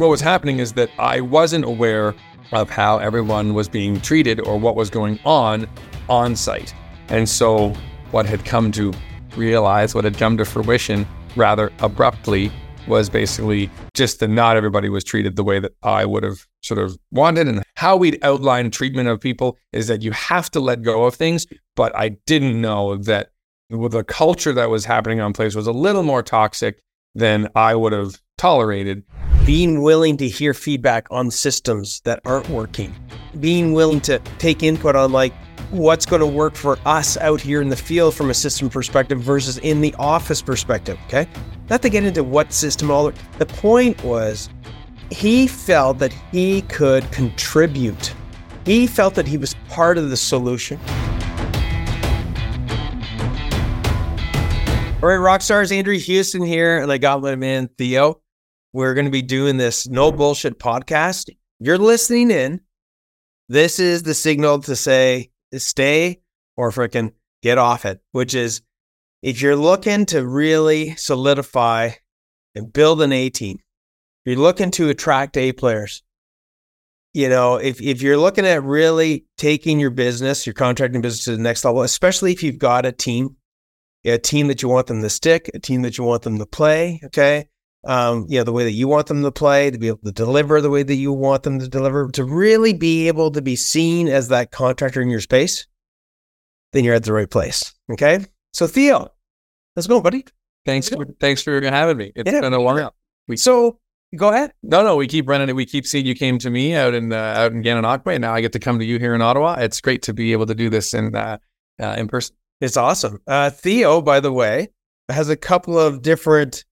what 0.00 0.08
was 0.08 0.22
happening 0.22 0.60
is 0.60 0.72
that 0.72 0.90
I 0.98 1.20
wasn't 1.20 1.66
aware 1.66 2.14
of 2.52 2.70
how 2.70 2.98
everyone 2.98 3.52
was 3.52 3.68
being 3.68 4.00
treated 4.00 4.40
or 4.40 4.58
what 4.58 4.74
was 4.74 4.88
going 4.88 5.20
on 5.26 5.68
on 6.08 6.34
site. 6.34 6.74
And 7.08 7.28
so, 7.28 7.74
what 8.10 8.24
had 8.24 8.44
come 8.46 8.72
to 8.72 8.92
realize, 9.36 9.94
what 9.94 10.04
had 10.04 10.16
come 10.16 10.38
to 10.38 10.44
fruition 10.46 11.06
rather 11.36 11.70
abruptly, 11.80 12.50
was 12.86 13.10
basically 13.10 13.70
just 13.94 14.20
that 14.20 14.28
not 14.28 14.56
everybody 14.56 14.88
was 14.88 15.04
treated 15.04 15.36
the 15.36 15.44
way 15.44 15.60
that 15.60 15.72
I 15.82 16.06
would 16.06 16.22
have 16.22 16.46
sort 16.62 16.78
of 16.80 16.98
wanted. 17.10 17.46
And 17.46 17.62
how 17.76 17.96
we'd 17.96 18.18
outline 18.22 18.70
treatment 18.70 19.08
of 19.08 19.20
people 19.20 19.58
is 19.72 19.86
that 19.88 20.02
you 20.02 20.12
have 20.12 20.50
to 20.52 20.60
let 20.60 20.82
go 20.82 21.04
of 21.04 21.14
things. 21.14 21.46
But 21.76 21.94
I 21.94 22.16
didn't 22.26 22.58
know 22.58 22.96
that 22.96 23.32
the 23.68 24.02
culture 24.04 24.54
that 24.54 24.70
was 24.70 24.86
happening 24.86 25.20
on 25.20 25.34
place 25.34 25.54
was 25.54 25.66
a 25.66 25.72
little 25.72 26.02
more 26.02 26.22
toxic 26.22 26.82
than 27.14 27.48
I 27.54 27.74
would 27.74 27.92
have 27.92 28.20
tolerated. 28.38 29.04
Being 29.50 29.82
willing 29.82 30.16
to 30.18 30.28
hear 30.28 30.54
feedback 30.54 31.08
on 31.10 31.28
systems 31.32 32.02
that 32.02 32.20
aren't 32.24 32.48
working, 32.50 32.94
being 33.40 33.72
willing 33.72 34.00
to 34.02 34.20
take 34.38 34.62
input 34.62 34.94
on 34.94 35.10
like 35.10 35.34
what's 35.72 36.06
going 36.06 36.20
to 36.20 36.26
work 36.26 36.54
for 36.54 36.78
us 36.86 37.16
out 37.16 37.40
here 37.40 37.60
in 37.60 37.68
the 37.68 37.74
field 37.74 38.14
from 38.14 38.30
a 38.30 38.34
system 38.34 38.70
perspective 38.70 39.20
versus 39.20 39.58
in 39.58 39.80
the 39.80 39.92
office 39.98 40.40
perspective. 40.40 40.96
Okay. 41.06 41.26
Not 41.68 41.82
to 41.82 41.88
get 41.88 42.04
into 42.04 42.22
what 42.22 42.52
system 42.52 42.92
all 42.92 43.10
the 43.38 43.46
point 43.46 44.00
was 44.04 44.48
he 45.10 45.48
felt 45.48 45.98
that 45.98 46.12
he 46.30 46.62
could 46.62 47.10
contribute. 47.10 48.14
He 48.64 48.86
felt 48.86 49.16
that 49.16 49.26
he 49.26 49.36
was 49.36 49.56
part 49.68 49.98
of 49.98 50.10
the 50.10 50.16
solution. 50.16 50.78
All 55.02 55.08
right, 55.08 55.16
rock 55.16 55.42
stars, 55.42 55.72
Andrew 55.72 55.98
Houston 55.98 56.44
here, 56.44 56.78
and 56.78 56.92
I 56.92 56.98
got 56.98 57.20
my 57.20 57.34
man 57.34 57.68
Theo. 57.76 58.20
We're 58.72 58.94
going 58.94 59.06
to 59.06 59.10
be 59.10 59.22
doing 59.22 59.56
this 59.56 59.88
no 59.88 60.12
bullshit 60.12 60.58
podcast. 60.58 61.30
You're 61.58 61.78
listening 61.78 62.30
in. 62.30 62.60
This 63.48 63.80
is 63.80 64.04
the 64.04 64.14
signal 64.14 64.60
to 64.60 64.76
say 64.76 65.30
stay 65.56 66.20
or 66.56 66.70
freaking 66.70 67.12
get 67.42 67.58
off 67.58 67.84
it, 67.84 68.00
which 68.12 68.34
is 68.34 68.62
if 69.22 69.42
you're 69.42 69.56
looking 69.56 70.06
to 70.06 70.26
really 70.26 70.94
solidify 70.96 71.90
and 72.54 72.72
build 72.72 73.02
an 73.02 73.12
A 73.12 73.28
team, 73.28 73.58
you're 74.24 74.36
looking 74.36 74.70
to 74.72 74.88
attract 74.88 75.36
A 75.36 75.52
players. 75.52 76.02
You 77.12 77.28
know, 77.28 77.56
if, 77.56 77.82
if 77.82 78.02
you're 78.02 78.16
looking 78.16 78.46
at 78.46 78.62
really 78.62 79.26
taking 79.36 79.80
your 79.80 79.90
business, 79.90 80.46
your 80.46 80.54
contracting 80.54 81.00
business 81.00 81.24
to 81.24 81.32
the 81.32 81.42
next 81.42 81.64
level, 81.64 81.82
especially 81.82 82.30
if 82.30 82.44
you've 82.44 82.58
got 82.58 82.86
a 82.86 82.92
team 82.92 83.36
a 84.04 84.16
team 84.16 84.46
that 84.46 84.62
you 84.62 84.68
want 84.68 84.86
them 84.86 85.02
to 85.02 85.10
stick, 85.10 85.50
a 85.52 85.58
team 85.58 85.82
that 85.82 85.98
you 85.98 86.04
want 86.04 86.22
them 86.22 86.38
to 86.38 86.46
play. 86.46 87.00
Okay. 87.04 87.49
Um, 87.84 88.26
you 88.28 88.38
know, 88.38 88.44
the 88.44 88.52
way 88.52 88.64
that 88.64 88.72
you 88.72 88.88
want 88.88 89.06
them 89.06 89.22
to 89.22 89.32
play, 89.32 89.70
to 89.70 89.78
be 89.78 89.88
able 89.88 90.00
to 90.04 90.12
deliver 90.12 90.60
the 90.60 90.68
way 90.68 90.82
that 90.82 90.94
you 90.94 91.12
want 91.12 91.44
them 91.44 91.58
to 91.58 91.68
deliver, 91.68 92.08
to 92.10 92.24
really 92.24 92.74
be 92.74 93.08
able 93.08 93.30
to 93.30 93.40
be 93.40 93.56
seen 93.56 94.06
as 94.08 94.28
that 94.28 94.50
contractor 94.50 95.00
in 95.00 95.08
your 95.08 95.20
space, 95.20 95.66
then 96.72 96.84
you're 96.84 96.94
at 96.94 97.04
the 97.04 97.12
right 97.12 97.30
place. 97.30 97.72
Okay. 97.90 98.26
So 98.52 98.66
Theo, 98.66 99.12
let's 99.76 99.86
go, 99.86 100.00
buddy. 100.00 100.26
Thanks 100.66 100.88
for 100.90 101.06
thanks 101.20 101.42
for 101.42 101.60
having 101.62 101.96
me. 101.96 102.12
It's 102.14 102.30
yeah. 102.30 102.40
been 102.40 102.52
a 102.52 102.60
while. 102.60 102.94
We, 103.28 103.36
so 103.36 103.78
go 104.16 104.28
ahead. 104.28 104.52
No, 104.62 104.82
no, 104.82 104.96
we 104.96 105.06
keep 105.06 105.28
running 105.28 105.48
it. 105.48 105.56
We 105.56 105.64
keep 105.64 105.86
seeing 105.86 106.04
you 106.04 106.14
came 106.14 106.38
to 106.38 106.50
me 106.50 106.74
out 106.74 106.94
in 106.94 107.12
uh, 107.12 107.16
out 107.16 107.52
in 107.52 107.62
Gananoque, 107.62 108.12
and 108.12 108.20
now 108.20 108.34
I 108.34 108.40
get 108.40 108.52
to 108.52 108.58
come 108.58 108.78
to 108.78 108.84
you 108.84 108.98
here 108.98 109.14
in 109.14 109.22
Ottawa. 109.22 109.54
It's 109.54 109.80
great 109.80 110.02
to 110.02 110.12
be 110.12 110.32
able 110.32 110.46
to 110.46 110.54
do 110.54 110.68
this 110.68 110.92
in 110.92 111.14
uh, 111.14 111.38
uh, 111.80 111.94
in 111.96 112.08
person. 112.08 112.36
It's 112.60 112.76
awesome. 112.76 113.20
Uh, 113.26 113.48
Theo, 113.48 114.02
by 114.02 114.20
the 114.20 114.32
way, 114.32 114.68
has 115.08 115.30
a 115.30 115.36
couple 115.36 115.78
of 115.78 116.02
different 116.02 116.64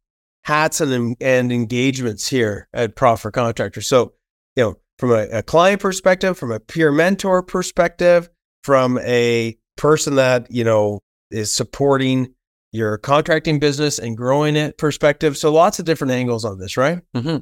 hats 0.49 0.81
and, 0.81 1.15
and 1.21 1.53
engagements 1.53 2.27
here 2.27 2.69
at 2.73 2.97
Profit 2.97 3.35
Contractor. 3.35 3.83
So, 3.83 4.15
you 4.57 4.63
know, 4.63 4.79
from 4.99 5.11
a, 5.11 5.29
a 5.29 5.43
client 5.43 5.83
perspective, 5.83 6.39
from 6.39 6.51
a 6.51 6.59
peer 6.59 6.91
mentor 6.91 7.43
perspective, 7.43 8.31
from 8.65 8.99
a 9.01 9.59
person 9.77 10.15
that, 10.15 10.51
you 10.51 10.65
know, 10.65 11.01
is 11.31 11.53
supporting 11.53 12.33
your 12.73 12.97
contracting 12.97 13.58
business 13.58 13.98
and 13.98 14.17
growing 14.17 14.57
it 14.57 14.79
perspective. 14.79 15.37
So 15.37 15.53
lots 15.53 15.81
of 15.81 15.85
different 15.85 16.13
angles 16.13 16.47
on 16.47 16.58
this, 16.58 16.79
right? 16.79 17.03
Mm-hmm. 17.14 17.39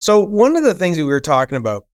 So 0.00 0.18
one 0.18 0.56
of 0.56 0.64
the 0.64 0.74
things 0.74 0.96
that 0.96 1.04
we 1.04 1.12
were 1.12 1.20
talking 1.20 1.56
about 1.56 1.86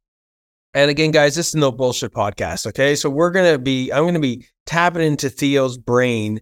and 0.72 0.90
again, 0.90 1.10
guys, 1.10 1.34
this 1.34 1.48
is 1.48 1.54
no 1.56 1.72
bullshit 1.72 2.12
podcast. 2.12 2.66
Okay. 2.66 2.94
So 2.94 3.10
we're 3.10 3.30
going 3.30 3.52
to 3.52 3.58
be, 3.58 3.90
I'm 3.90 4.04
going 4.04 4.14
to 4.14 4.20
be 4.20 4.46
tapping 4.66 5.02
into 5.02 5.28
Theo's 5.28 5.76
brain 5.76 6.40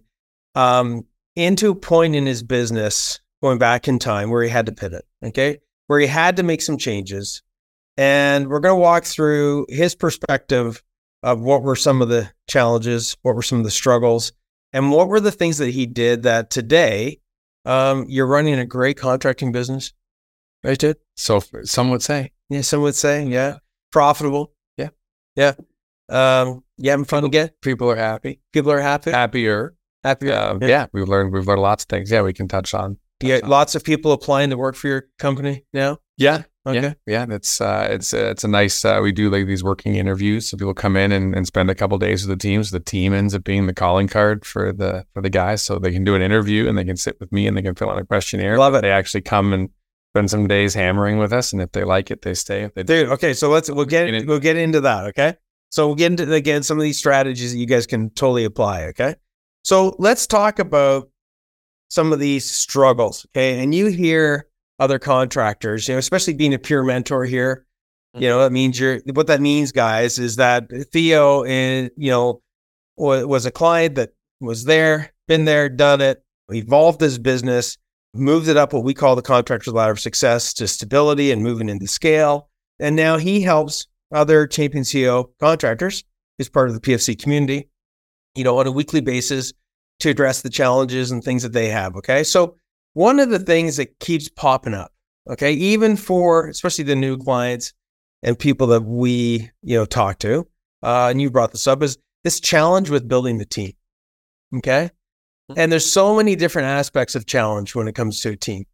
um, 0.53 1.05
into 1.35 1.71
a 1.71 1.75
point 1.75 2.15
in 2.15 2.25
his 2.25 2.43
business 2.43 3.19
going 3.41 3.57
back 3.57 3.87
in 3.87 3.99
time 3.99 4.29
where 4.29 4.43
he 4.43 4.49
had 4.49 4.65
to 4.65 4.71
pivot. 4.71 5.05
Okay. 5.23 5.59
Where 5.87 5.99
he 5.99 6.07
had 6.07 6.37
to 6.37 6.43
make 6.43 6.61
some 6.61 6.77
changes. 6.77 7.41
And 7.97 8.47
we're 8.47 8.59
going 8.59 8.75
to 8.75 8.81
walk 8.81 9.05
through 9.05 9.65
his 9.69 9.95
perspective 9.95 10.83
of 11.23 11.41
what 11.41 11.63
were 11.63 11.75
some 11.75 12.01
of 12.01 12.09
the 12.09 12.29
challenges, 12.47 13.17
what 13.23 13.35
were 13.35 13.41
some 13.41 13.57
of 13.57 13.63
the 13.63 13.71
struggles, 13.71 14.31
and 14.73 14.91
what 14.91 15.07
were 15.07 15.19
the 15.19 15.31
things 15.31 15.57
that 15.57 15.71
he 15.71 15.85
did 15.85 16.23
that 16.23 16.49
today 16.49 17.19
um, 17.65 18.05
you're 18.07 18.27
running 18.27 18.59
a 18.59 18.65
great 18.65 18.97
contracting 18.97 19.51
business. 19.51 19.93
Right, 20.63 20.77
dude? 20.77 20.97
So 21.15 21.41
some 21.63 21.89
would 21.89 22.01
say. 22.01 22.31
Yeah, 22.49 22.61
some 22.61 22.81
would 22.81 22.95
say, 22.95 23.25
yeah 23.25 23.57
profitable. 23.91 24.53
Yeah. 24.77 24.89
Yeah. 25.35 25.53
Um, 26.09 26.63
you 26.77 26.91
having 26.91 27.05
fun 27.05 27.25
again? 27.25 27.49
People 27.61 27.89
are 27.89 27.95
happy. 27.95 28.39
People 28.53 28.71
are 28.71 28.79
happy. 28.79 29.11
Happier. 29.11 29.75
Happier. 30.03 30.33
Um, 30.33 30.61
yeah. 30.61 30.67
yeah. 30.67 30.85
We've 30.93 31.07
learned, 31.07 31.33
we've 31.33 31.47
learned 31.47 31.61
lots 31.61 31.83
of 31.83 31.89
things. 31.89 32.11
Yeah. 32.11 32.21
We 32.21 32.33
can 32.33 32.47
touch 32.47 32.73
on. 32.73 32.97
Touch 33.19 33.29
yeah. 33.29 33.39
On. 33.43 33.49
Lots 33.49 33.75
of 33.75 33.83
people 33.83 34.11
applying 34.11 34.49
to 34.49 34.57
work 34.57 34.75
for 34.75 34.87
your 34.87 35.07
company 35.19 35.65
now. 35.73 35.97
Yeah. 36.17 36.43
Okay. 36.65 36.81
Yeah. 36.81 36.93
Yeah. 37.05 37.25
That's, 37.25 37.61
uh, 37.61 37.87
it's, 37.91 38.13
uh, 38.13 38.29
it's 38.31 38.43
a 38.43 38.47
nice, 38.47 38.83
uh, 38.83 38.99
we 39.01 39.11
do 39.11 39.29
like 39.29 39.47
these 39.47 39.63
working 39.63 39.95
interviews. 39.95 40.49
So 40.49 40.57
people 40.57 40.73
come 40.73 40.97
in 40.97 41.11
and, 41.11 41.35
and 41.35 41.47
spend 41.47 41.69
a 41.69 41.75
couple 41.75 41.97
days 41.97 42.27
with 42.27 42.37
the 42.37 42.41
teams. 42.41 42.71
The 42.71 42.79
team 42.79 43.13
ends 43.13 43.33
up 43.33 43.43
being 43.43 43.67
the 43.67 43.73
calling 43.73 44.07
card 44.07 44.45
for 44.45 44.73
the, 44.73 45.05
for 45.13 45.21
the 45.21 45.29
guys. 45.29 45.61
So 45.61 45.79
they 45.79 45.91
can 45.91 46.03
do 46.03 46.15
an 46.15 46.21
interview 46.21 46.67
and 46.67 46.77
they 46.77 46.83
can 46.83 46.97
sit 46.97 47.19
with 47.19 47.31
me 47.31 47.47
and 47.47 47.55
they 47.55 47.61
can 47.61 47.75
fill 47.75 47.89
out 47.89 47.99
a 47.99 48.05
questionnaire. 48.05 48.57
Love 48.57 48.75
it. 48.75 48.81
They 48.81 48.91
actually 48.91 49.21
come 49.21 49.53
and 49.53 49.69
spend 50.13 50.31
some 50.31 50.47
days 50.47 50.73
hammering 50.73 51.19
with 51.19 51.31
us, 51.31 51.53
and 51.53 51.61
if 51.61 51.71
they 51.73 51.83
like 51.83 52.09
it, 52.09 52.23
they 52.23 52.33
stay. 52.33 52.63
If 52.63 52.73
they 52.73 52.81
Dude, 52.81 53.09
okay, 53.09 53.33
so 53.35 53.49
let's 53.49 53.69
we'll 53.69 53.85
get 53.85 54.25
we'll 54.25 54.39
get 54.39 54.57
into 54.57 54.81
that. 54.81 55.05
Okay, 55.07 55.35
so 55.69 55.85
we'll 55.85 55.95
get 55.95 56.11
into 56.11 56.33
again 56.33 56.63
some 56.63 56.77
of 56.77 56.81
these 56.81 56.97
strategies 56.97 57.51
that 57.51 57.59
you 57.59 57.67
guys 57.67 57.85
can 57.85 58.09
totally 58.11 58.43
apply. 58.43 58.85
Okay, 58.85 59.15
so 59.63 59.95
let's 59.99 60.25
talk 60.25 60.57
about 60.57 61.09
some 61.89 62.13
of 62.13 62.19
these 62.19 62.49
struggles. 62.49 63.25
Okay, 63.35 63.61
and 63.61 63.73
you 63.73 63.87
hear 63.87 64.47
other 64.79 64.99
contractors, 64.99 65.87
you 65.87 65.95
know, 65.95 65.99
especially 65.99 66.33
being 66.33 66.53
a 66.53 66.59
peer 66.59 66.83
mentor 66.83 67.25
here. 67.25 67.65
You 68.13 68.21
mm-hmm. 68.21 68.29
know, 68.29 68.39
that 68.39 68.51
means 68.51 68.79
you're 68.79 68.99
what 69.13 69.27
that 69.27 69.41
means, 69.41 69.71
guys, 69.71 70.19
is 70.19 70.37
that 70.37 70.69
Theo, 70.91 71.43
and 71.43 71.91
you 71.97 72.11
know, 72.11 72.41
was 72.95 73.45
a 73.45 73.51
client 73.51 73.95
that 73.95 74.11
was 74.39 74.65
there, 74.65 75.13
been 75.27 75.45
there, 75.45 75.69
done 75.69 76.01
it, 76.01 76.23
evolved 76.49 77.01
his 77.01 77.19
business 77.19 77.77
moved 78.17 78.47
it 78.47 78.57
up 78.57 78.73
what 78.73 78.83
we 78.83 78.93
call 78.93 79.15
the 79.15 79.21
contractor's 79.21 79.73
ladder 79.73 79.91
of 79.91 79.99
success 79.99 80.53
to 80.55 80.67
stability 80.67 81.31
and 81.31 81.43
moving 81.43 81.69
into 81.69 81.87
scale. 81.87 82.49
And 82.79 82.95
now 82.95 83.17
he 83.17 83.41
helps 83.41 83.87
other 84.11 84.47
champion 84.47 84.83
CEO 84.83 85.29
contractors, 85.39 86.03
who's 86.37 86.49
part 86.49 86.69
of 86.69 86.75
the 86.75 86.81
PFC 86.81 87.21
community, 87.21 87.69
you 88.35 88.43
know, 88.43 88.59
on 88.59 88.67
a 88.67 88.71
weekly 88.71 89.01
basis 89.01 89.53
to 89.99 90.09
address 90.09 90.41
the 90.41 90.49
challenges 90.49 91.11
and 91.11 91.23
things 91.23 91.43
that 91.43 91.53
they 91.53 91.69
have. 91.69 91.95
Okay. 91.95 92.23
So 92.23 92.55
one 92.93 93.19
of 93.19 93.29
the 93.29 93.39
things 93.39 93.77
that 93.77 93.99
keeps 93.99 94.29
popping 94.29 94.73
up, 94.73 94.91
okay, 95.29 95.53
even 95.53 95.95
for 95.95 96.47
especially 96.47 96.83
the 96.83 96.95
new 96.95 97.17
clients 97.17 97.73
and 98.23 98.37
people 98.37 98.67
that 98.67 98.83
we, 98.83 99.51
you 99.61 99.77
know, 99.77 99.85
talk 99.85 100.19
to, 100.19 100.47
uh, 100.83 101.07
and 101.09 101.21
you 101.21 101.29
brought 101.29 101.51
this 101.51 101.67
up, 101.67 101.83
is 101.83 101.97
this 102.23 102.39
challenge 102.39 102.89
with 102.89 103.07
building 103.07 103.37
the 103.37 103.45
team. 103.45 103.73
Okay. 104.55 104.91
And 105.55 105.71
there's 105.71 105.89
so 105.89 106.15
many 106.15 106.35
different 106.35 106.67
aspects 106.67 107.15
of 107.15 107.25
challenge 107.25 107.73
when 107.73 107.87
it 107.87 107.95
comes 107.95 108.19
to 108.21 108.31
a 108.31 108.35
team. 108.35 108.65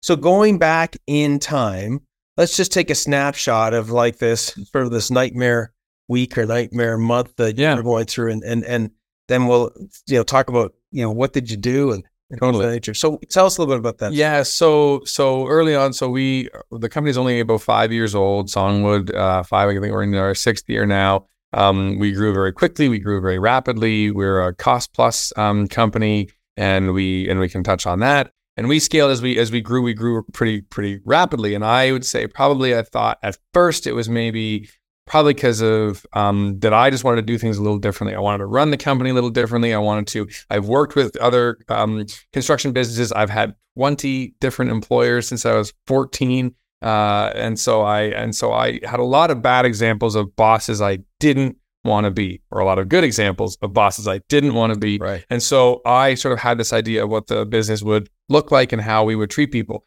So 0.00 0.16
going 0.16 0.58
back 0.58 0.96
in 1.06 1.38
time, 1.38 2.00
let's 2.36 2.56
just 2.56 2.72
take 2.72 2.90
a 2.90 2.94
snapshot 2.94 3.74
of 3.74 3.90
like 3.90 4.18
this 4.18 4.54
sort 4.72 4.84
of 4.84 4.90
this 4.90 5.10
nightmare 5.10 5.72
week 6.08 6.36
or 6.36 6.46
nightmare 6.46 6.98
month 6.98 7.36
that 7.36 7.58
yeah. 7.58 7.74
you're 7.74 7.82
going 7.82 8.06
through 8.06 8.32
and 8.32 8.42
and 8.42 8.64
and 8.64 8.90
then 9.28 9.46
we'll 9.46 9.70
you 10.06 10.16
know 10.16 10.22
talk 10.22 10.48
about 10.48 10.74
you 10.90 11.02
know 11.02 11.10
what 11.10 11.32
did 11.32 11.50
you 11.50 11.56
do 11.56 11.92
and 11.92 12.04
totally. 12.38 12.66
nature. 12.66 12.94
So 12.94 13.18
tell 13.28 13.46
us 13.46 13.58
a 13.58 13.60
little 13.60 13.74
bit 13.74 13.78
about 13.78 13.98
that. 13.98 14.12
Yeah. 14.12 14.42
So 14.42 15.02
so 15.04 15.46
early 15.46 15.74
on, 15.74 15.92
so 15.92 16.08
we 16.08 16.48
the 16.70 16.88
company's 16.88 17.18
only 17.18 17.40
about 17.40 17.62
five 17.62 17.92
years 17.92 18.14
old. 18.14 18.50
Songwood, 18.50 19.14
uh, 19.14 19.42
five. 19.42 19.68
I 19.68 19.72
think 19.72 19.92
we're 19.92 20.02
in 20.02 20.14
our 20.14 20.34
sixth 20.34 20.68
year 20.68 20.86
now. 20.86 21.26
Um, 21.52 21.98
we 21.98 22.12
grew 22.12 22.32
very 22.34 22.52
quickly. 22.52 22.88
We 22.88 22.98
grew 22.98 23.20
very 23.20 23.38
rapidly. 23.38 24.10
We're 24.10 24.42
a 24.48 24.54
cost 24.54 24.92
plus 24.92 25.32
um, 25.36 25.68
company, 25.68 26.28
and 26.56 26.92
we 26.92 27.28
and 27.28 27.40
we 27.40 27.48
can 27.48 27.62
touch 27.62 27.86
on 27.86 28.00
that. 28.00 28.32
And 28.56 28.68
we 28.68 28.78
scaled 28.78 29.10
as 29.10 29.22
we 29.22 29.38
as 29.38 29.50
we 29.50 29.60
grew. 29.60 29.82
We 29.82 29.94
grew 29.94 30.24
pretty 30.32 30.62
pretty 30.62 31.00
rapidly. 31.04 31.54
And 31.54 31.64
I 31.64 31.92
would 31.92 32.04
say 32.04 32.26
probably 32.26 32.76
I 32.76 32.82
thought 32.82 33.18
at 33.22 33.38
first 33.52 33.86
it 33.86 33.92
was 33.92 34.08
maybe 34.08 34.68
probably 35.06 35.34
because 35.34 35.60
of 35.60 36.06
um, 36.12 36.58
that 36.60 36.72
I 36.72 36.90
just 36.90 37.04
wanted 37.04 37.22
to 37.22 37.26
do 37.26 37.38
things 37.38 37.58
a 37.58 37.62
little 37.62 37.78
differently. 37.78 38.14
I 38.14 38.20
wanted 38.20 38.38
to 38.38 38.46
run 38.46 38.70
the 38.70 38.76
company 38.76 39.10
a 39.10 39.14
little 39.14 39.30
differently. 39.30 39.74
I 39.74 39.78
wanted 39.78 40.06
to. 40.08 40.28
I've 40.50 40.66
worked 40.66 40.96
with 40.96 41.16
other 41.16 41.58
um, 41.68 42.06
construction 42.32 42.72
businesses. 42.72 43.12
I've 43.12 43.30
had 43.30 43.54
20 43.76 44.34
different 44.40 44.70
employers 44.70 45.28
since 45.28 45.44
I 45.44 45.54
was 45.54 45.72
14. 45.86 46.54
Uh, 46.82 47.32
and 47.34 47.58
so 47.58 47.82
I 47.82 48.02
and 48.02 48.36
so 48.36 48.52
I 48.52 48.78
had 48.84 49.00
a 49.00 49.04
lot 49.04 49.30
of 49.30 49.40
bad 49.40 49.64
examples 49.64 50.14
of 50.14 50.36
bosses 50.36 50.82
I 50.82 50.98
didn't 51.18 51.56
want 51.82 52.04
to 52.04 52.10
be, 52.10 52.42
or 52.50 52.60
a 52.60 52.64
lot 52.64 52.78
of 52.78 52.88
good 52.88 53.04
examples 53.04 53.56
of 53.62 53.72
bosses 53.72 54.06
I 54.06 54.20
didn't 54.28 54.54
want 54.54 54.74
to 54.74 54.78
be. 54.78 54.98
Right. 54.98 55.24
And 55.30 55.42
so 55.42 55.80
I 55.86 56.14
sort 56.14 56.32
of 56.32 56.40
had 56.40 56.58
this 56.58 56.72
idea 56.72 57.04
of 57.04 57.10
what 57.10 57.26
the 57.26 57.46
business 57.46 57.82
would 57.82 58.10
look 58.28 58.50
like 58.50 58.72
and 58.72 58.82
how 58.82 59.04
we 59.04 59.16
would 59.16 59.30
treat 59.30 59.50
people. 59.50 59.86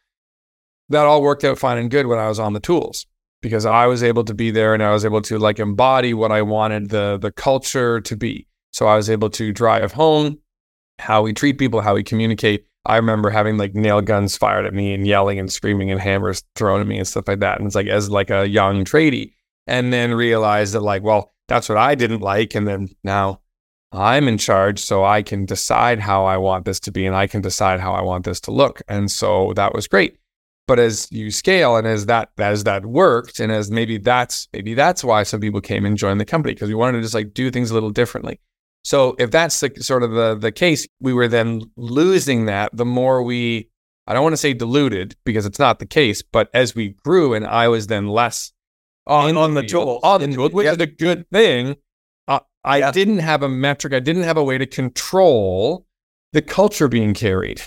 That 0.89 1.05
all 1.05 1.21
worked 1.21 1.43
out 1.43 1.57
fine 1.57 1.77
and 1.77 1.91
good 1.91 2.07
when 2.07 2.17
I 2.17 2.29
was 2.29 2.39
on 2.39 2.53
the 2.53 2.59
tools 2.59 3.05
because 3.41 3.65
I 3.65 3.87
was 3.87 4.03
able 4.03 4.23
to 4.25 4.33
be 4.33 4.51
there 4.51 4.73
and 4.73 4.83
I 4.83 4.91
was 4.91 5.05
able 5.05 5.21
to 5.23 5.37
like 5.37 5.59
embody 5.59 6.13
what 6.13 6.31
I 6.31 6.41
wanted 6.41 6.89
the 6.89 7.17
the 7.19 7.31
culture 7.31 8.01
to 8.01 8.15
be. 8.15 8.47
So 8.71 8.87
I 8.87 8.95
was 8.95 9.09
able 9.09 9.29
to 9.31 9.51
drive 9.51 9.93
home 9.93 10.39
how 10.99 11.21
we 11.21 11.33
treat 11.33 11.57
people, 11.57 11.81
how 11.81 11.95
we 11.95 12.03
communicate. 12.03 12.65
I 12.85 12.95
remember 12.95 13.29
having 13.29 13.57
like 13.57 13.75
nail 13.75 14.01
guns 14.01 14.37
fired 14.37 14.65
at 14.65 14.73
me 14.73 14.93
and 14.93 15.05
yelling 15.05 15.39
and 15.39 15.51
screaming 15.51 15.91
and 15.91 15.99
hammers 15.99 16.43
thrown 16.55 16.81
at 16.81 16.87
me 16.87 16.97
and 16.97 17.07
stuff 17.07 17.27
like 17.27 17.39
that. 17.39 17.57
And 17.57 17.67
it's 17.67 17.75
like 17.75 17.87
as 17.87 18.09
like 18.09 18.29
a 18.29 18.47
young 18.47 18.85
tradie, 18.85 19.33
and 19.67 19.91
then 19.91 20.13
realized 20.13 20.73
that 20.73 20.81
like, 20.81 21.03
well, 21.03 21.33
that's 21.47 21.69
what 21.69 21.77
I 21.77 21.95
didn't 21.95 22.21
like, 22.21 22.55
and 22.55 22.67
then 22.67 22.89
now 23.03 23.41
I'm 23.91 24.27
in 24.27 24.37
charge, 24.37 24.79
so 24.79 25.05
I 25.05 25.21
can 25.21 25.45
decide 25.45 25.99
how 25.99 26.25
I 26.25 26.37
want 26.37 26.65
this 26.65 26.79
to 26.81 26.91
be, 26.91 27.05
and 27.05 27.15
I 27.15 27.27
can 27.27 27.41
decide 27.41 27.79
how 27.79 27.93
I 27.93 28.01
want 28.01 28.25
this 28.25 28.39
to 28.41 28.51
look. 28.51 28.81
And 28.87 29.09
so 29.09 29.53
that 29.55 29.73
was 29.73 29.87
great. 29.87 30.17
But 30.67 30.79
as 30.79 31.07
you 31.11 31.31
scale 31.31 31.77
and 31.77 31.87
as 31.87 32.07
that 32.07 32.29
as 32.37 32.65
that 32.65 32.85
worked, 32.85 33.39
and 33.39 33.51
as 33.51 33.71
maybe 33.71 33.97
that's 33.97 34.47
maybe 34.53 34.73
that's 34.73 35.03
why 35.03 35.23
some 35.23 35.39
people 35.39 35.61
came 35.61 35.85
and 35.85 35.97
joined 35.97 36.19
the 36.19 36.25
company 36.25 36.53
because 36.53 36.67
we 36.67 36.75
wanted 36.75 36.97
to 36.97 37.03
just 37.03 37.13
like 37.13 37.33
do 37.33 37.49
things 37.49 37.71
a 37.71 37.73
little 37.73 37.89
differently. 37.89 38.39
So 38.83 39.15
if 39.17 39.31
that's 39.31 39.59
the 39.59 39.71
sort 39.79 40.03
of 40.03 40.11
the 40.11 40.35
the 40.35 40.51
case, 40.51 40.85
we 40.99 41.13
were 41.13 41.27
then 41.27 41.61
losing 41.77 42.45
that 42.45 42.69
the 42.73 42.85
more 42.85 43.23
we 43.23 43.69
I 44.07 44.13
don't 44.13 44.23
want 44.23 44.33
to 44.33 44.37
say 44.37 44.53
diluted 44.53 45.15
because 45.25 45.45
it's 45.45 45.59
not 45.59 45.79
the 45.79 45.85
case, 45.85 46.21
but 46.21 46.49
as 46.53 46.75
we 46.75 46.95
grew 47.03 47.33
and 47.33 47.45
I 47.45 47.67
was 47.67 47.87
then 47.87 48.07
less 48.07 48.53
on, 49.05 49.37
on 49.37 49.53
the 49.53 49.63
tool, 49.63 49.99
on 50.03 50.21
the 50.21 50.27
tool, 50.27 50.49
which 50.49 50.65
yeah. 50.65 50.71
is 50.73 50.77
a 50.79 50.85
good 50.85 51.29
thing. 51.29 51.75
Uh, 52.27 52.39
I 52.63 52.79
yeah. 52.79 52.91
didn't 52.91 53.19
have 53.19 53.43
a 53.43 53.49
metric. 53.49 53.93
I 53.93 53.99
didn't 53.99 54.23
have 54.23 54.37
a 54.37 54.43
way 54.43 54.57
to 54.57 54.65
control 54.65 55.85
the 56.33 56.41
culture 56.41 56.87
being 56.87 57.13
carried. 57.13 57.61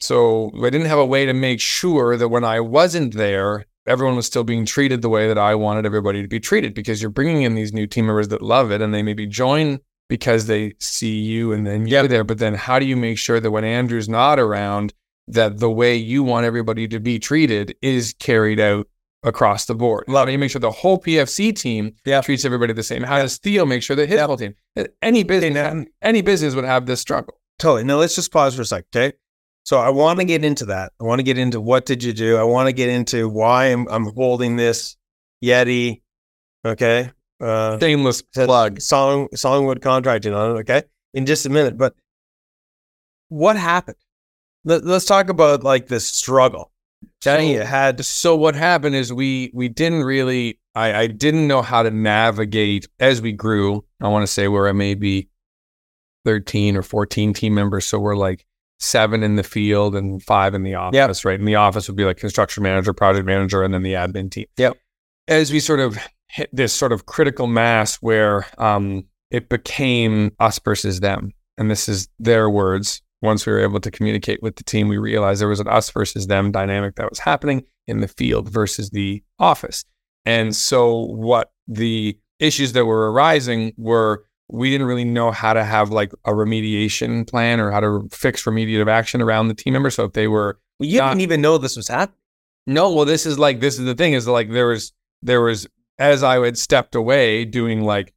So 0.00 0.50
I 0.56 0.70
didn't 0.70 0.86
have 0.86 0.98
a 0.98 1.06
way 1.06 1.26
to 1.26 1.34
make 1.34 1.60
sure 1.60 2.16
that 2.16 2.28
when 2.28 2.44
I 2.44 2.60
wasn't 2.60 3.14
there, 3.14 3.66
everyone 3.86 4.16
was 4.16 4.26
still 4.26 4.44
being 4.44 4.64
treated 4.64 5.02
the 5.02 5.08
way 5.08 5.28
that 5.28 5.38
I 5.38 5.54
wanted 5.54 5.84
everybody 5.84 6.22
to 6.22 6.28
be 6.28 6.40
treated 6.40 6.74
because 6.74 7.02
you're 7.02 7.10
bringing 7.10 7.42
in 7.42 7.54
these 7.54 7.72
new 7.72 7.86
team 7.86 8.06
members 8.06 8.28
that 8.28 8.42
love 8.42 8.70
it 8.70 8.80
and 8.80 8.94
they 8.94 9.02
maybe 9.02 9.26
join 9.26 9.78
because 10.08 10.46
they 10.46 10.74
see 10.78 11.20
you 11.20 11.52
and 11.52 11.66
then 11.66 11.86
you're 11.86 12.08
there. 12.08 12.24
But 12.24 12.38
then 12.38 12.54
how 12.54 12.78
do 12.78 12.86
you 12.86 12.96
make 12.96 13.18
sure 13.18 13.40
that 13.40 13.50
when 13.50 13.64
Andrew's 13.64 14.08
not 14.08 14.38
around, 14.38 14.92
that 15.28 15.58
the 15.58 15.70
way 15.70 15.94
you 15.94 16.24
want 16.24 16.46
everybody 16.46 16.88
to 16.88 16.98
be 16.98 17.18
treated 17.18 17.76
is 17.82 18.14
carried 18.18 18.58
out 18.58 18.88
across 19.22 19.66
the 19.66 19.74
board? 19.74 20.04
How 20.08 20.24
do 20.24 20.32
you 20.32 20.38
make 20.38 20.50
sure 20.50 20.60
the 20.60 20.70
whole 20.70 20.98
PFC 20.98 21.54
team 21.54 21.94
treats 22.22 22.44
everybody 22.44 22.72
the 22.72 22.82
same? 22.82 23.02
How 23.02 23.18
does 23.18 23.36
Theo 23.38 23.66
make 23.66 23.82
sure 23.82 23.96
that 23.96 24.08
his 24.08 24.20
whole 24.20 24.36
team, 24.36 24.54
any 25.02 25.24
business, 25.24 25.86
any 26.00 26.22
business 26.22 26.54
would 26.54 26.64
have 26.64 26.86
this 26.86 27.00
struggle? 27.00 27.38
Totally. 27.58 27.84
Now 27.84 27.96
let's 27.96 28.16
just 28.16 28.32
pause 28.32 28.56
for 28.56 28.62
a 28.62 28.64
sec, 28.64 28.86
okay? 28.96 29.14
So 29.64 29.78
I 29.78 29.90
want 29.90 30.18
to 30.18 30.24
get 30.24 30.44
into 30.44 30.66
that. 30.66 30.92
I 31.00 31.04
want 31.04 31.18
to 31.18 31.22
get 31.22 31.38
into 31.38 31.60
what 31.60 31.86
did 31.86 32.02
you 32.02 32.12
do? 32.12 32.36
I 32.36 32.42
want 32.42 32.68
to 32.68 32.72
get 32.72 32.88
into 32.88 33.28
why 33.28 33.66
I'm, 33.66 33.86
I'm 33.88 34.06
holding 34.14 34.56
this 34.56 34.96
Yeti. 35.44 36.02
Okay. 36.64 37.10
Uh, 37.40 37.78
Shameless 37.78 38.22
plug. 38.22 38.80
Song, 38.80 39.28
Songwood 39.34 39.80
contracting 39.80 40.34
on 40.34 40.56
it. 40.56 40.60
Okay. 40.60 40.82
In 41.14 41.26
just 41.26 41.46
a 41.46 41.50
minute. 41.50 41.78
But 41.78 41.94
what 43.28 43.56
happened? 43.56 43.96
Let, 44.64 44.84
us 44.84 45.04
talk 45.04 45.28
about 45.28 45.62
like 45.62 45.86
this 45.86 46.06
struggle. 46.06 46.70
Johnny 47.20 47.56
so, 47.56 47.64
had. 47.64 48.04
So 48.04 48.36
what 48.36 48.54
happened 48.54 48.94
is 48.94 49.12
we, 49.12 49.50
we 49.54 49.68
didn't 49.68 50.04
really, 50.04 50.58
I, 50.74 50.94
I 50.94 51.06
didn't 51.06 51.46
know 51.46 51.62
how 51.62 51.82
to 51.82 51.90
navigate 51.90 52.88
as 52.98 53.22
we 53.22 53.32
grew. 53.32 53.84
I 54.00 54.08
want 54.08 54.22
to 54.24 54.26
say 54.26 54.48
we're 54.48 54.72
maybe 54.72 55.28
13 56.24 56.76
or 56.76 56.82
14 56.82 57.32
team 57.32 57.54
members. 57.54 57.86
So 57.86 57.98
we're 57.98 58.16
like, 58.16 58.44
seven 58.80 59.22
in 59.22 59.36
the 59.36 59.42
field 59.42 59.94
and 59.94 60.22
five 60.22 60.54
in 60.54 60.62
the 60.62 60.74
office, 60.74 60.94
yep. 60.94 61.24
right? 61.24 61.38
And 61.38 61.46
the 61.46 61.54
office 61.54 61.86
would 61.86 61.96
be 61.96 62.04
like 62.04 62.16
construction 62.16 62.62
manager, 62.62 62.92
project 62.92 63.26
manager, 63.26 63.62
and 63.62 63.72
then 63.72 63.82
the 63.82 63.92
admin 63.92 64.30
team. 64.30 64.46
Yep. 64.56 64.76
As 65.28 65.52
we 65.52 65.60
sort 65.60 65.80
of 65.80 65.98
hit 66.28 66.48
this 66.52 66.72
sort 66.72 66.92
of 66.92 67.06
critical 67.06 67.46
mass 67.46 67.96
where 67.96 68.46
um, 68.58 69.04
it 69.30 69.48
became 69.48 70.32
us 70.40 70.58
versus 70.58 71.00
them, 71.00 71.32
and 71.58 71.70
this 71.70 71.88
is 71.88 72.08
their 72.18 72.50
words. 72.50 73.02
Once 73.22 73.44
we 73.44 73.52
were 73.52 73.60
able 73.60 73.80
to 73.80 73.90
communicate 73.90 74.42
with 74.42 74.56
the 74.56 74.64
team, 74.64 74.88
we 74.88 74.96
realized 74.96 75.42
there 75.42 75.48
was 75.48 75.60
an 75.60 75.68
us 75.68 75.90
versus 75.90 76.26
them 76.26 76.50
dynamic 76.50 76.96
that 76.96 77.10
was 77.10 77.18
happening 77.18 77.62
in 77.86 78.00
the 78.00 78.08
field 78.08 78.48
versus 78.48 78.90
the 78.90 79.22
office. 79.38 79.84
And 80.24 80.56
so, 80.56 81.04
what 81.04 81.52
the 81.68 82.18
issues 82.38 82.72
that 82.72 82.86
were 82.86 83.12
arising 83.12 83.74
were 83.76 84.24
we 84.52 84.70
didn't 84.70 84.86
really 84.86 85.04
know 85.04 85.30
how 85.30 85.52
to 85.52 85.64
have 85.64 85.90
like 85.90 86.12
a 86.24 86.32
remediation 86.32 87.28
plan 87.28 87.60
or 87.60 87.70
how 87.70 87.80
to 87.80 88.08
fix 88.10 88.44
remediative 88.44 88.88
action 88.88 89.22
around 89.22 89.48
the 89.48 89.54
team 89.54 89.72
members. 89.72 89.94
So 89.94 90.04
if 90.04 90.12
they 90.12 90.28
were, 90.28 90.58
well, 90.78 90.88
you 90.88 90.98
not, 90.98 91.10
didn't 91.10 91.22
even 91.22 91.40
know 91.40 91.58
this 91.58 91.76
was 91.76 91.88
happening. 91.88 92.16
No, 92.66 92.92
well, 92.92 93.04
this 93.04 93.26
is 93.26 93.38
like 93.38 93.60
this 93.60 93.78
is 93.78 93.84
the 93.84 93.94
thing 93.94 94.12
is 94.12 94.26
like 94.26 94.50
there 94.50 94.68
was 94.68 94.92
there 95.22 95.40
was 95.40 95.66
as 95.98 96.22
I 96.22 96.42
had 96.44 96.58
stepped 96.58 96.94
away 96.94 97.44
doing 97.44 97.82
like 97.82 98.14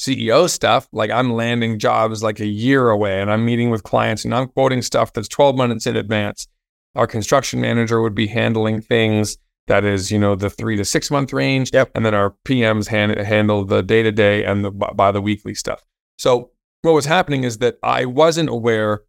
CEO 0.00 0.48
stuff, 0.48 0.88
like 0.92 1.10
I'm 1.10 1.32
landing 1.32 1.78
jobs 1.78 2.22
like 2.22 2.40
a 2.40 2.46
year 2.46 2.90
away, 2.90 3.20
and 3.20 3.30
I'm 3.30 3.44
meeting 3.44 3.70
with 3.70 3.82
clients 3.82 4.24
and 4.24 4.34
I'm 4.34 4.48
quoting 4.48 4.82
stuff 4.82 5.12
that's 5.12 5.28
12 5.28 5.56
months 5.56 5.86
in 5.86 5.96
advance. 5.96 6.46
Our 6.94 7.06
construction 7.06 7.60
manager 7.60 8.00
would 8.00 8.14
be 8.14 8.26
handling 8.26 8.80
things 8.80 9.36
that 9.66 9.84
is, 9.84 10.10
you 10.10 10.18
know, 10.18 10.34
the 10.34 10.50
three 10.50 10.76
to 10.76 10.84
six 10.84 11.10
month 11.10 11.32
range. 11.32 11.70
Yep. 11.72 11.92
And 11.94 12.06
then 12.06 12.14
our 12.14 12.34
PMs 12.44 12.88
hand, 12.88 13.18
handle 13.18 13.64
the 13.64 13.82
day 13.82 14.02
to 14.02 14.12
day 14.12 14.44
and 14.44 14.64
the 14.64 14.70
by 14.70 15.10
the 15.10 15.20
weekly 15.20 15.54
stuff. 15.54 15.82
So 16.18 16.50
what 16.82 16.92
was 16.92 17.04
happening 17.04 17.44
is 17.44 17.58
that 17.58 17.78
I 17.82 18.04
wasn't 18.04 18.48
aware 18.48 19.02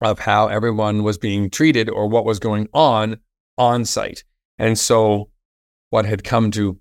of 0.00 0.18
how 0.18 0.48
everyone 0.48 1.02
was 1.02 1.16
being 1.16 1.48
treated 1.48 1.88
or 1.88 2.08
what 2.08 2.24
was 2.24 2.38
going 2.38 2.68
on 2.74 3.18
on 3.56 3.84
site. 3.84 4.24
And 4.58 4.78
so 4.78 5.30
what 5.90 6.04
had 6.04 6.24
come 6.24 6.50
to 6.52 6.78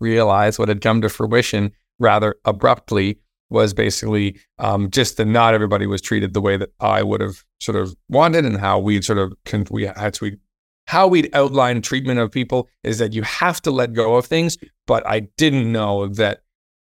realize, 0.00 0.58
what 0.58 0.68
had 0.68 0.80
come 0.80 1.00
to 1.02 1.08
fruition 1.08 1.72
rather 1.98 2.34
abruptly 2.44 3.20
was 3.48 3.74
basically 3.74 4.40
um, 4.58 4.90
just 4.90 5.18
that 5.18 5.26
not 5.26 5.54
everybody 5.54 5.86
was 5.86 6.00
treated 6.00 6.34
the 6.34 6.40
way 6.40 6.56
that 6.56 6.70
I 6.80 7.02
would 7.02 7.20
have 7.20 7.44
sort 7.60 7.76
of 7.76 7.94
wanted 8.08 8.44
and 8.44 8.58
how 8.58 8.78
we 8.78 9.00
sort 9.02 9.18
of 9.18 9.32
con- 9.44 9.66
we 9.70 9.84
had 9.84 10.14
to 10.14 10.36
how 10.86 11.06
we'd 11.06 11.30
outline 11.34 11.82
treatment 11.82 12.18
of 12.18 12.30
people 12.30 12.68
is 12.82 12.98
that 12.98 13.12
you 13.12 13.22
have 13.22 13.62
to 13.62 13.70
let 13.70 13.92
go 13.92 14.16
of 14.16 14.26
things. 14.26 14.58
But 14.86 15.06
I 15.06 15.20
didn't 15.36 15.70
know 15.70 16.08
that 16.08 16.42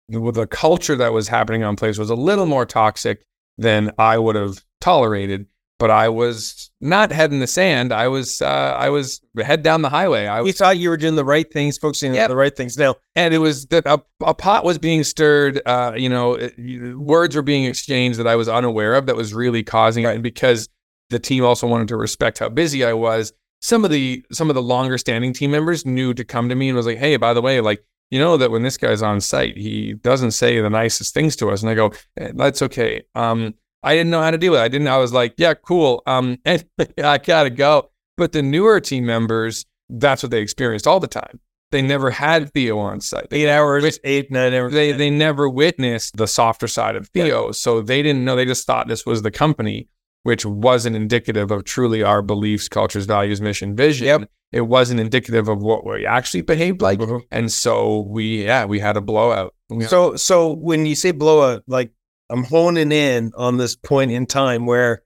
the 0.09 0.47
culture 0.47 0.97
that 0.97 1.13
was 1.13 1.29
happening 1.29 1.63
on 1.63 1.77
place 1.77 1.99
was 1.99 2.11
a 2.11 2.15
little 2.15 2.47
more 2.47 2.67
toxic 2.67 3.25
than 3.57 3.93
I 3.99 4.19
would 4.19 4.37
have 4.37 4.65
tolerated. 4.81 5.47
But 5.79 5.91
I 5.91 6.09
was 6.09 6.71
not 6.81 7.11
head 7.11 7.33
in 7.33 7.41
the 7.41 7.49
sand. 7.49 7.93
I 7.93 8.07
was 8.07 8.41
uh, 8.41 8.77
I 8.79 8.91
was 8.91 9.21
head 9.43 9.65
down 9.65 9.83
the 9.83 9.91
highway. 9.91 10.27
I 10.27 10.41
you 10.43 10.53
thought 10.53 10.79
you 10.79 10.89
were 10.89 10.97
doing 10.97 11.17
the 11.17 11.25
right 11.25 11.53
things, 11.53 11.79
focusing 11.79 12.15
yep. 12.15 12.25
on 12.25 12.31
the 12.31 12.37
right 12.37 12.55
things. 12.55 12.79
Now, 12.79 12.95
and 13.17 13.35
it 13.35 13.39
was 13.39 13.67
that 13.67 13.85
a, 13.85 14.01
a 14.23 14.35
pot 14.35 14.65
was 14.65 14.79
being 14.79 15.03
stirred. 15.03 15.61
Uh, 15.67 15.93
you 15.97 16.09
know, 16.09 16.35
it, 16.35 16.97
words 16.97 17.35
were 17.35 17.43
being 17.43 17.65
exchanged 17.65 18.21
that 18.21 18.27
I 18.29 18.37
was 18.37 18.49
unaware 18.49 18.95
of. 18.95 19.07
That 19.07 19.17
was 19.17 19.35
really 19.35 19.65
causing 19.65 20.05
it, 20.05 20.15
and 20.15 20.23
because 20.23 20.69
the 21.11 21.19
team 21.19 21.45
also 21.45 21.67
wanted 21.67 21.89
to 21.89 21.97
respect 21.97 22.39
how 22.39 22.49
busy 22.49 22.85
I 22.85 22.93
was 22.93 23.33
some 23.65 23.83
of 23.83 23.91
the 23.91 24.23
some 24.31 24.51
of 24.51 24.55
the 24.55 24.63
longer 24.63 24.99
standing 24.99 25.33
team 25.33 25.51
members 25.51 25.87
knew 25.87 26.13
to 26.13 26.23
come 26.23 26.51
to 26.51 26.55
me 26.55 26.69
and 26.69 26.77
was 26.77 26.85
like, 26.85 26.99
"Hey, 26.99 27.17
by 27.17 27.33
the 27.33 27.41
way, 27.41 27.63
like 27.63 27.83
you 28.11 28.19
know 28.19 28.37
that 28.37 28.51
when 28.51 28.63
this 28.63 28.77
guy's 28.77 29.01
on 29.01 29.23
site, 29.23 29.57
he 29.57 29.95
doesn't 29.95 30.33
say 30.33 30.61
the 30.61 30.69
nicest 30.69 31.15
things 31.15 31.35
to 31.37 31.49
us." 31.49 31.63
And 31.63 31.71
I 31.71 31.75
go, 31.75 31.91
eh, 32.19 32.33
"That's 32.35 32.61
okay." 32.61 33.05
Um, 33.15 33.55
I 33.83 33.95
didn't 33.95 34.11
know 34.11 34.21
how 34.21 34.31
to 34.31 34.37
deal 34.37 34.53
with 34.53 34.61
it. 34.61 34.65
I 34.65 34.69
didn't. 34.69 34.89
I 34.89 34.99
was 34.99 35.15
like, 35.15 35.33
"Yeah, 35.39 35.55
cool." 35.55 36.03
Um, 36.07 36.37
and 36.45 36.63
I 37.03 37.17
gotta 37.17 37.49
go. 37.49 37.91
But 38.19 38.33
the 38.33 38.43
newer 38.43 38.81
team 38.81 39.07
members, 39.07 39.65
that's 39.89 40.23
what 40.23 40.31
they 40.31 40.43
experienced 40.43 40.87
all 40.87 41.01
the 41.01 41.07
time. 41.07 41.41
They 41.73 41.81
never 41.81 42.11
had 42.11 42.53
Theo 42.53 42.79
on 42.79 43.01
site. 43.01 43.29
Eight 43.33 43.49
hours, 43.49 43.99
eight, 44.05 44.31
nine 44.31 44.53
hours. 44.53 44.75
They 44.75 44.93
they 44.93 45.09
never 45.09 45.49
witnessed 45.49 46.19
the 46.19 46.27
softer 46.27 46.69
side 46.69 46.97
of 46.97 47.09
Theo, 47.09 47.47
yeah. 47.47 47.53
so 47.53 47.81
they 47.81 48.03
didn't 48.03 48.27
know. 48.27 48.37
They 48.37 48.45
just 48.45 48.67
thought 48.67 48.89
this 48.89 49.07
was 49.07 49.23
the 49.23 49.31
company 49.31 49.89
which 50.25 50.45
wasn't 50.45 50.97
indicative 50.97 51.51
of 51.51 51.65
truly 51.65 52.03
our 52.03 52.23
beliefs, 52.23 52.69
cultures, 52.69 53.07
values, 53.07 53.41
mission, 53.41 53.77
vision. 53.77 54.07
Yep. 54.07 54.31
It 54.53 54.63
wasn't 54.63 55.01
indicative 55.01 55.49
of 55.49 55.63
what 55.63 55.87
we 55.87 56.07
actually 56.07 56.41
behaved 56.41 56.81
like. 56.81 56.99
Mm-hmm. 56.99 57.19
And 57.31 57.53
so 57.53 58.07
we, 58.09 58.45
yeah, 58.45 58.65
we 58.65 58.81
had 58.81 58.97
a 58.97 59.01
blowout. 59.01 59.55
So, 59.89 60.17
so 60.17 60.53
when 60.53 60.87
you 60.87 60.95
say 60.95 61.13
blowout, 61.13 61.63
like 61.67 61.93
I'm 62.31 62.45
honing 62.45 62.91
in 62.91 63.33
on 63.37 63.59
this 63.59 63.77
point 63.77 64.13
in 64.13 64.27
time 64.27 64.65
where 64.67 65.03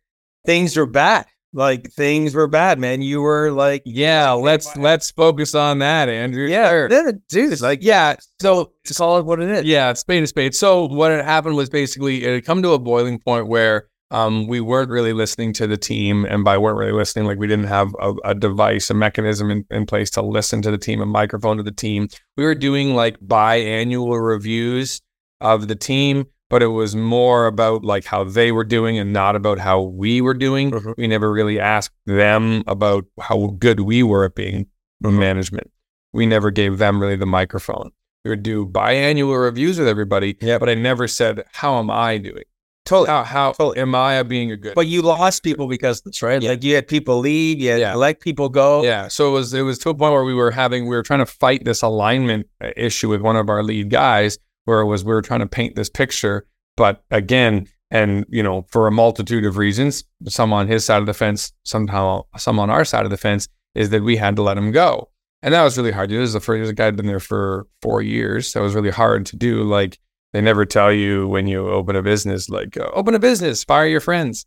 things 0.46 0.76
are 0.76 0.86
bad. 0.86 1.26
Like 1.52 1.90
things 1.90 2.34
were 2.34 2.46
bad, 2.46 2.78
man. 2.78 3.00
You 3.02 3.20
were 3.22 3.50
like, 3.50 3.82
yeah, 3.86 4.32
let's 4.32 4.76
let's 4.76 5.10
focus 5.10 5.54
on 5.54 5.78
that, 5.78 6.08
Andrew. 6.10 6.46
Yeah, 6.46 6.68
sure. 6.68 6.88
dude, 6.88 7.22
it's 7.30 7.62
like, 7.62 7.78
yeah. 7.82 8.16
So 8.40 8.72
to 8.84 8.94
call 8.94 9.18
it 9.18 9.24
what 9.24 9.40
it 9.40 9.48
is. 9.48 9.64
Yeah, 9.64 9.94
spade 9.94 10.22
to 10.22 10.26
spade. 10.26 10.54
So 10.54 10.84
what 10.84 11.10
had 11.10 11.24
happened 11.24 11.56
was 11.56 11.70
basically 11.70 12.22
it 12.22 12.34
had 12.34 12.44
come 12.44 12.62
to 12.62 12.72
a 12.72 12.78
boiling 12.78 13.18
point 13.18 13.48
where 13.48 13.88
um, 14.10 14.46
we 14.46 14.60
weren't 14.60 14.90
really 14.90 15.12
listening 15.12 15.52
to 15.54 15.66
the 15.66 15.76
team. 15.76 16.24
And 16.24 16.44
by 16.44 16.56
weren't 16.56 16.78
really 16.78 16.92
listening, 16.92 17.26
like 17.26 17.38
we 17.38 17.46
didn't 17.46 17.66
have 17.66 17.94
a, 18.00 18.14
a 18.24 18.34
device, 18.34 18.90
a 18.90 18.94
mechanism 18.94 19.50
in, 19.50 19.64
in, 19.70 19.86
place 19.86 20.10
to 20.10 20.22
listen 20.22 20.62
to 20.62 20.70
the 20.70 20.78
team, 20.78 21.00
a 21.00 21.06
microphone 21.06 21.58
to 21.58 21.62
the 21.62 21.70
team. 21.70 22.08
We 22.36 22.44
were 22.44 22.54
doing 22.54 22.94
like 22.94 23.18
biannual 23.20 24.24
reviews 24.24 25.02
of 25.40 25.68
the 25.68 25.76
team, 25.76 26.26
but 26.48 26.62
it 26.62 26.68
was 26.68 26.96
more 26.96 27.46
about 27.46 27.84
like 27.84 28.04
how 28.04 28.24
they 28.24 28.50
were 28.50 28.64
doing 28.64 28.98
and 28.98 29.12
not 29.12 29.36
about 29.36 29.58
how 29.58 29.82
we 29.82 30.20
were 30.20 30.34
doing. 30.34 30.70
Mm-hmm. 30.70 30.92
We 30.96 31.06
never 31.06 31.30
really 31.30 31.60
asked 31.60 31.94
them 32.06 32.64
about 32.66 33.04
how 33.20 33.54
good 33.58 33.80
we 33.80 34.02
were 34.02 34.24
at 34.24 34.34
being 34.34 34.66
mm-hmm. 35.04 35.18
management. 35.18 35.70
We 36.14 36.24
never 36.24 36.50
gave 36.50 36.78
them 36.78 37.00
really 37.00 37.16
the 37.16 37.26
microphone. 37.26 37.90
We 38.24 38.30
would 38.30 38.42
do 38.42 38.66
biannual 38.66 39.40
reviews 39.40 39.78
with 39.78 39.86
everybody, 39.86 40.36
yeah. 40.40 40.58
but 40.58 40.68
I 40.68 40.74
never 40.74 41.06
said, 41.06 41.44
How 41.52 41.78
am 41.78 41.90
I 41.90 42.18
doing? 42.18 42.44
Totally. 42.88 43.08
How, 43.08 43.22
how 43.22 43.52
totally. 43.52 43.80
am 43.80 43.94
I 43.94 44.22
being 44.22 44.50
a 44.50 44.56
good? 44.56 44.74
But 44.74 44.86
you 44.86 45.02
lost 45.02 45.42
people 45.42 45.68
because 45.68 46.00
that's 46.00 46.22
right. 46.22 46.40
Yeah. 46.40 46.50
Like 46.50 46.64
you 46.64 46.74
had 46.74 46.88
people 46.88 47.18
leave, 47.18 47.60
you 47.60 47.70
had 47.72 47.80
yeah. 47.80 47.94
let 47.94 48.20
people 48.20 48.48
go. 48.48 48.82
Yeah. 48.82 49.08
So 49.08 49.28
it 49.28 49.32
was 49.32 49.52
it 49.52 49.60
was 49.60 49.78
to 49.80 49.90
a 49.90 49.94
point 49.94 50.14
where 50.14 50.24
we 50.24 50.32
were 50.32 50.50
having 50.50 50.86
we 50.86 50.96
were 50.96 51.02
trying 51.02 51.18
to 51.18 51.26
fight 51.26 51.66
this 51.66 51.82
alignment 51.82 52.46
uh, 52.64 52.70
issue 52.78 53.10
with 53.10 53.20
one 53.20 53.36
of 53.36 53.50
our 53.50 53.62
lead 53.62 53.90
guys, 53.90 54.38
where 54.64 54.80
it 54.80 54.86
was 54.86 55.04
we 55.04 55.12
were 55.12 55.20
trying 55.20 55.40
to 55.40 55.46
paint 55.46 55.76
this 55.76 55.90
picture, 55.90 56.46
but 56.78 57.04
again, 57.10 57.68
and 57.90 58.24
you 58.30 58.42
know, 58.42 58.64
for 58.70 58.86
a 58.86 58.90
multitude 58.90 59.44
of 59.44 59.58
reasons, 59.58 60.04
some 60.26 60.54
on 60.54 60.66
his 60.66 60.86
side 60.86 61.00
of 61.00 61.06
the 61.06 61.12
fence, 61.12 61.52
somehow 61.64 62.24
some 62.38 62.58
on 62.58 62.70
our 62.70 62.86
side 62.86 63.04
of 63.04 63.10
the 63.10 63.18
fence, 63.18 63.48
is 63.74 63.90
that 63.90 64.02
we 64.02 64.16
had 64.16 64.34
to 64.36 64.42
let 64.42 64.56
him 64.56 64.72
go, 64.72 65.10
and 65.42 65.52
that 65.52 65.62
was 65.62 65.76
really 65.76 65.92
hard 65.92 66.08
to 66.08 66.14
do. 66.14 66.20
This 66.20 66.28
is 66.28 66.32
the 66.32 66.40
first 66.40 66.74
guy 66.74 66.86
had 66.86 66.96
been 66.96 67.06
there 67.06 67.20
for 67.20 67.66
four 67.82 68.00
years, 68.00 68.48
so 68.48 68.60
it 68.60 68.64
was 68.64 68.74
really 68.74 68.88
hard 68.88 69.26
to 69.26 69.36
do. 69.36 69.62
Like 69.62 69.98
they 70.32 70.40
never 70.40 70.64
tell 70.64 70.92
you 70.92 71.26
when 71.26 71.46
you 71.46 71.68
open 71.68 71.96
a 71.96 72.02
business, 72.02 72.48
like 72.48 72.76
uh, 72.76 72.90
open 72.92 73.14
a 73.14 73.18
business, 73.18 73.64
fire 73.64 73.86
your 73.86 74.00
friends. 74.00 74.46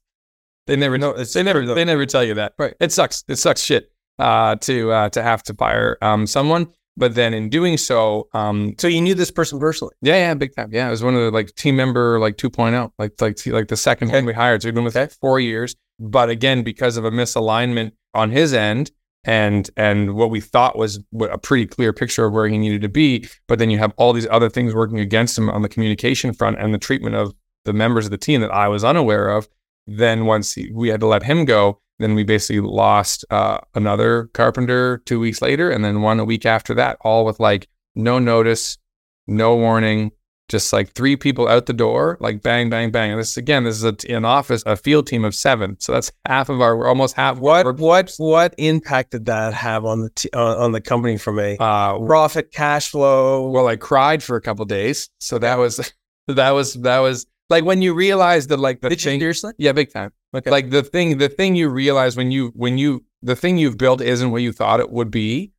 They 0.68 0.76
never 0.76 0.98
know. 0.98 1.14
They 1.14 1.44
never. 1.44 1.66
They 1.66 1.84
never 1.84 2.06
tell 2.06 2.24
you 2.24 2.36
that. 2.36 2.54
Right. 2.58 2.76
It 2.80 2.92
sucks. 2.92 3.24
It 3.28 3.38
sucks 3.38 3.62
shit 3.62 3.92
uh, 4.20 4.56
to 4.58 4.92
uh, 4.92 5.10
to 5.10 5.24
have 5.24 5.44
to 5.44 5.54
fire 5.54 5.98
um, 6.02 6.28
someone. 6.28 6.68
But 6.98 7.16
then 7.16 7.34
in 7.34 7.50
doing 7.50 7.78
so, 7.78 8.28
um, 8.34 8.76
so 8.78 8.88
you 8.88 9.02
knew 9.02 9.16
this 9.16 9.32
person 9.32 9.60
personally? 9.60 9.96
Yeah, 10.02 10.16
yeah, 10.16 10.34
big 10.34 10.54
time. 10.56 10.70
Yeah, 10.72 10.88
it 10.88 10.92
was 10.92 11.04
one 11.04 11.16
of 11.16 11.22
the 11.22 11.32
like 11.32 11.56
team 11.56 11.78
member 11.78 12.20
like 12.20 12.36
2.0, 12.36 12.92
like 13.00 13.20
like 13.22 13.46
like 13.48 13.68
the 13.70 13.78
second 13.78 14.10
okay. 14.10 14.18
one 14.18 14.26
we 14.26 14.34
hired. 14.34 14.62
So 14.62 14.68
we've 14.68 14.76
been 14.76 14.84
with 14.84 14.98
okay. 14.98 15.12
four 15.20 15.40
years. 15.40 15.76
But 16.00 16.30
again, 16.30 16.64
because 16.64 16.98
of 16.98 17.06
a 17.06 17.12
misalignment 17.12 17.94
on 18.14 18.32
his 18.32 18.54
end, 18.54 18.92
and 19.24 19.70
and 19.78 20.16
what 20.16 20.32
we 20.32 20.40
thought 20.40 20.78
was 20.78 21.00
a 21.30 21.38
pretty 21.38 21.66
clear 21.66 21.94
picture 21.94 22.26
of 22.26 22.34
where 22.34 22.48
he 22.48 22.58
needed 22.58 22.82
to 22.82 22.90
be 22.90 23.28
but 23.48 23.60
then 23.60 23.70
you 23.70 23.78
have 23.78 23.94
all 23.98 24.14
these 24.14 24.28
other 24.32 24.50
things 24.50 24.74
working 24.74 25.00
against 25.00 25.38
him 25.38 25.50
on 25.50 25.62
the 25.62 25.70
communication 25.70 26.34
front 26.34 26.60
and 26.60 26.74
the 26.74 26.80
treatment 26.80 27.16
of 27.16 27.34
the 27.66 27.74
members 27.74 28.06
of 28.06 28.12
the 28.12 28.18
team 28.18 28.42
that 28.42 28.52
I 28.52 28.68
was 28.68 28.84
unaware 28.84 29.30
of 29.30 29.48
then 29.86 30.26
once 30.26 30.54
he, 30.54 30.72
we 30.74 30.90
had 30.90 31.00
to 31.02 31.08
let 31.08 31.24
him 31.24 31.46
go 31.46 31.80
then 32.00 32.16
we 32.16 32.24
basically 32.24 32.62
lost 32.62 33.24
uh, 33.30 33.60
another 33.76 34.30
carpenter 34.34 35.04
2 35.06 35.20
weeks 35.20 35.42
later 35.42 35.70
and 35.70 35.86
then 35.86 36.02
one 36.02 36.20
a 36.20 36.26
week 36.26 36.46
after 36.46 36.74
that 36.74 36.98
all 37.02 37.24
with 37.24 37.40
like 37.40 37.68
no 37.96 38.18
notice 38.18 38.80
no 39.28 39.56
warning 39.56 40.12
just 40.52 40.74
like 40.74 40.92
three 40.92 41.16
people 41.16 41.48
out 41.48 41.66
the 41.66 41.74
door, 41.74 42.18
like 42.20 42.44
bang, 42.44 42.70
bang, 42.70 42.92
bang. 42.92 43.12
And 43.12 43.20
this 43.20 43.38
again, 43.38 43.64
this 43.64 43.78
is 43.78 43.84
a, 43.84 43.96
an 44.14 44.26
office, 44.26 44.62
a 44.66 44.76
field 44.76 45.08
team 45.08 45.24
of 45.24 45.34
seven. 45.34 45.78
So 45.80 45.94
that's 45.94 46.12
half 46.28 46.50
of 46.50 46.62
our, 46.62 46.78
we're 46.78 46.88
almost 46.88 47.16
half. 47.16 47.40
What 47.40 47.80
what 47.80 48.14
what 48.18 48.54
impact 48.58 49.12
did 49.12 49.26
that 49.26 49.54
have 49.54 49.86
on 49.86 50.02
the 50.02 50.10
t- 50.12 50.30
uh, 50.34 50.58
on 50.58 50.74
the 50.74 50.82
company 50.82 51.18
from 51.18 51.40
a 51.40 51.56
uh, 51.58 51.98
profit, 52.00 52.52
cash 52.52 52.90
flow? 52.90 53.50
Well, 53.50 53.68
I 53.68 53.78
cried 53.78 54.22
for 54.22 54.36
a 54.36 54.42
couple 54.42 54.66
days. 54.66 55.10
So 55.20 55.40
that 55.40 55.58
was 55.58 55.92
that 56.28 56.52
was 56.52 56.74
that 56.76 57.00
was 57.00 57.26
like 57.50 57.64
when 57.64 57.82
you 57.82 57.94
realize 57.94 58.48
that 58.48 58.58
like 58.58 58.82
the 58.82 58.90
did 58.90 59.02
thing, 59.02 59.20
seriously? 59.20 59.54
Yeah, 59.58 59.72
big 59.72 59.92
time. 59.92 60.12
Okay. 60.36 60.52
Like 60.52 60.70
the 60.70 60.84
thing, 60.84 61.18
the 61.18 61.30
thing 61.30 61.56
you 61.56 61.70
realize 61.70 62.16
when 62.16 62.32
you 62.32 62.52
when 62.56 62.78
you 62.78 63.06
the 63.22 63.36
thing 63.36 63.58
you've 63.58 63.78
built 63.78 64.02
isn't 64.02 64.32
what 64.32 64.42
you 64.42 64.52
thought 64.52 64.80
it 64.80 64.92
would 64.92 65.12
be 65.12 65.52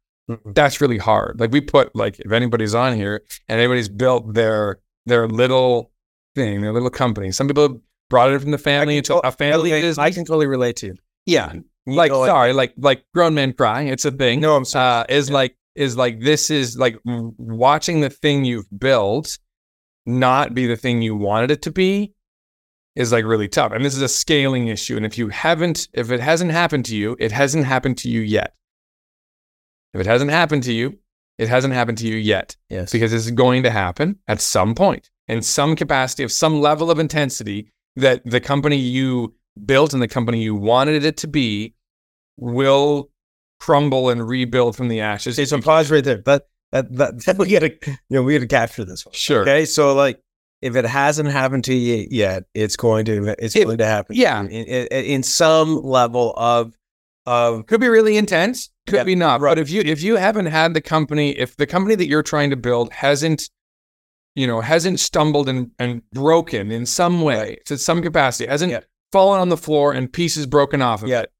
that's 0.47 0.81
really 0.81 0.99
hard. 0.99 1.41
Like 1.41 1.53
we 1.53 1.61
put 1.61 1.95
like 1.95 2.21
if 2.21 2.33
anybody's 2.33 2.75
on 2.75 2.95
here 2.97 3.23
and 3.49 3.59
anybody's 3.59 3.89
built 3.89 4.35
their 4.35 4.81
their 5.07 5.29
little 5.29 5.91
thing, 6.35 6.61
their 6.61 6.73
little 6.73 6.91
company. 6.91 7.33
Some 7.33 7.49
people 7.49 7.81
brought 8.11 8.33
it 8.33 8.41
from 8.41 8.51
the 8.51 8.59
family 8.59 8.99
until 8.99 9.21
a 9.21 9.33
family 9.33 9.73
is. 9.73 9.99
I 9.99 10.11
can 10.11 10.25
totally 10.25 10.47
relate 10.47 10.77
to. 10.77 10.89
You. 10.89 10.95
Yeah, 11.27 11.53
like 11.87 12.11
sorry, 12.11 12.53
like 12.53 12.75
like 12.77 13.05
grown 13.15 13.35
men 13.35 13.53
cry. 13.53 13.83
It's 13.83 14.05
a 14.05 14.11
thing. 14.11 14.41
No, 14.41 14.57
I'm 14.57 14.65
sorry. 14.65 15.03
Uh, 15.03 15.05
is 15.09 15.29
yeah. 15.29 15.35
like 15.35 15.57
is 15.75 15.97
like 15.97 16.21
this 16.21 16.51
is 16.51 16.77
like 16.77 16.99
watching 17.05 18.01
the 18.01 18.11
thing 18.11 18.45
you've 18.45 18.69
built 18.79 19.39
not 20.05 20.55
be 20.55 20.67
the 20.67 20.77
thing 20.77 21.03
you 21.03 21.15
wanted 21.15 21.51
it 21.51 21.63
to 21.63 21.71
be 21.71 22.13
is 22.95 23.13
like 23.13 23.25
really 23.25 23.49
tough. 23.49 23.73
And 23.73 23.85
this 23.85 23.95
is 23.95 24.03
a 24.03 24.09
scaling 24.09 24.69
issue. 24.69 24.97
And 24.97 25.07
if 25.07 25.17
you 25.17 25.29
haven't, 25.29 25.89
if 25.93 26.11
it 26.11 26.21
hasn't 26.21 26.51
happened 26.51 26.85
to 26.87 26.97
you, 26.97 27.17
it 27.19 27.33
hasn't 27.33 27.65
happened 27.65 27.99
to 27.99 28.11
you 28.11 28.21
yet. 28.21 28.55
If 29.95 30.01
it 30.01 30.07
hasn't 30.07 30.31
happened 30.31 30.63
to 30.65 30.73
you, 30.73 30.99
it 31.39 31.49
hasn't 31.49 31.75
happened 31.75 31.99
to 31.99 32.07
you 32.07 32.17
yet. 32.17 32.57
Yes. 32.69 32.93
Because 32.93 33.13
it's 33.13 33.31
going 33.31 33.63
to 33.65 33.71
happen 33.71 34.19
at 34.29 34.41
some 34.41 34.75
point 34.75 35.11
in 35.29 35.43
some 35.43 35.77
capacity 35.77 36.23
of 36.23 36.33
some 36.33 36.61
level 36.61 36.91
of 36.91 36.99
intensity 36.99 37.71
that 37.97 38.23
the 38.25 38.41
company 38.41 38.77
you 38.77 39.35
built 39.65 39.93
and 39.93 40.03
the 40.03 40.09
company 40.09 40.43
you 40.43 40.55
wanted 40.55 41.05
it 41.05 41.17
to 41.19 41.29
be 41.29 41.75
will 42.37 43.11
crumble 43.61 44.11
and 44.11 44.27
rebuild 44.27 44.77
from 44.77 44.89
the 44.89 45.01
ashes. 45.01 45.39
Okay, 45.39 45.47
so 45.47 45.61
pause 45.61 45.91
right 45.91 46.03
there. 46.03 46.19
But 46.19 46.49
that, 46.73 46.93
that, 46.97 47.25
that 47.27 47.39
we 47.39 47.49
gotta 47.49 47.71
you 47.85 47.97
know 48.11 48.23
we 48.23 48.35
gotta 48.35 48.47
capture 48.47 48.85
this 48.85 49.07
one. 49.07 49.13
Sure. 49.13 49.43
Okay. 49.43 49.65
So 49.65 49.95
like 49.95 50.21
if 50.63 50.77
it 50.77 50.85
hasn't 50.85 51.29
happened 51.29 51.65
to 51.65 51.75
you 51.75 52.07
yet, 52.11 52.45
it's 52.55 52.77
going 52.77 53.05
to 53.07 53.35
it's 53.39 53.57
it, 53.57 53.65
going 53.65 53.79
to 53.79 53.87
happen. 53.87 54.17
Yeah. 54.17 54.41
In, 54.41 54.51
in, 54.51 54.87
in, 54.87 55.23
some 55.25 55.83
level 55.83 56.33
of 56.37 56.73
of 57.27 57.67
could 57.67 57.81
be 57.81 57.89
really 57.89 58.17
intense, 58.17 58.71
could 58.87 58.97
yeah, 58.97 59.05
be 59.05 59.15
not. 59.15 59.41
Right. 59.41 59.53
But 59.53 59.59
if 59.59 59.71
you 59.71 59.83
if 59.83 60.03
you 60.03 60.17
haven't 60.17 60.47
had 60.47 60.75
the 60.75 60.81
company, 60.81 61.31
if 61.39 61.57
the 61.57 61.67
company 61.67 61.95
that 61.95 62.07
you're 62.07 62.23
trying 62.23 62.51
to 62.51 62.57
build 62.57 62.93
hasn't, 62.93 63.49
you 64.35 64.47
know, 64.47 64.61
hasn't 64.61 65.01
stumbled 65.01 65.49
and, 65.49 65.71
and 65.79 66.03
broken 66.11 66.71
in 66.71 66.87
some 66.87 67.23
way 67.23 67.39
right. 67.39 67.65
to 67.67 67.79
some 67.79 68.03
capacity, 68.03 68.49
hasn't 68.49 68.73
yeah. 68.73 68.81
fallen 69.13 69.41
on 69.41 69.49
the 69.49 69.57
floor 69.57 69.93
and 69.93 70.13
pieces 70.13 70.47
broken 70.47 70.83
off 70.83 71.03
of 71.03 71.09
yeah. 71.09 71.23
it, 71.23 71.33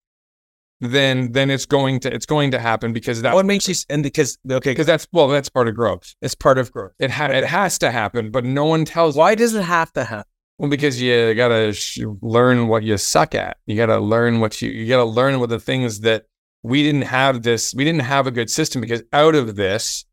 then 0.81 1.33
then 1.33 1.51
it's 1.51 1.67
going 1.67 2.01
to 2.01 2.13
it's 2.13 2.27
going 2.27 2.51
to 2.51 2.59
happen 2.59 2.93
because 2.93 3.23
that 3.23 3.35
what 3.35 3.47
makes 3.47 3.69
you 3.69 3.75
and 3.89 4.03
because 4.03 4.37
okay 4.51 4.73
because 4.73 4.87
that's 4.87 5.07
well 5.13 5.29
that's 5.29 5.49
part 5.49 5.69
of 5.69 5.75
growth. 5.75 6.15
It's 6.21 6.35
part 6.35 6.59
of 6.59 6.73
growth. 6.73 6.93
It 6.99 7.11
ha- 7.11 7.27
it 7.27 7.45
has 7.45 7.79
to 7.79 7.91
happen, 7.91 8.31
but 8.31 8.45
no 8.45 8.67
one 8.67 8.85
tells. 8.85 9.17
Why 9.17 9.35
does 9.35 9.55
it 9.55 9.63
have 9.63 9.93
to 9.93 10.05
happen? 10.05 10.32
Well, 10.59 10.71
because 10.71 11.01
you 11.01 11.35
gotta 11.35 11.73
sh- 11.73 12.01
learn 12.21 12.69
what 12.69 12.83
you 12.83 12.97
suck 12.97 13.35
at. 13.35 13.57
You 13.67 13.77
gotta 13.77 13.99
learn 13.99 14.41
what 14.41 14.61
you 14.63 14.71
you 14.71 14.87
gotta 14.89 15.05
learn 15.05 15.41
what 15.41 15.49
the 15.49 15.59
things 15.59 16.01
that 16.01 16.27
we 16.63 16.83
didn't 16.83 17.03
have 17.03 17.43
this. 17.43 17.75
We 17.75 17.85
didn't 17.85 18.03
have 18.03 18.27
a 18.27 18.31
good 18.31 18.51
system 18.51 18.81
because 18.81 19.03
out 19.13 19.35
of 19.35 19.57
this 19.57 20.05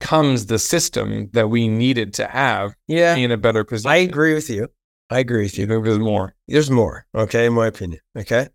comes 0.00 0.46
the 0.46 0.58
system 0.58 1.30
that 1.32 1.48
we 1.48 1.68
needed 1.68 2.14
to 2.14 2.26
have. 2.26 2.74
Yeah, 2.86 3.14
in 3.14 3.30
a 3.30 3.36
better 3.36 3.64
position. 3.64 3.90
I 3.90 3.96
agree 3.96 4.34
with 4.34 4.50
you. 4.50 4.68
I 5.10 5.20
agree 5.20 5.42
with 5.42 5.58
you. 5.58 5.66
There's 5.66 5.98
more. 5.98 6.34
There's 6.46 6.70
more. 6.70 7.06
Okay, 7.14 7.46
in 7.46 7.52
my 7.52 7.66
opinion. 7.66 8.00
Okay, 8.16 8.48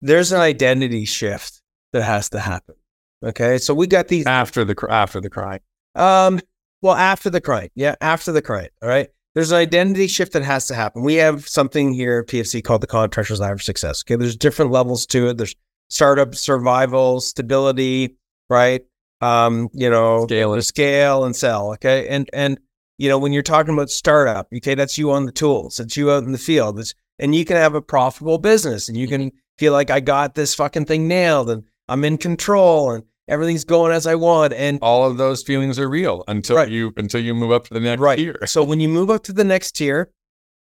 there's 0.00 0.32
an 0.32 0.40
identity 0.40 1.04
shift 1.04 1.60
that 1.92 2.02
has 2.02 2.30
to 2.30 2.40
happen. 2.40 2.76
Okay, 3.22 3.58
so 3.58 3.74
we 3.74 3.86
got 3.86 4.08
these 4.08 4.26
after 4.26 4.64
the 4.64 4.74
after 4.88 5.20
the 5.20 5.30
cry. 5.30 5.60
Um, 5.94 6.40
well, 6.82 6.94
after 6.94 7.30
the 7.30 7.40
cry, 7.40 7.70
yeah, 7.74 7.96
after 8.00 8.32
the 8.32 8.42
cry. 8.42 8.68
All 8.80 8.88
right 8.88 9.08
there's 9.34 9.50
an 9.50 9.58
identity 9.58 10.06
shift 10.06 10.32
that 10.32 10.42
has 10.42 10.66
to 10.68 10.74
happen. 10.74 11.02
We 11.02 11.14
have 11.14 11.48
something 11.48 11.92
here 11.92 12.20
at 12.20 12.28
PFC 12.28 12.62
called 12.62 12.80
the 12.80 12.86
Contractors 12.86 13.40
Ladder 13.40 13.54
of 13.54 13.62
Success. 13.62 14.02
Okay, 14.04 14.16
there's 14.16 14.36
different 14.36 14.70
levels 14.70 15.06
to 15.06 15.28
it. 15.28 15.36
There's 15.36 15.56
startup 15.90 16.34
survival, 16.34 17.20
stability, 17.20 18.16
right? 18.48 18.82
Um, 19.20 19.68
you 19.72 19.90
know, 19.90 20.26
scale, 20.26 20.54
and 20.54 20.64
scale 20.64 21.24
and 21.24 21.34
sell. 21.34 21.72
Okay, 21.74 22.08
and 22.08 22.30
and 22.32 22.58
you 22.98 23.08
know 23.08 23.18
when 23.18 23.32
you're 23.32 23.42
talking 23.42 23.74
about 23.74 23.90
startup, 23.90 24.48
okay, 24.54 24.74
that's 24.74 24.98
you 24.98 25.10
on 25.10 25.26
the 25.26 25.32
tools, 25.32 25.80
it's 25.80 25.96
you 25.96 26.10
out 26.10 26.24
in 26.24 26.32
the 26.32 26.38
field, 26.38 26.78
it's, 26.78 26.94
and 27.18 27.34
you 27.34 27.44
can 27.44 27.56
have 27.56 27.74
a 27.74 27.82
profitable 27.82 28.38
business, 28.38 28.88
and 28.88 28.96
you 28.96 29.08
can 29.08 29.32
feel 29.58 29.72
like 29.72 29.90
I 29.90 30.00
got 30.00 30.34
this 30.34 30.54
fucking 30.54 30.86
thing 30.86 31.08
nailed, 31.08 31.50
and 31.50 31.64
I'm 31.88 32.04
in 32.04 32.18
control, 32.18 32.92
and 32.92 33.04
everything's 33.28 33.64
going 33.64 33.92
as 33.92 34.06
I 34.06 34.14
want. 34.14 34.52
And 34.52 34.78
all 34.82 35.08
of 35.08 35.16
those 35.16 35.42
feelings 35.42 35.78
are 35.78 35.88
real 35.88 36.24
until 36.28 36.56
right. 36.56 36.68
you 36.68 36.92
until 36.96 37.20
you 37.20 37.34
move 37.34 37.52
up 37.52 37.66
to 37.68 37.74
the 37.74 37.80
next 37.80 38.00
right. 38.00 38.16
tier. 38.16 38.38
so 38.46 38.62
when 38.64 38.80
you 38.80 38.88
move 38.88 39.10
up 39.10 39.22
to 39.24 39.32
the 39.32 39.44
next 39.44 39.72
tier 39.72 40.10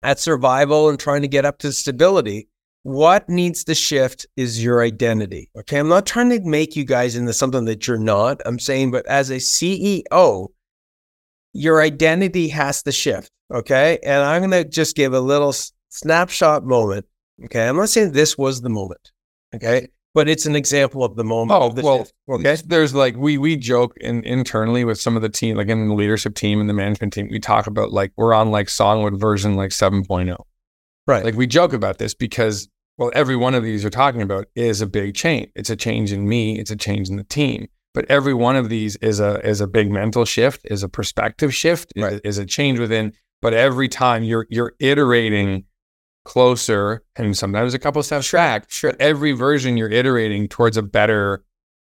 at 0.03 0.19
survival 0.19 0.89
and 0.89 0.99
trying 0.99 1.21
to 1.21 1.27
get 1.27 1.45
up 1.45 1.57
to 1.59 1.71
stability, 1.71 2.47
what 2.83 3.27
needs 3.27 3.63
to 3.65 3.75
shift 3.75 4.27
is 4.37 4.63
your 4.63 4.83
identity. 4.83 5.49
Okay. 5.57 5.79
I'm 5.79 5.89
not 5.89 6.05
trying 6.05 6.29
to 6.29 6.39
make 6.41 6.75
you 6.75 6.83
guys 6.83 7.15
into 7.15 7.33
something 7.33 7.65
that 7.65 7.87
you're 7.87 7.97
not. 7.97 8.41
I'm 8.45 8.59
saying, 8.59 8.91
but 8.91 9.05
as 9.07 9.29
a 9.29 9.37
CEO, 9.37 10.49
your 11.53 11.81
identity 11.81 12.49
has 12.49 12.83
to 12.83 12.91
shift. 12.91 13.31
Okay. 13.53 13.99
And 14.03 14.23
I'm 14.23 14.41
going 14.41 14.63
to 14.63 14.69
just 14.69 14.95
give 14.95 15.13
a 15.13 15.19
little 15.19 15.53
snapshot 15.89 16.65
moment. 16.65 17.05
Okay. 17.45 17.67
I'm 17.67 17.75
not 17.75 17.89
saying 17.89 18.11
this 18.11 18.37
was 18.37 18.61
the 18.61 18.69
moment. 18.69 19.11
Okay 19.53 19.87
but 20.15 20.29
it's 20.29 20.45
an 20.45 20.55
example 20.55 21.03
of 21.03 21.17
the 21.17 21.25
moment. 21.25 21.61
Oh, 21.61 21.69
the 21.69 21.83
well, 21.83 21.97
shift. 21.99 22.13
okay. 22.29 22.55
There's 22.65 22.95
like 22.95 23.17
we 23.17 23.37
we 23.37 23.57
joke 23.57 23.95
in, 23.97 24.23
internally 24.23 24.85
with 24.85 24.99
some 24.99 25.17
of 25.17 25.21
the 25.21 25.29
team, 25.29 25.57
like 25.57 25.67
in 25.67 25.89
the 25.89 25.93
leadership 25.93 26.35
team 26.35 26.61
and 26.61 26.69
the 26.69 26.73
management 26.73 27.11
team, 27.13 27.27
we 27.29 27.37
talk 27.37 27.67
about 27.67 27.91
like 27.91 28.13
we're 28.15 28.33
on 28.33 28.49
like 28.49 28.67
Songwood 28.69 29.19
version 29.19 29.55
like 29.55 29.71
7.0. 29.71 30.37
Right. 31.05 31.25
Like 31.25 31.35
we 31.35 31.45
joke 31.45 31.73
about 31.73 31.97
this 31.97 32.13
because, 32.13 32.69
well, 32.97 33.11
every 33.13 33.35
one 33.35 33.53
of 33.53 33.63
these 33.63 33.83
you're 33.83 33.89
talking 33.89 34.21
about 34.21 34.47
is 34.55 34.81
a 34.81 34.87
big 34.87 35.15
change. 35.15 35.51
It's 35.53 35.69
a 35.69 35.75
change 35.75 36.13
in 36.13 36.27
me, 36.27 36.57
it's 36.57 36.71
a 36.71 36.77
change 36.77 37.09
in 37.09 37.17
the 37.17 37.25
team. 37.25 37.67
But 37.93 38.05
every 38.09 38.33
one 38.33 38.55
of 38.55 38.69
these 38.69 38.95
is 38.97 39.19
a 39.19 39.45
is 39.45 39.59
a 39.59 39.67
big 39.67 39.91
mental 39.91 40.23
shift, 40.23 40.61
is 40.65 40.81
a 40.81 40.89
perspective 40.89 41.53
shift, 41.53 41.91
right. 41.97 42.13
is, 42.13 42.21
is 42.21 42.37
a 42.37 42.45
change 42.45 42.79
within. 42.79 43.11
But 43.41 43.53
every 43.53 43.89
time 43.89 44.23
you're 44.23 44.47
you're 44.49 44.73
iterating 44.79 45.65
closer 46.25 47.03
and 47.15 47.37
sometimes 47.37 47.73
a 47.73 47.79
couple 47.79 48.03
steps 48.03 48.31
back. 48.31 48.69
Sure. 48.69 48.93
Every 48.99 49.31
version 49.31 49.77
you're 49.77 49.89
iterating 49.89 50.49
towards 50.49 50.75
a 50.75 50.81
better, 50.81 51.45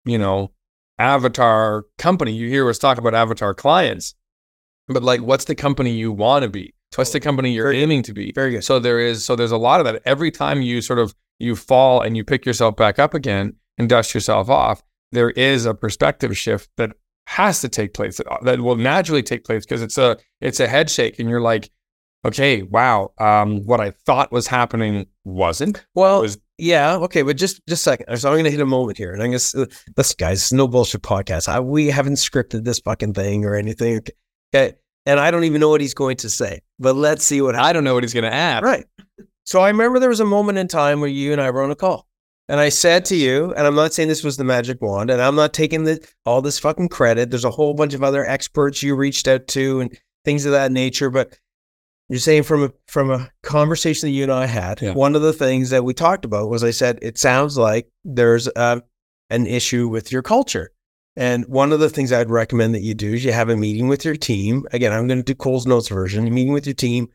you 0.05 0.19
know, 0.19 0.51
avatar 0.99 1.85
company. 1.97 2.33
You 2.33 2.47
hear 2.47 2.69
us 2.69 2.77
talk 2.77 2.99
about 2.99 3.15
avatar 3.15 3.55
clients, 3.55 4.13
but 4.87 5.01
like, 5.01 5.21
what's 5.21 5.45
the 5.45 5.55
company 5.55 5.91
you 5.91 6.11
want 6.11 6.43
to 6.43 6.49
be? 6.49 6.75
What's 6.95 7.11
the 7.11 7.19
oh, 7.19 7.21
company 7.21 7.51
you're 7.51 7.71
Very 7.71 7.81
aiming 7.81 8.03
to 8.03 8.13
be? 8.13 8.31
Very 8.31 8.51
good. 8.51 8.63
So 8.63 8.79
there 8.79 8.99
is, 8.99 9.25
so 9.25 9.35
there's 9.35 9.51
a 9.51 9.57
lot 9.57 9.79
of 9.79 9.85
that. 9.85 10.01
Every 10.05 10.31
time 10.31 10.61
you 10.61 10.81
sort 10.81 10.99
of 10.99 11.15
you 11.39 11.55
fall 11.55 12.01
and 12.01 12.15
you 12.15 12.23
pick 12.23 12.45
yourself 12.45 12.75
back 12.75 12.99
up 12.99 13.13
again 13.13 13.55
and 13.77 13.89
dust 13.89 14.13
yourself 14.13 14.49
off, 14.49 14.83
there 15.11 15.31
is 15.31 15.65
a 15.65 15.73
perspective 15.73 16.37
shift 16.37 16.69
that 16.77 16.91
has 17.27 17.61
to 17.61 17.69
take 17.69 17.93
place. 17.93 18.17
That, 18.17 18.27
uh, 18.27 18.37
that 18.43 18.61
will 18.61 18.77
naturally 18.77 19.23
take 19.23 19.43
place 19.43 19.65
because 19.65 19.81
it's 19.81 19.97
a 19.97 20.17
it's 20.41 20.59
a 20.59 20.67
head 20.67 20.89
shake, 20.89 21.19
and 21.19 21.29
you're 21.29 21.41
like, 21.41 21.69
okay, 22.25 22.63
wow, 22.63 23.11
um, 23.19 23.63
what 23.65 23.79
I 23.79 23.91
thought 24.05 24.31
was 24.31 24.47
happening 24.47 25.07
wasn't. 25.23 25.85
Well, 25.95 26.21
was 26.21 26.37
yeah, 26.57 26.95
okay, 26.95 27.21
but 27.21 27.37
just 27.37 27.61
just 27.67 27.81
a 27.81 27.83
second. 27.83 28.17
So 28.17 28.29
I'm 28.29 28.35
going 28.35 28.45
to 28.45 28.51
hit 28.51 28.59
a 28.59 28.65
moment 28.65 28.97
here, 28.97 29.13
and 29.13 29.21
I'm 29.21 29.31
going 29.31 29.39
to 29.39 29.67
this 29.95 30.13
guys, 30.15 30.51
no 30.51 30.67
bullshit 30.67 31.03
podcast. 31.03 31.47
I, 31.47 31.59
we 31.59 31.87
haven't 31.87 32.15
scripted 32.15 32.63
this 32.63 32.79
fucking 32.79 33.13
thing 33.13 33.45
or 33.45 33.55
anything. 33.55 34.01
Okay, 34.53 34.75
and 35.05 35.19
I 35.19 35.31
don't 35.31 35.43
even 35.43 35.61
know 35.61 35.69
what 35.69 35.81
he's 35.81 35.93
going 35.93 36.17
to 36.17 36.29
say. 36.29 36.61
But 36.79 36.95
let's 36.95 37.23
see 37.23 37.41
what 37.41 37.55
I 37.55 37.73
don't 37.73 37.83
know 37.83 37.93
what 37.93 38.03
he's 38.03 38.13
going 38.13 38.23
to 38.23 38.33
add. 38.33 38.63
Right. 38.63 38.85
So 39.45 39.61
I 39.61 39.69
remember 39.69 39.99
there 39.99 40.09
was 40.09 40.19
a 40.19 40.25
moment 40.25 40.57
in 40.57 40.67
time 40.67 40.99
where 40.99 41.09
you 41.09 41.31
and 41.31 41.39
I 41.39 41.49
were 41.51 41.63
on 41.63 41.71
a 41.71 41.75
call. 41.75 42.07
And 42.49 42.59
I 42.59 42.69
said 42.69 43.03
to 43.05 43.15
you, 43.15 43.53
and 43.53 43.67
I'm 43.67 43.75
not 43.75 43.93
saying 43.93 44.07
this 44.07 44.23
was 44.23 44.37
the 44.37 44.43
magic 44.43 44.81
wand, 44.81 45.09
and 45.09 45.21
I'm 45.21 45.35
not 45.35 45.53
taking 45.53 45.83
the, 45.83 46.05
all 46.25 46.41
this 46.41 46.59
fucking 46.59 46.89
credit. 46.89 47.29
There's 47.29 47.45
a 47.45 47.51
whole 47.51 47.73
bunch 47.73 47.93
of 47.93 48.03
other 48.03 48.25
experts 48.25 48.81
you 48.81 48.95
reached 48.95 49.27
out 49.27 49.47
to 49.47 49.81
and 49.81 49.97
things 50.23 50.45
of 50.45 50.53
that 50.53 50.71
nature. 50.71 51.09
But 51.09 51.37
you're 52.09 52.19
saying 52.19 52.43
from 52.43 52.63
a 52.63 52.71
from 52.87 53.11
a 53.11 53.29
conversation 53.43 54.07
that 54.07 54.13
you 54.13 54.23
and 54.23 54.31
I 54.31 54.45
had, 54.45 54.81
Yeah. 54.81 54.93
one 54.93 55.15
of 55.15 55.21
the 55.21 55.33
things 55.33 55.69
that 55.71 55.83
we 55.83 55.93
talked 55.93 56.25
about 56.25 56.49
was 56.49 56.63
I 56.63 56.71
said 56.71 56.99
it 57.01 57.17
sounds 57.17 57.57
like 57.57 57.89
there's 58.05 58.47
a, 58.55 58.81
an 59.29 59.45
issue 59.47 59.87
with 59.87 60.11
your 60.11 60.21
culture. 60.21 60.71
And 61.15 61.45
one 61.47 61.73
of 61.73 61.79
the 61.79 61.89
things 61.89 62.11
I'd 62.11 62.29
recommend 62.29 62.75
that 62.75 62.81
you 62.81 62.93
do 62.93 63.13
is 63.13 63.25
you 63.25 63.31
have 63.31 63.49
a 63.49 63.57
meeting 63.57 63.87
with 63.87 64.05
your 64.05 64.15
team. 64.15 64.65
Again, 64.71 64.93
I'm 64.93 65.07
going 65.07 65.17
to 65.17 65.23
do 65.23 65.33
Cole's 65.33 65.65
notes 65.65 65.89
version. 65.89 66.31
Meeting 66.31 66.53
with 66.53 66.67
your 66.67 66.75
team, 66.75 67.07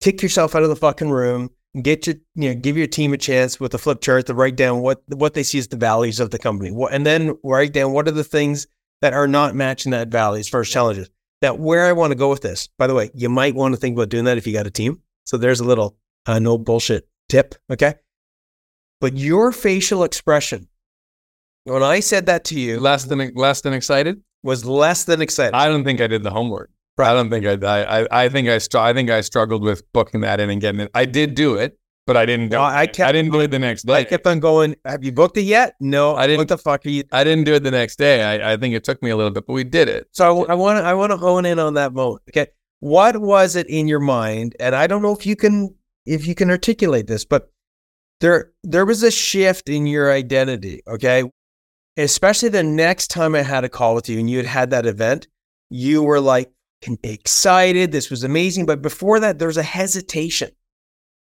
kick 0.00 0.22
yourself 0.22 0.56
out 0.56 0.64
of 0.64 0.68
the 0.68 0.76
fucking 0.76 1.10
room, 1.10 1.50
get 1.80 2.06
your 2.06 2.16
you 2.34 2.48
know 2.52 2.60
give 2.60 2.76
your 2.76 2.86
team 2.88 3.12
a 3.12 3.16
chance 3.18 3.60
with 3.60 3.72
a 3.74 3.78
flip 3.78 4.00
chart 4.00 4.26
to 4.26 4.34
write 4.34 4.56
down 4.56 4.80
what 4.80 5.02
what 5.06 5.34
they 5.34 5.42
see 5.42 5.58
as 5.58 5.68
the 5.68 5.76
values 5.76 6.18
of 6.20 6.30
the 6.30 6.38
company, 6.38 6.70
what, 6.72 6.92
and 6.92 7.06
then 7.06 7.38
write 7.44 7.72
down 7.72 7.92
what 7.92 8.08
are 8.08 8.12
the 8.12 8.24
things 8.24 8.66
that 9.00 9.12
are 9.12 9.28
not 9.28 9.54
matching 9.54 9.92
that 9.92 10.08
value 10.08 10.40
as 10.40 10.48
far 10.48 10.60
as 10.62 10.68
challenges. 10.68 11.08
Now, 11.42 11.54
where 11.54 11.86
I 11.86 11.92
want 11.92 12.10
to 12.10 12.16
go 12.16 12.30
with 12.30 12.42
this, 12.42 12.68
by 12.78 12.86
the 12.86 12.94
way, 12.94 13.10
you 13.14 13.28
might 13.28 13.54
want 13.54 13.74
to 13.74 13.80
think 13.80 13.96
about 13.96 14.08
doing 14.08 14.24
that 14.24 14.38
if 14.38 14.46
you 14.46 14.52
got 14.52 14.66
a 14.66 14.70
team. 14.70 15.00
So 15.24 15.36
there's 15.36 15.60
a 15.60 15.64
little 15.64 15.96
uh, 16.26 16.38
no 16.38 16.58
bullshit 16.58 17.08
tip, 17.28 17.54
okay? 17.70 17.94
But 19.00 19.16
your 19.16 19.52
facial 19.52 20.02
expression 20.02 20.68
when 21.64 21.82
I 21.82 22.00
said 22.00 22.26
that 22.26 22.44
to 22.46 22.58
you 22.58 22.80
less 22.80 23.04
than 23.04 23.32
less 23.34 23.60
than 23.60 23.72
excited. 23.74 24.20
was 24.42 24.64
less 24.64 25.04
than 25.04 25.20
excited. 25.20 25.54
I 25.54 25.68
don't 25.68 25.84
think 25.84 26.00
I 26.00 26.06
did 26.06 26.22
the 26.22 26.30
homework. 26.30 26.70
I 26.98 27.12
don't 27.12 27.30
think. 27.30 27.46
I. 27.46 28.00
I- 28.00 28.24
I 28.24 28.28
think 28.28 28.48
I. 28.48 28.58
I 28.80 28.92
think 28.92 29.10
I 29.10 29.20
struggled 29.20 29.62
with 29.62 29.82
booking 29.92 30.22
that 30.22 30.40
in 30.40 30.50
and 30.50 30.60
getting 30.60 30.80
it. 30.80 30.90
I 30.94 31.04
did 31.04 31.34
do 31.36 31.54
it, 31.54 31.78
but 32.08 32.16
I 32.16 32.24
didn't. 32.24 32.48
Do 32.48 32.56
No. 32.56 32.62
I 32.62 32.86
kept- 32.86 33.06
I 33.06 33.12
didn't 33.12 33.32
do 33.32 33.40
it 33.40 33.50
the 33.50 33.58
next 33.58 33.82
day. 33.86 33.92
I 33.96 34.04
kept 34.04 34.26
on 34.26 34.40
going. 34.40 34.74
Have 34.86 35.04
you 35.04 35.12
booked 35.12 35.36
it 35.36 35.42
yet? 35.42 35.74
No, 35.78 36.16
I 36.16 36.26
didn't- 36.26 36.38
What 36.38 36.48
the 36.48 36.56
fuck 36.56 36.86
are 36.86 36.88
you? 36.88 37.04
I 37.12 37.22
didn't 37.22 37.44
do 37.44 37.52
it 37.54 37.62
the 37.62 37.70
next 37.70 37.96
day. 37.96 38.22
I, 38.22 38.54
I 38.54 38.56
think 38.56 38.74
it 38.74 38.82
took 38.82 39.02
me 39.02 39.10
a 39.10 39.16
little 39.16 39.30
bit, 39.30 39.46
but 39.46 39.52
we 39.52 39.62
did 39.62 39.88
it. 39.90 40.08
So 40.12 40.46
I 40.46 40.54
want 40.54 40.78
to 40.78 40.84
I 40.84 40.94
want 40.94 41.12
to 41.12 41.18
hone 41.18 41.44
in 41.44 41.58
on 41.58 41.74
that 41.74 41.92
moment. 41.92 42.22
Okay, 42.30 42.46
what 42.80 43.18
was 43.20 43.56
it 43.56 43.68
in 43.68 43.88
your 43.88 44.00
mind? 44.00 44.56
And 44.58 44.74
I 44.74 44.86
don't 44.86 45.02
know 45.02 45.12
if 45.12 45.26
you 45.26 45.36
can 45.36 45.74
if 46.06 46.26
you 46.26 46.34
can 46.34 46.48
articulate 46.50 47.06
this, 47.08 47.26
but 47.26 47.50
there 48.20 48.52
there 48.64 48.86
was 48.86 49.02
a 49.02 49.10
shift 49.10 49.68
in 49.68 49.86
your 49.86 50.10
identity. 50.10 50.80
Okay, 50.88 51.24
especially 51.98 52.48
the 52.48 52.62
next 52.62 53.08
time 53.08 53.34
I 53.34 53.42
had 53.42 53.64
a 53.64 53.68
call 53.68 53.94
with 53.94 54.08
you 54.08 54.18
and 54.18 54.30
you 54.30 54.38
had 54.38 54.46
had 54.46 54.70
that 54.70 54.86
event, 54.86 55.28
you 55.68 56.02
were 56.02 56.20
like 56.20 56.50
excited. 57.02 57.92
This 57.92 58.08
was 58.10 58.24
amazing, 58.24 58.64
but 58.64 58.80
before 58.80 59.20
that, 59.20 59.38
there 59.38 59.48
was 59.48 59.58
a 59.58 59.62
hesitation. 59.62 60.50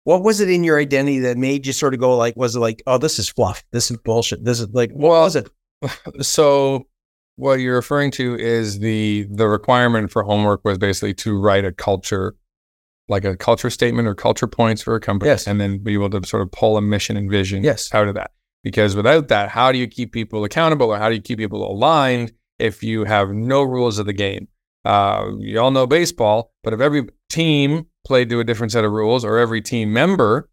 What 0.05 0.23
was 0.23 0.41
it 0.41 0.51
in 0.51 0.65
your 0.65 0.79
identity 0.79 1.19
that 1.21 1.37
made 1.37 1.67
you 1.67 1.73
sort 1.73 1.95
of 1.95 2.01
go 2.01 2.17
like, 2.17 2.37
was 2.37 2.55
it 2.57 2.61
like, 2.61 2.83
oh, 2.87 2.99
this 2.99 3.19
is 3.19 3.29
fluff, 3.29 3.65
this 3.73 3.91
is 3.91 3.97
bullshit, 3.99 4.45
this 4.45 4.61
is 4.61 4.69
like, 4.73 4.91
what 4.93 5.11
Well, 5.11 5.23
was 5.23 5.37
it? 5.37 5.49
So 6.21 6.87
what 7.37 7.55
you're 7.55 7.75
referring 7.75 8.11
to 8.13 8.37
is 8.39 8.79
the 8.79 9.27
the 9.31 9.49
requirement 9.49 10.11
for 10.11 10.23
homework 10.23 10.65
was 10.65 10.79
basically 10.79 11.15
to 11.15 11.39
write 11.39 11.65
a 11.65 11.73
culture, 11.73 12.37
like 13.09 13.25
a 13.25 13.37
culture 13.37 13.71
statement 13.71 14.07
or 14.07 14.15
culture 14.15 14.47
points 14.47 14.83
for 14.83 14.95
a 14.95 15.01
company, 15.01 15.31
Yes. 15.31 15.47
and 15.47 15.61
then 15.61 15.79
be 15.79 15.95
able 15.95 16.11
to 16.11 16.25
sort 16.27 16.43
of 16.43 16.53
pull 16.53 16.77
a 16.77 16.81
mission 16.83 17.17
and 17.17 17.29
vision 17.31 17.65
Yes. 17.65 17.93
out 17.93 18.07
of 18.09 18.15
that. 18.15 18.31
Because 18.63 18.95
without 18.97 19.29
that, 19.29 19.49
how 19.51 19.73
do 19.73 19.79
you 19.79 19.87
keep 19.87 20.13
people 20.13 20.45
accountable 20.45 20.87
or 20.93 20.97
how 20.99 21.09
do 21.11 21.15
you 21.17 21.21
keep 21.21 21.39
people 21.39 21.71
aligned 21.71 22.33
if 22.59 22.83
you 22.83 23.05
have 23.05 23.31
no 23.31 23.63
rules 23.63 23.99
of 23.99 24.07
the 24.07 24.13
game? 24.15 24.49
Uh, 24.85 25.31
you 25.39 25.59
all 25.61 25.71
know 25.71 25.87
baseball, 25.87 26.53
but 26.63 26.73
if 26.73 26.81
every 26.81 27.07
team 27.29 27.87
played 28.05 28.29
to 28.31 28.41
a 28.41 28.45
different 28.45 28.73
set 28.73 28.85
of 28.85 28.93
rules 28.93 29.25
or 29.25 29.39
every 29.39 29.61
team 29.61 29.93
member 29.93 30.49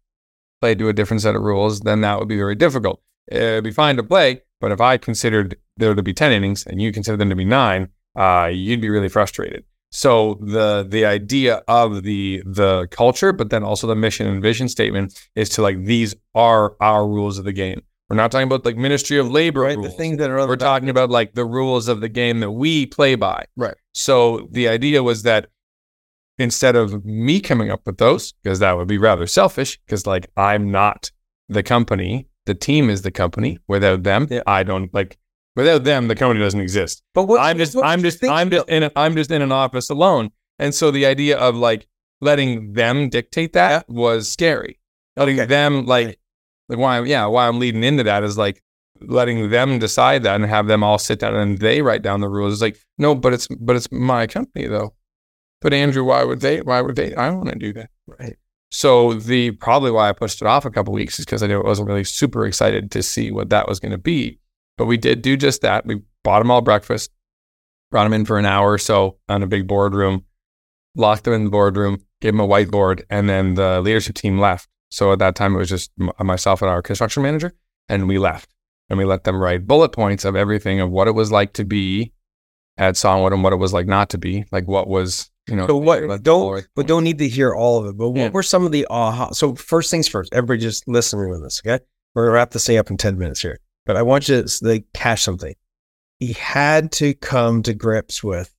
played 0.60 0.78
to 0.78 0.88
a 0.88 0.92
different 0.92 1.22
set 1.22 1.34
of 1.34 1.42
rules, 1.42 1.80
then 1.80 2.00
that 2.02 2.18
would 2.18 2.28
be 2.28 2.36
very 2.36 2.54
difficult. 2.54 3.02
It'd 3.30 3.64
be 3.64 3.70
fine 3.72 3.96
to 3.96 4.02
play, 4.02 4.42
but 4.60 4.72
if 4.72 4.80
I 4.80 4.96
considered 4.96 5.56
there 5.76 5.94
to 5.94 6.02
be 6.02 6.12
10 6.12 6.32
innings 6.32 6.66
and 6.66 6.80
you 6.80 6.92
consider 6.92 7.16
them 7.16 7.30
to 7.30 7.36
be 7.36 7.44
nine, 7.44 7.88
uh, 8.16 8.50
you'd 8.52 8.80
be 8.80 8.90
really 8.90 9.08
frustrated. 9.08 9.64
So 9.94 10.38
the 10.40 10.86
the 10.88 11.04
idea 11.04 11.62
of 11.68 12.02
the 12.02 12.42
the 12.46 12.88
culture, 12.90 13.30
but 13.30 13.50
then 13.50 13.62
also 13.62 13.86
the 13.86 13.94
mission 13.94 14.26
and 14.26 14.40
vision 14.42 14.68
statement 14.70 15.20
is 15.34 15.50
to 15.50 15.62
like 15.62 15.84
these 15.84 16.14
are 16.34 16.74
our 16.80 17.06
rules 17.06 17.36
of 17.38 17.44
the 17.44 17.52
game. 17.52 17.82
We're 18.08 18.16
not 18.16 18.30
talking 18.32 18.46
about 18.46 18.64
like 18.64 18.76
Ministry 18.78 19.18
of 19.18 19.30
Labor 19.30 19.60
Right, 19.60 19.76
rules. 19.76 19.90
the 19.90 19.96
things 19.96 20.16
that 20.18 20.30
are 20.30 20.46
We're 20.48 20.56
talking 20.56 20.88
about 20.88 21.10
like 21.10 21.34
the 21.34 21.44
rules 21.44 21.88
of 21.88 22.00
the 22.00 22.08
game 22.08 22.40
that 22.40 22.52
we 22.52 22.86
play 22.86 23.16
by. 23.16 23.44
Right. 23.54 23.74
So 23.92 24.48
the 24.50 24.66
idea 24.68 25.02
was 25.02 25.24
that 25.24 25.48
instead 26.42 26.76
of 26.76 27.04
me 27.04 27.40
coming 27.40 27.70
up 27.70 27.80
with 27.86 27.98
those, 27.98 28.32
because 28.42 28.58
that 28.58 28.76
would 28.76 28.88
be 28.88 28.98
rather 28.98 29.26
selfish, 29.26 29.78
because 29.86 30.06
like 30.06 30.28
I'm 30.36 30.70
not 30.70 31.10
the 31.48 31.62
company, 31.62 32.28
the 32.46 32.54
team 32.54 32.90
is 32.90 33.02
the 33.02 33.10
company. 33.10 33.58
Without 33.68 34.02
them, 34.02 34.26
Yeah. 34.30 34.42
I 34.46 34.62
don't 34.62 34.92
like. 34.92 35.18
Without 35.54 35.84
them, 35.84 36.08
the 36.08 36.14
company 36.14 36.40
doesn't 36.40 36.60
exist. 36.60 37.02
But 37.12 37.24
what 37.24 37.38
I'm 37.40 37.58
just, 37.58 37.76
I'm 37.76 38.00
just, 38.02 38.24
I'm 38.24 38.48
just 38.48 38.68
in, 38.70 38.84
a, 38.84 38.92
I'm 38.96 39.14
just 39.14 39.30
in 39.30 39.42
an 39.42 39.52
office 39.52 39.90
alone. 39.90 40.30
And 40.58 40.74
so 40.74 40.90
the 40.90 41.04
idea 41.04 41.36
of 41.38 41.56
like 41.56 41.86
letting 42.22 42.72
them 42.72 43.10
dictate 43.10 43.52
that 43.52 43.86
was 43.86 44.30
scary. 44.32 44.80
Letting 45.16 45.38
Okay. 45.38 45.46
them 45.46 45.84
like, 45.84 46.18
like 46.70 46.78
why, 46.78 47.02
yeah, 47.02 47.26
why 47.26 47.48
I'm 47.48 47.58
leading 47.58 47.84
into 47.84 48.02
that 48.04 48.24
is 48.24 48.38
like 48.38 48.62
letting 49.02 49.50
them 49.50 49.78
decide 49.78 50.22
that 50.22 50.36
and 50.36 50.46
have 50.46 50.68
them 50.68 50.82
all 50.82 50.96
sit 50.96 51.18
down 51.18 51.34
and 51.34 51.58
they 51.58 51.82
write 51.82 52.00
down 52.00 52.22
the 52.22 52.30
rules. 52.30 52.54
It's 52.54 52.62
like, 52.62 52.78
no, 52.96 53.14
but 53.14 53.34
it's, 53.34 53.46
but 53.48 53.76
it's 53.76 53.92
my 53.92 54.26
company 54.26 54.66
though. 54.68 54.94
But 55.62 55.72
Andrew, 55.72 56.04
why 56.04 56.24
would 56.24 56.40
they? 56.40 56.60
Why 56.60 56.80
would 56.80 56.96
they? 56.96 57.14
I 57.14 57.28
don't 57.28 57.38
want 57.38 57.50
to 57.50 57.58
do 57.58 57.72
that. 57.74 57.90
Right. 58.06 58.36
So 58.70 59.14
the 59.14 59.52
probably 59.52 59.90
why 59.90 60.08
I 60.08 60.12
pushed 60.12 60.42
it 60.42 60.48
off 60.48 60.64
a 60.64 60.70
couple 60.70 60.92
weeks 60.94 61.18
is 61.18 61.24
because 61.24 61.42
I 61.42 61.46
knew 61.46 61.60
it 61.60 61.66
wasn't 61.66 61.88
really 61.88 62.04
super 62.04 62.46
excited 62.46 62.90
to 62.92 63.02
see 63.02 63.30
what 63.30 63.50
that 63.50 63.68
was 63.68 63.78
going 63.78 63.92
to 63.92 63.98
be. 63.98 64.38
But 64.78 64.86
we 64.86 64.96
did 64.96 65.22
do 65.22 65.36
just 65.36 65.60
that. 65.62 65.86
We 65.86 66.00
bought 66.24 66.40
them 66.40 66.50
all 66.50 66.62
breakfast, 66.62 67.10
brought 67.90 68.04
them 68.04 68.14
in 68.14 68.24
for 68.24 68.38
an 68.38 68.46
hour 68.46 68.72
or 68.72 68.78
so 68.78 69.18
on 69.28 69.42
a 69.42 69.46
big 69.46 69.66
boardroom, 69.66 70.24
locked 70.94 71.24
them 71.24 71.34
in 71.34 71.44
the 71.44 71.50
boardroom, 71.50 72.02
gave 72.20 72.32
them 72.32 72.40
a 72.40 72.48
whiteboard, 72.48 73.02
and 73.10 73.28
then 73.28 73.54
the 73.54 73.80
leadership 73.82 74.14
team 74.14 74.38
left. 74.38 74.68
So 74.90 75.12
at 75.12 75.18
that 75.18 75.34
time, 75.34 75.54
it 75.54 75.58
was 75.58 75.68
just 75.68 75.90
uh, 76.18 76.24
myself 76.24 76.62
and 76.62 76.70
our 76.70 76.82
construction 76.82 77.22
manager, 77.22 77.54
and 77.88 78.08
we 78.08 78.18
left. 78.18 78.48
And 78.88 78.98
we 78.98 79.04
let 79.04 79.24
them 79.24 79.36
write 79.36 79.66
bullet 79.66 79.90
points 79.90 80.24
of 80.24 80.36
everything 80.36 80.80
of 80.80 80.90
what 80.90 81.08
it 81.08 81.12
was 81.12 81.32
like 81.32 81.54
to 81.54 81.64
be 81.64 82.12
at 82.76 82.96
Songwood 82.96 83.32
and 83.32 83.42
what 83.42 83.52
it 83.52 83.56
was 83.56 83.72
like 83.72 83.86
not 83.86 84.10
to 84.10 84.18
be, 84.18 84.44
like 84.52 84.66
what 84.66 84.86
was, 84.86 85.30
you 85.48 85.56
know, 85.56 85.66
So 85.66 85.76
what? 85.76 86.22
Don't 86.22 86.66
but 86.74 86.86
don't 86.86 87.04
need 87.04 87.18
to 87.18 87.28
hear 87.28 87.54
all 87.54 87.78
of 87.80 87.86
it. 87.86 87.96
But 87.96 88.10
what 88.10 88.18
Yeah. 88.20 88.28
were 88.30 88.42
some 88.42 88.64
of 88.64 88.72
the 88.72 88.86
aha? 88.90 89.32
So 89.32 89.54
first 89.54 89.90
things 89.90 90.08
first, 90.08 90.32
everybody 90.32 90.60
just 90.60 90.86
listen 90.86 91.18
to 91.18 91.38
this. 91.38 91.60
Okay, 91.66 91.82
we're 92.14 92.24
gonna 92.26 92.34
wrap 92.34 92.50
this 92.52 92.66
thing 92.66 92.78
up 92.78 92.90
in 92.90 92.96
ten 92.96 93.18
minutes 93.18 93.40
here. 93.42 93.58
But 93.86 93.96
I 93.96 94.02
want 94.02 94.28
you 94.28 94.42
to 94.42 94.64
like, 94.64 94.84
catch 94.94 95.22
something. 95.22 95.54
He 96.20 96.34
had 96.34 96.92
to 96.92 97.14
come 97.14 97.62
to 97.64 97.74
grips 97.74 98.22
with 98.22 98.54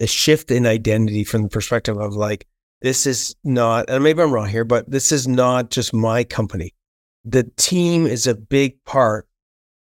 a 0.00 0.06
shift 0.08 0.50
in 0.50 0.66
identity 0.66 1.22
from 1.22 1.44
the 1.44 1.48
perspective 1.48 1.96
of 1.96 2.14
like 2.14 2.46
this 2.82 3.06
is 3.06 3.36
not, 3.44 3.88
and 3.88 4.02
maybe 4.02 4.20
I'm 4.20 4.32
wrong 4.32 4.48
here, 4.48 4.64
but 4.64 4.90
this 4.90 5.12
is 5.12 5.28
not 5.28 5.70
just 5.70 5.94
my 5.94 6.24
company. 6.24 6.74
The 7.24 7.44
team 7.56 8.06
is 8.06 8.26
a 8.26 8.34
big 8.34 8.82
part 8.84 9.26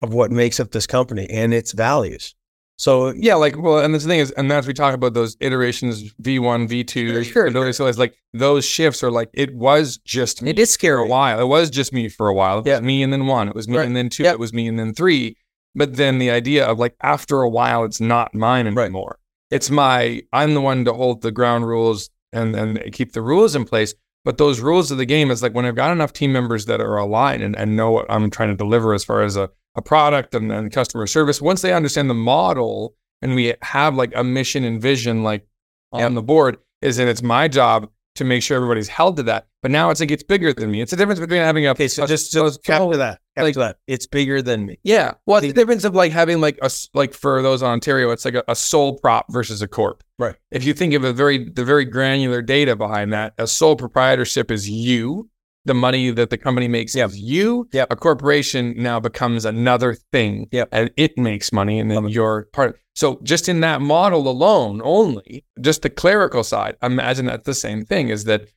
of 0.00 0.14
what 0.14 0.30
makes 0.30 0.60
up 0.60 0.70
this 0.70 0.86
company 0.86 1.28
and 1.28 1.52
its 1.52 1.72
values. 1.72 2.34
So 2.78 3.12
yeah, 3.16 3.34
like 3.34 3.58
well, 3.58 3.80
and 3.80 3.92
the 3.92 3.98
thing 3.98 4.20
is, 4.20 4.30
and 4.32 4.50
as 4.52 4.68
we 4.68 4.72
talk 4.72 4.94
about 4.94 5.12
those 5.12 5.36
iterations, 5.40 6.14
V 6.20 6.38
one, 6.38 6.68
V 6.68 6.84
two, 6.84 7.24
sure, 7.24 7.50
sure. 7.50 7.72
so 7.72 7.86
it's 7.86 7.98
like 7.98 8.16
those 8.32 8.64
shifts 8.64 9.02
are 9.02 9.10
like 9.10 9.30
it 9.34 9.52
was 9.52 9.98
just 9.98 10.42
me 10.42 10.50
it 10.50 10.60
is 10.60 10.70
scary 10.70 10.96
for 10.96 11.02
a 11.02 11.08
while. 11.08 11.40
It 11.40 11.48
was 11.48 11.70
just 11.70 11.92
me 11.92 12.08
for 12.08 12.28
a 12.28 12.34
while. 12.34 12.60
It 12.60 12.66
yeah. 12.66 12.74
was 12.74 12.82
me 12.82 13.02
and 13.02 13.12
then 13.12 13.26
one. 13.26 13.48
It 13.48 13.56
was 13.56 13.66
me 13.66 13.78
right. 13.78 13.86
and 13.86 13.96
then 13.96 14.08
two. 14.08 14.22
Yep. 14.22 14.34
It 14.34 14.38
was 14.38 14.52
me 14.52 14.68
and 14.68 14.78
then 14.78 14.94
three. 14.94 15.36
But 15.74 15.96
then 15.96 16.18
the 16.18 16.30
idea 16.30 16.66
of 16.66 16.78
like 16.78 16.94
after 17.02 17.42
a 17.42 17.48
while, 17.48 17.82
it's 17.82 18.00
not 18.00 18.32
mine 18.32 18.68
anymore. 18.68 19.18
Right. 19.18 19.56
It's 19.56 19.70
my. 19.70 20.22
I'm 20.32 20.54
the 20.54 20.60
one 20.60 20.84
to 20.84 20.92
hold 20.92 21.22
the 21.22 21.32
ground 21.32 21.66
rules 21.66 22.10
and 22.32 22.54
and 22.54 22.92
keep 22.92 23.12
the 23.12 23.22
rules 23.22 23.56
in 23.56 23.64
place. 23.64 23.92
But 24.24 24.38
those 24.38 24.60
rules 24.60 24.92
of 24.92 24.98
the 24.98 25.06
game 25.06 25.32
is 25.32 25.42
like 25.42 25.54
when 25.54 25.64
I've 25.64 25.74
got 25.74 25.90
enough 25.90 26.12
team 26.12 26.32
members 26.32 26.66
that 26.66 26.80
are 26.80 26.96
aligned 26.96 27.42
and, 27.42 27.56
and 27.56 27.76
know 27.76 27.90
what 27.90 28.06
I'm 28.08 28.30
trying 28.30 28.50
to 28.50 28.56
deliver 28.56 28.94
as 28.94 29.02
far 29.02 29.22
as 29.22 29.36
a 29.36 29.50
a 29.78 29.82
product 29.82 30.34
and, 30.34 30.52
and 30.52 30.72
customer 30.72 31.06
service, 31.06 31.40
once 31.40 31.62
they 31.62 31.72
understand 31.72 32.10
the 32.10 32.14
model 32.14 32.94
and 33.22 33.34
we 33.34 33.54
have 33.62 33.94
like 33.94 34.12
a 34.14 34.22
mission 34.22 34.64
and 34.64 34.80
vision 34.80 35.22
like 35.22 35.46
on 35.92 36.00
yep. 36.00 36.12
the 36.14 36.22
board, 36.22 36.58
is 36.82 36.96
that 36.98 37.08
it's 37.08 37.22
my 37.22 37.48
job 37.48 37.88
to 38.18 38.24
make 38.24 38.42
sure 38.42 38.56
everybody's 38.56 38.88
held 38.88 39.16
to 39.16 39.22
that. 39.22 39.46
But 39.62 39.70
now 39.70 39.90
it's 39.90 40.00
like 40.00 40.10
it's 40.10 40.22
bigger 40.22 40.52
than 40.52 40.70
me. 40.70 40.80
It's 40.80 40.90
the 40.90 40.96
difference 40.96 41.20
between 41.20 41.40
having 41.40 41.66
a 41.66 41.70
okay. 41.70 41.88
So 41.88 42.06
just 42.06 42.32
just 42.32 42.62
capture 42.62 42.96
that. 42.96 43.20
Capture 43.36 43.46
like 43.46 43.54
that. 43.54 43.76
It's 43.86 44.06
bigger 44.06 44.42
than 44.42 44.66
me. 44.66 44.78
Yeah. 44.82 45.14
Well, 45.26 45.38
it's 45.38 45.48
the 45.48 45.52
difference 45.52 45.84
of 45.84 45.94
like 45.94 46.12
having 46.12 46.40
like 46.40 46.58
a 46.62 46.70
like 46.94 47.14
for 47.14 47.42
those 47.42 47.62
on 47.62 47.70
Ontario, 47.70 48.10
it's 48.10 48.24
like 48.24 48.34
a, 48.34 48.44
a 48.48 48.54
sole 48.54 48.98
prop 48.98 49.26
versus 49.30 49.62
a 49.62 49.68
corp. 49.68 50.04
Right. 50.18 50.36
If 50.50 50.64
you 50.64 50.74
think 50.74 50.94
of 50.94 51.04
a 51.04 51.12
very 51.12 51.48
the 51.48 51.64
very 51.64 51.84
granular 51.84 52.42
data 52.42 52.76
behind 52.76 53.12
that, 53.12 53.34
a 53.38 53.46
sole 53.46 53.76
proprietorship 53.76 54.50
is 54.50 54.68
you 54.68 55.28
the 55.68 55.74
money 55.74 56.10
that 56.10 56.30
the 56.30 56.36
company 56.36 56.66
makes 56.66 56.94
yep. 56.94 57.10
is 57.10 57.20
you. 57.20 57.68
Yep. 57.72 57.92
A 57.92 57.96
corporation 57.96 58.74
now 58.76 58.98
becomes 58.98 59.44
another 59.44 59.94
thing 59.94 60.48
yep. 60.50 60.68
and 60.72 60.90
it 60.96 61.16
makes 61.16 61.52
money 61.52 61.78
and 61.78 61.90
then 61.90 62.04
Love 62.04 62.12
you're 62.12 62.38
it. 62.40 62.52
part. 62.52 62.80
So 62.94 63.20
just 63.22 63.48
in 63.48 63.60
that 63.60 63.80
model 63.80 64.26
alone, 64.28 64.80
only 64.82 65.44
just 65.60 65.82
the 65.82 65.90
clerical 65.90 66.42
side, 66.42 66.76
imagine 66.82 67.26
that's 67.26 67.44
the 67.44 67.54
same 67.54 67.84
thing 67.84 68.08
is 68.08 68.24
that 68.24 68.48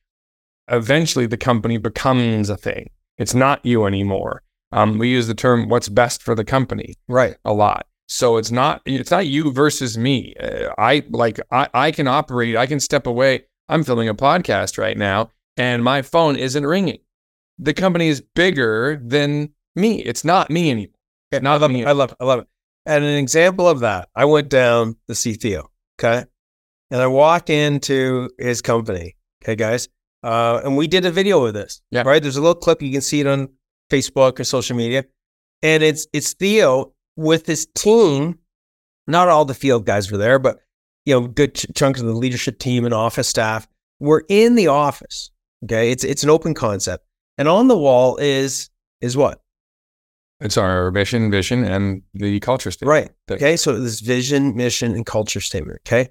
eventually 0.68 1.26
the 1.26 1.36
company 1.36 1.78
becomes 1.78 2.50
a 2.50 2.56
thing. 2.56 2.90
It's 3.18 3.34
not 3.34 3.64
you 3.64 3.86
anymore. 3.86 4.42
Um, 4.72 4.98
we 4.98 5.08
use 5.10 5.26
the 5.26 5.34
term 5.34 5.68
"what's 5.68 5.88
best 5.88 6.22
for 6.22 6.34
the 6.34 6.44
company" 6.44 6.94
right 7.06 7.36
a 7.44 7.52
lot. 7.52 7.86
So 8.08 8.36
it's 8.36 8.50
not 8.50 8.80
it's 8.84 9.10
not 9.10 9.26
you 9.26 9.52
versus 9.52 9.96
me. 9.96 10.34
Uh, 10.40 10.72
I 10.78 11.04
like 11.10 11.38
I, 11.50 11.68
I 11.72 11.90
can 11.92 12.08
operate. 12.08 12.56
I 12.56 12.66
can 12.66 12.80
step 12.80 13.06
away. 13.06 13.44
I'm 13.68 13.84
filming 13.84 14.08
a 14.08 14.14
podcast 14.14 14.78
right 14.78 14.96
now, 14.96 15.30
and 15.56 15.82
my 15.84 16.02
phone 16.02 16.36
isn't 16.36 16.66
ringing. 16.66 16.98
The 17.58 17.74
company 17.74 18.08
is 18.08 18.22
bigger 18.34 19.00
than 19.04 19.50
me. 19.76 20.00
It's 20.00 20.24
not 20.24 20.50
me 20.50 20.70
anymore. 20.70 20.94
Okay, 21.32 21.42
not 21.42 21.54
I 21.54 21.58
love 21.58 21.70
me. 21.70 21.82
It. 21.82 21.88
I 21.88 21.92
love 21.92 22.12
it. 22.12 22.16
I 22.20 22.24
love 22.24 22.40
it. 22.40 22.46
And 22.84 23.04
an 23.04 23.16
example 23.16 23.68
of 23.68 23.80
that, 23.80 24.08
I 24.14 24.24
went 24.24 24.48
down 24.48 24.96
the 25.06 25.14
see 25.14 25.34
Theo, 25.34 25.70
okay? 25.98 26.24
And 26.90 27.00
I 27.00 27.06
walked 27.06 27.48
into 27.48 28.28
his 28.38 28.60
company, 28.60 29.16
okay, 29.42 29.54
guys? 29.54 29.88
Uh, 30.22 30.60
and 30.64 30.76
we 30.76 30.86
did 30.86 31.04
a 31.04 31.10
video 31.10 31.44
of 31.44 31.54
this, 31.54 31.80
yeah. 31.90 32.02
right? 32.02 32.22
There's 32.22 32.36
a 32.36 32.40
little 32.40 32.54
clip. 32.54 32.82
You 32.82 32.92
can 32.92 33.00
see 33.00 33.20
it 33.20 33.26
on 33.26 33.48
Facebook 33.90 34.38
or 34.40 34.44
social 34.44 34.76
media. 34.76 35.04
And 35.62 35.82
it's 35.82 36.06
it's 36.12 36.32
Theo 36.32 36.92
with 37.16 37.46
his 37.46 37.66
team. 37.66 38.38
Not 39.06 39.28
all 39.28 39.44
the 39.44 39.54
field 39.54 39.84
guys 39.84 40.10
were 40.10 40.18
there, 40.18 40.38
but 40.38 40.58
you 41.04 41.14
know, 41.14 41.26
good 41.26 41.54
ch- 41.54 41.66
chunk 41.74 41.98
of 41.98 42.04
the 42.04 42.12
leadership 42.12 42.58
team 42.58 42.84
and 42.84 42.94
office 42.94 43.28
staff 43.28 43.66
were 43.98 44.24
in 44.28 44.54
the 44.54 44.68
office. 44.68 45.30
Okay, 45.64 45.90
it's 45.90 46.04
it's 46.04 46.22
an 46.22 46.30
open 46.30 46.54
concept, 46.54 47.04
and 47.38 47.48
on 47.48 47.68
the 47.68 47.76
wall 47.76 48.16
is 48.16 48.70
is 49.00 49.16
what? 49.16 49.40
It's 50.40 50.56
our 50.56 50.90
mission, 50.90 51.30
vision, 51.30 51.64
and 51.64 52.02
the 52.14 52.40
culture 52.40 52.72
statement. 52.72 52.90
Right. 52.90 53.10
Okay. 53.30 53.56
So 53.56 53.78
this 53.78 54.00
vision, 54.00 54.56
mission, 54.56 54.92
and 54.92 55.06
culture 55.06 55.40
statement. 55.40 55.80
Okay. 55.86 56.10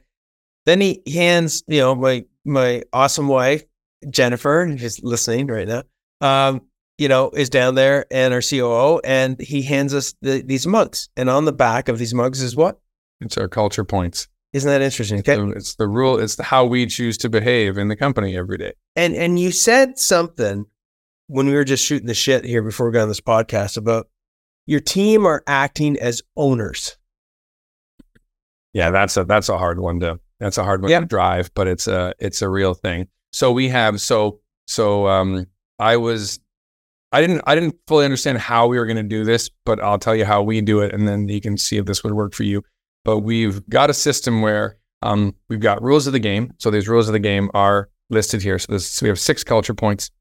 Then 0.65 0.79
he 0.79 1.01
hands, 1.11 1.63
you 1.67 1.79
know, 1.79 1.95
my 1.95 2.25
my 2.45 2.83
awesome 2.93 3.27
wife 3.27 3.63
Jennifer, 4.09 4.65
who's 4.65 5.01
listening 5.03 5.47
right 5.47 5.67
now, 5.67 5.83
um, 6.21 6.61
you 6.97 7.07
know, 7.07 7.29
is 7.31 7.49
down 7.49 7.75
there, 7.75 8.05
and 8.11 8.33
our 8.33 8.41
COO, 8.41 8.99
and 9.03 9.39
he 9.39 9.61
hands 9.61 9.93
us 9.93 10.13
the, 10.21 10.41
these 10.41 10.65
mugs, 10.65 11.09
and 11.15 11.29
on 11.29 11.45
the 11.45 11.53
back 11.53 11.87
of 11.87 11.99
these 11.99 12.13
mugs 12.13 12.41
is 12.41 12.55
what? 12.55 12.79
It's 13.19 13.37
our 13.37 13.47
culture 13.47 13.83
points. 13.83 14.27
Isn't 14.53 14.69
that 14.69 14.81
interesting? 14.81 15.19
Okay. 15.19 15.35
So 15.35 15.49
it's 15.51 15.75
the 15.75 15.87
rule. 15.87 16.19
It's 16.19 16.35
the, 16.35 16.43
how 16.43 16.65
we 16.65 16.85
choose 16.85 17.17
to 17.19 17.29
behave 17.29 17.77
in 17.77 17.87
the 17.87 17.95
company 17.95 18.35
every 18.35 18.57
day. 18.57 18.73
And 18.95 19.15
and 19.15 19.39
you 19.39 19.51
said 19.51 19.97
something 19.97 20.65
when 21.27 21.47
we 21.47 21.53
were 21.53 21.63
just 21.63 21.85
shooting 21.85 22.07
the 22.07 22.13
shit 22.13 22.43
here 22.43 22.61
before 22.61 22.87
we 22.87 22.93
got 22.93 23.03
on 23.03 23.07
this 23.07 23.21
podcast 23.21 23.77
about 23.77 24.09
your 24.65 24.81
team 24.81 25.25
are 25.25 25.43
acting 25.47 25.97
as 25.99 26.21
owners. 26.35 26.97
Yeah, 28.73 28.91
that's 28.91 29.15
a 29.15 29.23
that's 29.23 29.47
a 29.47 29.57
hard 29.57 29.79
one 29.79 30.01
to 30.01 30.19
that's 30.39 30.57
a 30.57 30.63
hard 30.63 30.81
one 30.81 30.91
to 30.91 31.05
drive, 31.05 31.53
but 31.53 31.67
it's 31.67 31.87
a 31.87 32.13
it's 32.19 32.41
a 32.41 32.49
real 32.49 32.73
thing. 32.73 33.07
So 33.31 33.51
we 33.53 33.69
have 33.69 34.01
so 34.01 34.41
so 34.67 35.07
um 35.07 35.47
I 35.79 35.95
was 35.95 36.41
I 37.13 37.21
didn't 37.21 37.41
I 37.45 37.55
didn't 37.55 37.75
fully 37.87 38.03
understand 38.05 38.37
how 38.39 38.67
we 38.67 38.77
were 38.77 38.85
going 38.85 38.97
to 38.97 39.03
do 39.03 39.23
this, 39.23 39.49
but 39.65 39.81
I'll 39.81 39.99
tell 39.99 40.15
you 40.15 40.25
how 40.25 40.43
we 40.43 40.59
do 40.61 40.81
it, 40.81 40.93
and 40.93 41.07
then 41.07 41.27
you 41.27 41.39
can 41.39 41.57
see 41.57 41.77
if 41.77 41.85
this 41.85 42.03
would 42.03 42.13
work 42.13 42.33
for 42.33 42.43
you 42.43 42.63
but 43.03 43.19
we've 43.19 43.67
got 43.69 43.89
a 43.89 43.93
system 43.93 44.41
where 44.41 44.77
um, 45.01 45.35
we've 45.49 45.59
got 45.59 45.81
rules 45.81 46.07
of 46.07 46.13
the 46.13 46.19
game. 46.19 46.53
So 46.59 46.69
these 46.69 46.87
rules 46.87 47.07
of 47.07 47.13
the 47.13 47.19
game 47.19 47.49
are 47.53 47.89
listed 48.09 48.41
here. 48.41 48.59
So, 48.59 48.77
so 48.77 49.05
we 49.05 49.09
have 49.09 49.19
six 49.19 49.43
culture 49.43 49.73
points. 49.73 50.11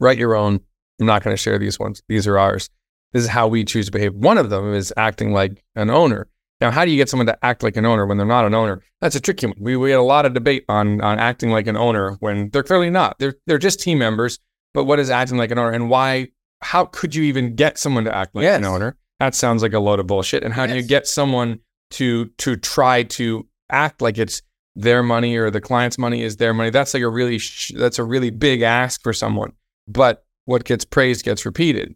Write 0.00 0.18
your 0.18 0.34
own. 0.34 0.60
I'm 1.00 1.06
not 1.06 1.22
going 1.22 1.34
to 1.34 1.40
share 1.40 1.58
these 1.58 1.78
ones. 1.78 2.02
These 2.08 2.26
are 2.26 2.38
ours. 2.38 2.68
This 3.12 3.24
is 3.24 3.28
how 3.28 3.46
we 3.46 3.64
choose 3.64 3.86
to 3.86 3.92
behave. 3.92 4.14
One 4.14 4.38
of 4.38 4.50
them 4.50 4.72
is 4.72 4.92
acting 4.96 5.32
like 5.32 5.62
an 5.76 5.90
owner. 5.90 6.28
Now, 6.60 6.70
how 6.70 6.84
do 6.84 6.90
you 6.90 6.96
get 6.96 7.08
someone 7.08 7.26
to 7.26 7.44
act 7.44 7.62
like 7.62 7.76
an 7.76 7.84
owner 7.84 8.06
when 8.06 8.16
they're 8.16 8.26
not 8.26 8.44
an 8.46 8.54
owner? 8.54 8.82
That's 9.00 9.16
a 9.16 9.20
tricky 9.20 9.46
one. 9.46 9.56
We, 9.58 9.76
we 9.76 9.90
had 9.90 9.98
a 9.98 10.02
lot 10.02 10.26
of 10.26 10.32
debate 10.32 10.64
on, 10.68 11.00
on 11.00 11.18
acting 11.18 11.50
like 11.50 11.66
an 11.66 11.76
owner 11.76 12.12
when 12.20 12.50
they're 12.50 12.62
clearly 12.62 12.88
not. 12.88 13.18
They're, 13.18 13.34
they're 13.46 13.58
just 13.58 13.80
team 13.80 13.98
members. 13.98 14.38
But 14.74 14.84
what 14.84 14.98
is 14.98 15.10
acting 15.10 15.36
like 15.36 15.50
an 15.50 15.58
owner 15.58 15.72
and 15.72 15.90
why? 15.90 16.28
How 16.62 16.86
could 16.86 17.14
you 17.14 17.24
even 17.24 17.56
get 17.56 17.78
someone 17.78 18.04
to 18.04 18.16
act 18.16 18.34
like 18.34 18.44
yes. 18.44 18.58
an 18.58 18.64
owner? 18.64 18.96
That 19.18 19.34
sounds 19.34 19.62
like 19.62 19.72
a 19.72 19.80
load 19.80 20.00
of 20.00 20.06
bullshit. 20.06 20.44
And 20.44 20.54
how 20.54 20.62
yes. 20.62 20.72
do 20.72 20.76
you 20.78 20.82
get 20.82 21.06
someone 21.06 21.58
to 21.92 22.26
to 22.38 22.56
try 22.56 23.02
to 23.04 23.46
act 23.70 24.02
like 24.02 24.18
it's 24.18 24.42
their 24.74 25.02
money 25.02 25.36
or 25.36 25.50
the 25.50 25.60
client's 25.60 25.98
money 25.98 26.22
is 26.22 26.36
their 26.36 26.54
money. 26.54 26.70
That's 26.70 26.94
like 26.94 27.02
a 27.02 27.08
really 27.08 27.38
sh- 27.38 27.72
that's 27.76 27.98
a 27.98 28.04
really 28.04 28.30
big 28.30 28.62
ask 28.62 29.02
for 29.02 29.12
someone. 29.12 29.52
But 29.86 30.24
what 30.44 30.64
gets 30.64 30.84
praised 30.84 31.24
gets 31.24 31.44
repeated. 31.44 31.94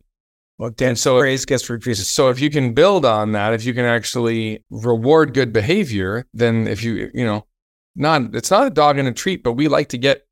Well, 0.58 0.70
and 0.80 0.98
so 0.98 1.18
praise 1.18 1.44
gets 1.44 1.68
repeated. 1.68 2.04
So 2.04 2.30
if 2.30 2.40
you 2.40 2.48
can 2.48 2.72
build 2.72 3.04
on 3.04 3.32
that, 3.32 3.52
if 3.52 3.64
you 3.64 3.74
can 3.74 3.84
actually 3.84 4.64
reward 4.70 5.34
good 5.34 5.52
behavior, 5.52 6.26
then 6.32 6.66
if 6.66 6.82
you 6.82 7.10
you 7.12 7.24
know, 7.24 7.46
not 7.94 8.34
it's 8.34 8.50
not 8.50 8.66
a 8.66 8.70
dog 8.70 8.98
and 8.98 9.08
a 9.08 9.12
treat, 9.12 9.42
but 9.42 9.52
we 9.52 9.68
like 9.68 9.88
to 9.90 9.98
get 9.98 10.26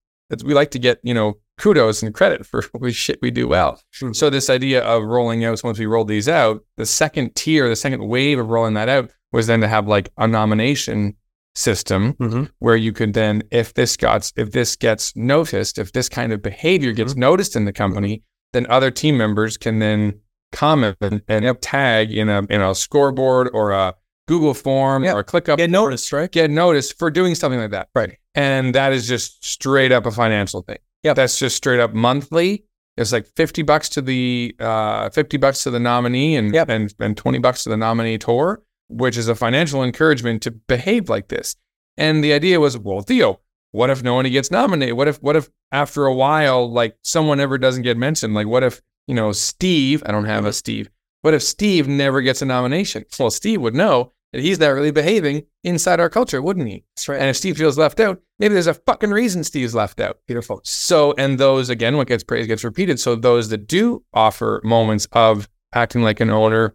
we 0.45 0.55
like 0.55 0.71
to 0.73 0.79
get 0.79 0.99
you 1.03 1.13
know 1.13 1.35
kudos 1.59 2.03
and 2.03 2.15
credit 2.15 2.45
for 2.47 2.65
we 2.75 2.93
shit 2.93 3.19
we 3.21 3.31
do 3.31 3.47
well. 3.47 3.81
Hmm. 3.99 4.13
So 4.13 4.31
this 4.31 4.49
idea 4.49 4.83
of 4.83 5.05
rolling 5.05 5.45
out, 5.45 5.59
so 5.59 5.69
once 5.69 5.79
we 5.79 5.87
roll 5.87 6.05
these 6.05 6.29
out, 6.29 6.65
the 6.77 6.87
second 6.87 7.35
tier, 7.35 7.69
the 7.69 7.77
second 7.77 8.07
wave 8.09 8.39
of 8.39 8.49
rolling 8.49 8.75
that 8.75 8.89
out 8.89 9.11
was 9.35 9.47
then 9.47 9.61
to 9.61 9.69
have 9.69 9.87
like 9.87 10.11
a 10.17 10.27
nomination 10.27 11.17
system 11.55 12.15
mm-hmm. 12.15 12.45
where 12.59 12.77
you 12.77 12.93
could 12.93 13.15
then, 13.15 13.43
if 13.51 13.75
this 13.75 13.97
gets 13.97 14.33
if 14.37 14.53
this 14.53 14.77
gets 14.77 15.15
noticed, 15.17 15.79
if 15.79 15.93
this 15.93 16.09
kind 16.09 16.33
of 16.33 16.41
behavior 16.43 16.93
gets 16.93 17.13
mm-hmm. 17.13 17.21
noticed 17.21 17.57
in 17.57 17.65
the 17.65 17.73
company, 17.73 18.23
then 18.53 18.67
other 18.71 18.91
team 18.91 19.17
members 19.17 19.57
can 19.57 19.79
then 19.81 20.21
comment 20.53 20.97
and, 21.01 21.23
and 21.29 21.61
tag 21.61 22.13
in 22.13 22.29
a 22.29 22.43
in 22.49 22.63
a 22.63 22.75
scoreboard 22.75 23.51
or 23.53 23.73
a 23.73 23.95
Google 24.27 24.55
form 24.55 25.05
yep. 25.05 25.15
or 25.15 25.19
a 25.21 25.25
ClickUp. 25.25 25.59
Get 25.59 25.71
noticed, 25.71 26.13
right? 26.13 26.31
Get 26.31 26.51
noticed 26.51 26.99
for 26.99 27.11
doing 27.11 27.35
something 27.35 27.61
like 27.61 27.73
that. 27.73 27.89
Right. 27.95 28.17
And 28.35 28.75
that 28.75 28.93
is 28.93 29.07
just 29.07 29.45
straight 29.45 29.93
up 29.93 30.07
a 30.07 30.11
financial 30.11 30.63
thing. 30.63 30.79
Yeah. 31.03 31.13
That's 31.13 31.39
just 31.39 31.57
straight 31.57 31.81
up 31.81 31.93
monthly. 31.93 32.65
It's 32.97 33.13
like 33.13 33.27
50 33.27 33.63
bucks 33.63 33.89
to 33.91 34.01
the 34.01 34.55
uh, 34.61 35.11
50 35.11 35.37
bucks 35.39 35.65
to 35.65 35.71
the 35.71 35.81
nominee 35.81 36.37
and, 36.37 36.55
yep. 36.55 36.69
and 36.69 36.95
and 37.01 37.17
20 37.17 37.39
bucks 37.39 37.65
to 37.65 37.71
the 37.71 37.77
nominee 37.77 38.19
tour, 38.19 38.63
which 38.89 39.17
is 39.17 39.29
a 39.29 39.35
financial 39.35 39.83
encouragement 39.83 40.43
to 40.43 40.51
behave 40.51 41.09
like 41.09 41.29
this. 41.29 41.57
And 41.97 42.23
the 42.23 42.33
idea 42.33 42.61
was, 42.61 42.77
well, 42.77 43.01
Theo, 43.01 43.41
what 43.73 43.91
if 43.91 44.03
no 44.03 44.15
one 44.15 44.31
gets 44.31 44.51
nominated? 44.51 44.97
What 44.97 45.09
if 45.09 45.23
what 45.23 45.37
if 45.37 45.49
after 45.73 46.07
a 46.07 46.15
while, 46.15 46.71
like 46.71 46.97
someone 47.03 47.41
ever 47.41 47.59
doesn't 47.59 47.83
get 47.83 47.97
mentioned? 47.97 48.35
Like 48.35 48.47
what 48.47 48.63
if, 48.63 48.81
you 49.07 49.15
know, 49.15 49.33
Steve, 49.33 50.03
I 50.07 50.13
don't 50.13 50.27
have 50.27 50.45
a 50.45 50.53
Steve. 50.53 50.89
What 51.23 51.35
if 51.35 51.43
Steve 51.43 51.89
never 51.89 52.21
gets 52.21 52.43
a 52.43 52.47
nomination? 52.47 53.05
Well, 53.19 53.31
Steve 53.31 53.61
would 53.61 53.75
know 53.75 54.13
that 54.35 54.43
he's 54.43 54.59
not 54.59 54.71
really 54.71 54.91
behaving 54.91 55.45
inside 55.63 56.01
our 56.01 56.11
culture, 56.11 56.43
wouldn't 56.43 56.69
he? 56.69 56.85
That's 56.97 57.09
right. 57.09 57.21
And 57.21 57.31
if 57.31 57.37
Steve 57.37 57.57
feels 57.57 57.79
left 57.79 58.01
out, 58.01 58.21
maybe 58.41 58.53
there's 58.53 58.67
a 58.67 58.75
fucking 58.75 59.11
reason 59.11 59.45
Steve's 59.45 59.77
left 59.77 60.01
out. 60.01 60.19
Beautiful. 60.27 60.61
So, 60.65 61.15
and 61.17 61.39
those, 61.39 61.71
again, 61.71 61.97
what 61.97 62.09
gets 62.09 62.25
praised 62.25 62.49
gets 62.49 62.65
repeated. 62.65 62.99
So, 62.99 63.15
those 63.15 63.49
that 63.51 63.69
do 63.69 64.05
offer 64.13 64.61
moments 64.65 65.07
of 65.13 65.49
acting 65.73 66.03
like 66.03 66.19
an 66.19 66.31
owner 66.31 66.75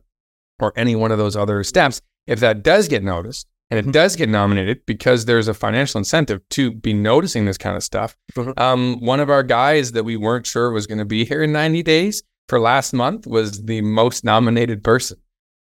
or 0.60 0.74
any 0.76 0.96
one 0.96 1.12
of 1.12 1.18
those 1.18 1.36
other 1.36 1.64
steps, 1.64 2.02
if 2.28 2.40
that 2.40 2.64
does 2.64 2.88
get 2.88 3.04
noticed 3.04 3.48
and 3.70 3.78
it 3.78 3.84
mm-hmm. 3.84 3.92
does 3.92 4.16
get 4.16 4.30
nominated 4.30 4.86
because 4.86 5.26
there's 5.26 5.48
a 5.48 5.54
financial 5.54 5.98
incentive 5.98 6.42
to 6.50 6.72
be 6.72 6.94
noticing 6.94 7.46
this 7.46 7.58
kind 7.58 7.76
of 7.76 7.84
stuff, 7.84 8.16
mm-hmm. 8.34 8.52
um, 8.60 9.00
one 9.00 9.20
of 9.20 9.30
our 9.30 9.44
guys 9.44 9.92
that 9.92 10.04
we 10.04 10.18
weren't 10.18 10.46
sure 10.46 10.72
was 10.72 10.88
going 10.88 10.98
to 10.98 11.06
be 11.06 11.26
here 11.26 11.44
in 11.44 11.52
90 11.52 11.84
days 11.84 12.24
for 12.48 12.60
last 12.60 12.94
month 12.94 13.28
was 13.28 13.64
the 13.64 13.82
most 13.82 14.24
nominated 14.24 14.84
person 14.84 15.18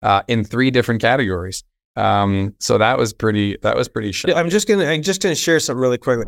uh, 0.02 0.22
in 0.28 0.44
three 0.44 0.70
different 0.70 1.00
categories. 1.00 1.64
Um, 1.96 2.54
so 2.60 2.78
that 2.78 2.98
was 2.98 3.12
pretty. 3.12 3.56
That 3.62 3.76
was 3.76 3.88
pretty. 3.88 4.12
Shit. 4.12 4.36
I'm 4.36 4.50
just 4.50 4.66
gonna. 4.66 4.84
I'm 4.84 5.02
just 5.02 5.22
gonna 5.22 5.34
share 5.34 5.60
something 5.60 5.80
really 5.80 5.98
quickly. 5.98 6.24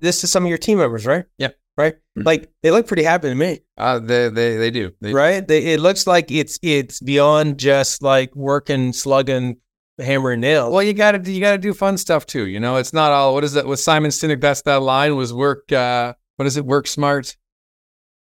This 0.00 0.24
is 0.24 0.30
some 0.30 0.44
of 0.44 0.48
your 0.48 0.58
team 0.58 0.78
members, 0.78 1.06
right? 1.06 1.26
Yeah. 1.38 1.48
Right. 1.76 1.94
Mm-hmm. 1.94 2.22
Like 2.22 2.50
they 2.62 2.70
look 2.70 2.86
pretty 2.86 3.02
happy 3.02 3.28
to 3.28 3.34
me. 3.34 3.60
Uh, 3.78 3.98
they 3.98 4.28
they 4.28 4.56
they 4.56 4.70
do. 4.70 4.92
They, 5.00 5.12
right. 5.12 5.46
They, 5.46 5.72
it 5.72 5.80
looks 5.80 6.06
like 6.06 6.30
it's 6.30 6.58
it's 6.62 7.00
beyond 7.00 7.58
just 7.58 8.02
like 8.02 8.34
working, 8.36 8.92
slugging, 8.92 9.56
hammer 9.98 10.32
and 10.32 10.42
nails. 10.42 10.72
Well, 10.72 10.82
you 10.82 10.92
got 10.92 11.12
to 11.12 11.32
you 11.32 11.40
got 11.40 11.52
to 11.52 11.58
do 11.58 11.72
fun 11.72 11.96
stuff 11.96 12.26
too. 12.26 12.46
You 12.46 12.60
know, 12.60 12.76
it's 12.76 12.92
not 12.92 13.12
all. 13.12 13.34
What 13.34 13.44
is 13.44 13.56
it? 13.56 13.66
With 13.66 13.80
Simon 13.80 14.10
Sinek, 14.10 14.40
that's 14.40 14.62
that 14.62 14.82
line 14.82 15.16
was 15.16 15.32
work. 15.32 15.72
Uh, 15.72 16.14
what 16.36 16.46
is 16.46 16.56
it? 16.56 16.66
Work 16.66 16.86
smart. 16.86 17.36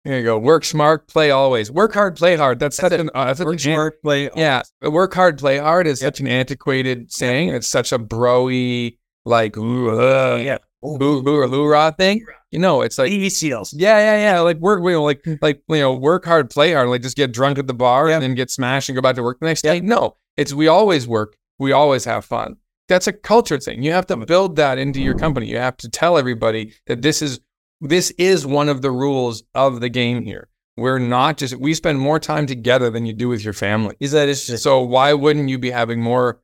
There 0.03 0.17
you 0.17 0.23
go. 0.23 0.39
Work 0.39 0.65
smart, 0.65 1.07
play 1.07 1.29
always. 1.29 1.69
Work 1.69 1.93
hard, 1.93 2.15
play 2.15 2.35
hard. 2.35 2.57
That's, 2.57 2.77
that's 2.77 2.91
such 2.91 2.99
an 2.99 3.11
uh, 3.13 3.25
that's 3.25 3.39
work 3.39 3.59
smart, 3.59 4.01
play. 4.01 4.31
Yeah, 4.35 4.63
work 4.81 5.13
hard, 5.13 5.37
play 5.37 5.59
hard 5.59 5.85
is 5.85 6.01
yep. 6.01 6.15
such 6.15 6.21
an 6.21 6.27
antiquated 6.27 7.11
saying. 7.11 7.49
It's 7.49 7.67
such 7.67 7.91
a 7.91 7.99
broy 7.99 8.97
like 9.25 9.57
ooh, 9.57 9.91
uh, 9.91 10.37
yeah, 10.37 10.57
boo 10.81 11.21
boo 11.21 11.37
or 11.37 11.47
loo 11.47 11.91
thing. 11.91 12.25
You 12.51 12.59
know, 12.59 12.81
it's 12.81 12.97
like 12.97 13.09
Navy 13.09 13.29
SEALs. 13.29 13.73
Yeah, 13.73 13.97
yeah, 13.97 14.33
yeah. 14.33 14.39
Like 14.41 14.57
work, 14.57 14.81
you 14.83 14.91
know, 14.91 15.03
like 15.03 15.25
like 15.41 15.61
you 15.69 15.79
know, 15.79 15.93
work 15.93 16.25
hard, 16.25 16.49
play 16.49 16.73
hard. 16.73 16.89
Like 16.89 17.01
just 17.01 17.15
get 17.15 17.31
drunk 17.31 17.57
at 17.57 17.67
the 17.67 17.73
bar 17.73 18.09
yep. 18.09 18.15
and 18.15 18.23
then 18.23 18.35
get 18.35 18.51
smashed 18.51 18.89
and 18.89 18.95
go 18.95 19.01
back 19.01 19.15
to 19.15 19.23
work 19.23 19.39
the 19.39 19.45
next 19.45 19.63
yep. 19.63 19.75
day. 19.75 19.81
No, 19.81 20.17
it's 20.35 20.53
we 20.53 20.67
always 20.67 21.07
work. 21.07 21.37
We 21.59 21.71
always 21.71 22.05
have 22.05 22.25
fun. 22.25 22.57
That's 22.87 23.07
a 23.07 23.13
culture 23.13 23.57
thing. 23.57 23.83
You 23.83 23.93
have 23.93 24.07
to 24.07 24.17
build 24.17 24.57
that 24.57 24.77
into 24.77 25.01
your 25.01 25.17
company. 25.17 25.47
You 25.47 25.57
have 25.57 25.77
to 25.77 25.89
tell 25.89 26.17
everybody 26.17 26.73
that 26.87 27.01
this 27.01 27.21
is 27.21 27.39
this 27.79 28.11
is 28.11 28.45
one 28.45 28.67
of 28.69 28.81
the 28.81 28.91
rules 28.91 29.43
of 29.55 29.79
the 29.79 29.89
game 29.89 30.23
here. 30.23 30.49
We're 30.77 30.99
not 30.99 31.37
just 31.37 31.55
we 31.55 31.73
spend 31.73 31.99
more 31.99 32.19
time 32.19 32.47
together 32.47 32.89
than 32.89 33.05
you 33.05 33.13
do 33.13 33.29
with 33.29 33.43
your 33.43 33.53
family. 33.53 33.95
Is 33.99 34.11
that 34.11 34.23
interesting? 34.23 34.57
So 34.57 34.81
why 34.81 35.13
wouldn't 35.13 35.49
you 35.49 35.57
be 35.57 35.71
having 35.71 36.01
more 36.01 36.41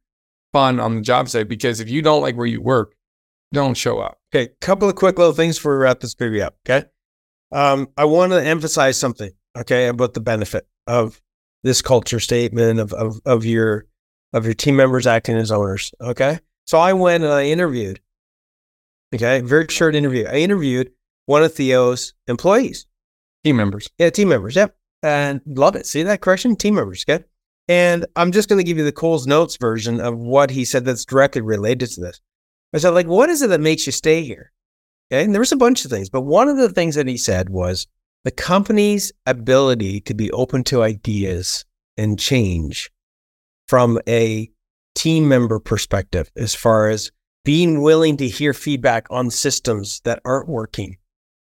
fun 0.54 0.80
on 0.80 0.95
the 0.95 1.02
job 1.02 1.30
site? 1.30 1.47
Because 1.47 1.80
if 1.80 1.89
you 1.89 2.02
don't 2.02 2.21
like 2.21 2.36
where 2.36 2.45
you 2.45 2.62
work, 2.62 2.95
don't 3.51 3.75
show 3.75 3.99
up. 3.99 4.19
Okay, 4.33 4.51
couple 4.62 4.89
of 4.89 4.95
quick 4.95 5.17
little 5.17 5.33
things 5.33 5.57
before 5.57 5.77
we 5.77 5.83
wrap 5.83 5.99
this 5.99 6.15
baby 6.15 6.41
up. 6.41 6.55
Okay, 6.67 6.88
um, 7.51 7.88
I 7.97 8.05
want 8.05 8.31
to 8.31 8.43
emphasize 8.43 8.97
something. 8.97 9.31
Okay, 9.57 9.88
about 9.88 10.13
the 10.13 10.21
benefit 10.21 10.67
of 10.86 11.21
this 11.63 11.81
culture 11.81 12.19
statement 12.19 12.79
of 12.79 12.93
of 12.93 13.19
of 13.25 13.45
your 13.45 13.86
of 14.33 14.45
your 14.45 14.53
team 14.53 14.75
members 14.75 15.07
acting 15.07 15.38
as 15.38 15.51
owners. 15.51 15.91
Okay, 16.01 16.39
so 16.65 16.77
I 16.77 16.93
went 16.93 17.23
and 17.23 17.33
I 17.33 17.45
interviewed. 17.45 18.01
Okay, 19.13 19.41
very 19.41 19.67
short 19.69 19.95
interview. 19.95 20.25
I 20.27 20.36
interviewed 20.36 20.91
one 21.27 21.43
of 21.43 21.53
Theo's 21.53 22.13
employees. 22.27 22.88
Team 23.43 23.55
members. 23.55 23.89
Yeah, 23.97 24.10
team 24.10 24.29
members. 24.29 24.55
Yep. 24.55 24.75
And 25.03 25.41
love 25.45 25.75
it. 25.75 25.86
See 25.86 26.03
that 26.03 26.21
correction? 26.21 26.55
Team 26.55 26.75
members. 26.75 27.05
Good. 27.05 27.25
And 27.67 28.05
I'm 28.15 28.31
just 28.31 28.49
going 28.49 28.60
to 28.60 28.63
give 28.63 28.77
you 28.77 28.83
the 28.83 28.91
Cole's 28.91 29.27
Notes 29.27 29.57
version 29.57 29.99
of 29.99 30.17
what 30.17 30.49
he 30.49 30.65
said 30.65 30.86
that's 30.86 31.05
directly 31.05 31.41
related 31.41 31.91
to 31.91 32.01
this. 32.01 32.21
I 32.73 32.80
said, 32.80 32.89
like, 32.91 33.08
what 33.08 33.30
is 33.30 33.41
it 33.41 33.47
that 33.47 33.62
makes 33.62 33.86
you 33.86 33.91
stay 33.91 34.23
here? 34.23 34.51
Okay. 35.12 35.23
And 35.23 35.34
there 35.34 35.41
was 35.41 35.51
a 35.51 35.58
bunch 35.58 35.86
of 35.86 35.91
things, 35.91 36.10
but 36.10 36.21
one 36.21 36.49
of 36.49 36.58
the 36.58 36.69
things 36.69 36.95
that 36.95 37.08
he 37.08 37.17
said 37.17 37.49
was 37.49 37.88
the 38.23 38.32
company's 38.32 39.12
ability 39.25 40.01
to 40.01 40.13
be 40.13 40.32
open 40.32 40.63
to 40.65 40.84
ideas 40.84 41.65
and 41.95 42.19
change 42.19 42.91
from 43.67 43.99
a 44.08 44.49
team 44.95 45.27
member 45.27 45.60
perspective, 45.60 46.32
as 46.36 46.56
far 46.56 46.89
as 46.89 47.12
being 47.45 47.82
willing 47.82 48.17
to 48.17 48.27
hear 48.27 48.53
feedback 48.53 49.08
on 49.10 49.30
systems 49.30 50.01
that 50.03 50.19
aren't 50.25 50.49
working 50.49 50.97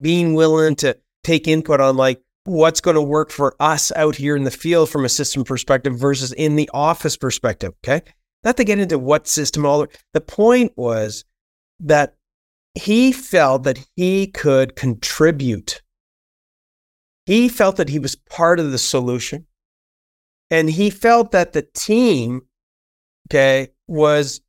being 0.03 0.35
willing 0.35 0.75
to 0.75 0.99
take 1.23 1.49
input 1.49 1.81
on 1.81 1.97
like 1.97 2.21
what's 2.45 2.81
going 2.81 2.97
to 2.97 3.03
work 3.03 3.31
for 3.31 3.55
us 3.61 3.93
out 3.93 4.17
here 4.17 4.37
in 4.37 4.43
the 4.43 4.51
field 4.51 4.91
from 4.91 5.05
a 5.05 5.09
system 5.09 5.45
perspective 5.45 5.97
versus 5.97 6.33
in 6.33 6.57
the 6.57 6.69
office 6.75 7.17
perspective. 7.17 7.73
Okay. 7.85 8.03
Not 8.45 8.57
to 8.57 8.65
get 8.65 8.79
into 8.79 8.99
what 8.99 9.29
system 9.29 9.65
all 9.65 9.87
the 10.13 10.21
point 10.21 10.73
was 10.77 11.25
that 11.81 12.17
he 12.75 13.13
felt 13.13 13.65
that 13.65 13.87
he 13.97 14.27
could 14.27 14.77
contribute. 14.77 15.83
He 17.27 17.49
felt 17.49 17.77
that 17.77 17.89
he 17.89 17.99
was 17.99 18.17
part 18.17 18.59
of 18.59 18.73
the 18.73 18.79
solution. 18.79 19.47
And 20.51 20.69
he 20.69 20.91
felt 20.91 21.31
that 21.31 21.53
the 21.53 21.63
team, 21.63 22.43
okay, 23.31 23.69
was 23.87 24.41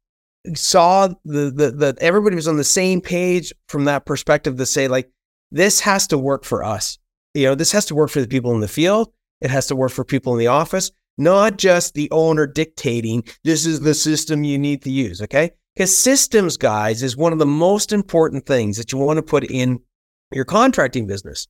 saw 0.56 1.08
the 1.23 1.51
the 1.51 1.71
that 1.77 1.97
everybody 1.99 2.36
was 2.36 2.47
on 2.47 2.58
the 2.58 2.63
same 2.63 2.99
page 2.99 3.53
from 3.69 3.86
that 3.86 4.06
perspective 4.06 4.58
to 4.58 4.65
say 4.65 4.89
like 4.89 5.10
this 5.51 5.79
has 5.82 6.08
to 6.08 6.17
work 6.17 6.43
for 6.43 6.63
us. 6.63 6.97
You 7.34 7.45
know, 7.45 7.56
this 7.56 7.71
has 7.71 7.86
to 7.86 7.95
work 7.95 8.10
for 8.10 8.19
the 8.19 8.27
people 8.27 8.53
in 8.53 8.60
the 8.60 8.67
field. 8.67 9.13
It 9.39 9.49
has 9.49 9.67
to 9.67 9.75
work 9.75 9.91
for 9.91 10.03
people 10.03 10.34
in 10.34 10.39
the 10.39 10.47
office, 10.47 10.91
not 11.17 11.58
just 11.58 11.93
the 11.93 12.10
owner 12.12 12.47
dictating 12.47 13.23
this 13.43 13.65
is 13.65 13.82
the 13.82 13.93
system 13.93 14.43
you 14.43 14.58
need 14.58 14.82
to 14.84 14.91
use. 14.91 15.21
Okay. 15.21 15.52
Because 15.76 15.95
systems, 15.95 16.56
guys, 16.56 17.02
is 17.02 17.17
one 17.17 17.34
of 17.34 17.39
the 17.39 17.45
most 17.47 17.91
important 17.91 18.45
things 18.45 18.78
that 18.78 18.91
you 18.91 18.99
want 18.99 19.17
to 19.17 19.23
put 19.23 19.43
in 19.43 19.80
your 20.32 20.45
contracting 20.45 21.08
business. 21.08 21.47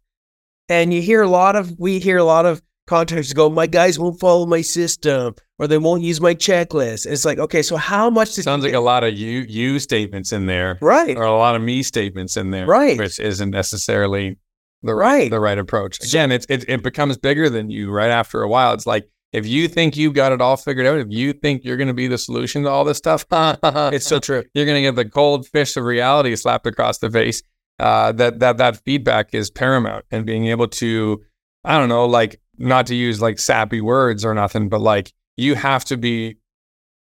And 0.69 0.93
you 0.93 1.01
hear 1.01 1.21
a 1.21 1.27
lot 1.27 1.57
of, 1.57 1.77
we 1.77 1.99
hear 1.99 2.17
a 2.17 2.23
lot 2.23 2.45
of 2.45 2.61
contractors 2.87 3.33
go, 3.33 3.49
my 3.49 3.67
guys 3.67 3.99
won't 3.99 4.19
follow 4.19 4.45
my 4.45 4.61
system 4.61 5.35
or 5.59 5.67
they 5.67 5.77
won't 5.77 6.03
use 6.03 6.21
my 6.21 6.33
checklist. 6.33 7.05
And 7.05 7.13
it's 7.13 7.25
like, 7.25 7.37
okay, 7.37 7.61
so 7.61 7.75
how 7.75 8.09
much 8.09 8.29
sounds 8.29 8.63
like 8.63 8.73
a 8.73 8.79
lot 8.79 9.03
of 9.03 9.13
you 9.13 9.41
you 9.47 9.79
statements 9.79 10.31
in 10.31 10.45
there, 10.45 10.77
right? 10.81 11.15
Or 11.17 11.23
a 11.23 11.37
lot 11.37 11.55
of 11.55 11.61
me 11.61 11.83
statements 11.83 12.37
in 12.37 12.51
there, 12.51 12.65
right? 12.65 12.97
Which 12.97 13.19
isn't 13.19 13.49
necessarily 13.49 14.37
the 14.83 14.95
right 14.95 15.29
the 15.29 15.39
right 15.39 15.57
approach. 15.57 16.03
Again, 16.03 16.31
it's 16.31 16.45
it 16.49 16.65
it 16.67 16.83
becomes 16.83 17.17
bigger 17.17 17.49
than 17.49 17.69
you 17.69 17.91
right 17.91 18.09
after 18.09 18.41
a 18.41 18.49
while. 18.49 18.73
It's 18.73 18.87
like 18.87 19.07
if 19.33 19.47
you 19.47 19.67
think 19.67 19.97
you've 19.97 20.13
got 20.13 20.31
it 20.31 20.41
all 20.41 20.55
figured 20.55 20.85
out, 20.85 20.99
if 20.99 21.07
you 21.09 21.33
think 21.33 21.65
you're 21.65 21.75
going 21.75 21.87
to 21.87 21.93
be 21.93 22.07
the 22.07 22.19
solution 22.19 22.63
to 22.63 22.69
all 22.69 22.83
this 22.83 22.99
stuff, 22.99 23.25
it's 23.31 24.05
so 24.05 24.19
true. 24.19 24.43
You're 24.53 24.65
going 24.65 24.77
to 24.77 24.81
get 24.81 24.95
the 24.95 25.09
cold 25.09 25.47
fish 25.47 25.75
of 25.75 25.83
reality 25.83 26.35
slapped 26.35 26.67
across 26.67 26.99
the 26.99 27.09
face. 27.09 27.41
Uh, 27.79 28.11
that 28.11 28.39
that 28.39 28.57
that 28.57 28.77
feedback 28.85 29.33
is 29.33 29.49
paramount, 29.49 30.05
and 30.11 30.25
being 30.25 30.45
able 30.45 30.67
to, 30.67 31.23
I 31.65 31.79
don't 31.79 31.89
know, 31.89 32.05
like 32.05 32.39
not 32.59 32.85
to 32.87 32.95
use 32.95 33.19
like 33.19 33.39
sappy 33.39 33.81
words 33.81 34.23
or 34.23 34.35
nothing, 34.35 34.69
but 34.69 34.79
like 34.79 35.11
you 35.35 35.55
have 35.55 35.83
to 35.85 35.97
be 35.97 36.37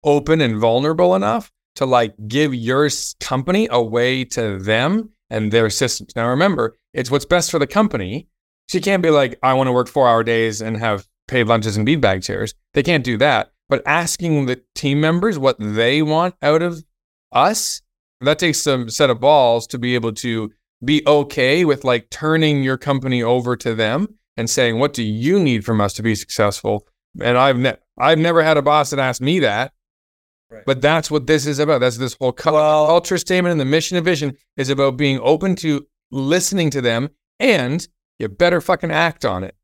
open 0.04 0.40
and 0.40 0.58
vulnerable 0.58 1.16
enough 1.16 1.50
to 1.74 1.86
like 1.86 2.14
give 2.28 2.54
your 2.54 2.88
company 3.18 3.66
away 3.70 4.24
to 4.24 4.58
them 4.60 5.10
and 5.28 5.50
their 5.50 5.68
systems. 5.70 6.14
Now 6.14 6.28
remember, 6.28 6.76
it's 6.94 7.10
what's 7.10 7.24
best 7.24 7.50
for 7.50 7.58
the 7.58 7.66
company. 7.66 8.28
You 8.72 8.80
can't 8.80 9.02
be 9.02 9.10
like, 9.10 9.36
I 9.42 9.54
want 9.54 9.66
to 9.66 9.72
work 9.72 9.88
four 9.88 10.08
hour 10.08 10.22
days 10.22 10.60
and 10.60 10.76
have 10.76 11.08
paid 11.30 11.46
lunches 11.46 11.76
and 11.76 11.86
beanbag 11.86 12.22
chairs. 12.22 12.54
They 12.74 12.82
can't 12.82 13.04
do 13.04 13.16
that. 13.18 13.52
But 13.68 13.82
asking 13.86 14.46
the 14.46 14.62
team 14.74 15.00
members 15.00 15.38
what 15.38 15.56
they 15.58 16.02
want 16.02 16.34
out 16.42 16.60
of 16.60 16.84
us, 17.32 17.80
that 18.20 18.38
takes 18.38 18.60
some 18.60 18.90
set 18.90 19.10
of 19.10 19.20
balls 19.20 19.66
to 19.68 19.78
be 19.78 19.94
able 19.94 20.12
to 20.14 20.50
be 20.84 21.02
okay 21.06 21.64
with 21.64 21.84
like 21.84 22.10
turning 22.10 22.62
your 22.62 22.76
company 22.76 23.22
over 23.22 23.56
to 23.56 23.74
them 23.74 24.18
and 24.36 24.50
saying, 24.50 24.78
"What 24.78 24.92
do 24.92 25.02
you 25.02 25.38
need 25.38 25.64
from 25.64 25.80
us 25.80 25.92
to 25.94 26.02
be 26.02 26.14
successful?" 26.14 26.86
And 27.20 27.38
I've 27.38 27.58
ne- 27.58 27.76
I've 27.96 28.18
never 28.18 28.42
had 28.42 28.56
a 28.56 28.62
boss 28.62 28.90
that 28.90 28.98
asked 28.98 29.20
me 29.20 29.38
that. 29.40 29.72
Right. 30.50 30.64
But 30.66 30.80
that's 30.80 31.10
what 31.10 31.28
this 31.28 31.46
is 31.46 31.60
about. 31.60 31.80
That's 31.80 31.98
this 31.98 32.16
whole 32.20 32.32
cu- 32.32 32.52
well, 32.52 32.86
culture 32.86 33.18
statement 33.18 33.52
and 33.52 33.60
the 33.60 33.64
mission 33.64 33.96
and 33.96 34.04
vision 34.04 34.36
is 34.56 34.68
about 34.68 34.96
being 34.96 35.20
open 35.22 35.54
to 35.56 35.86
listening 36.10 36.70
to 36.70 36.80
them, 36.80 37.10
and 37.38 37.86
you 38.18 38.28
better 38.28 38.60
fucking 38.60 38.90
act 38.90 39.24
on 39.24 39.44
it. 39.44 39.54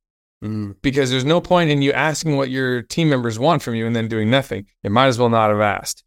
Mm. 0.44 0.76
Because 0.82 1.10
there's 1.10 1.24
no 1.24 1.40
point 1.40 1.70
in 1.70 1.82
you 1.82 1.92
asking 1.92 2.36
what 2.36 2.50
your 2.50 2.82
team 2.82 3.08
members 3.08 3.38
want 3.38 3.62
from 3.62 3.74
you 3.74 3.86
and 3.86 3.96
then 3.96 4.08
doing 4.08 4.30
nothing. 4.30 4.66
You 4.82 4.90
might 4.90 5.06
as 5.06 5.18
well 5.18 5.30
not 5.30 5.50
have 5.50 5.60
asked. 5.60 6.04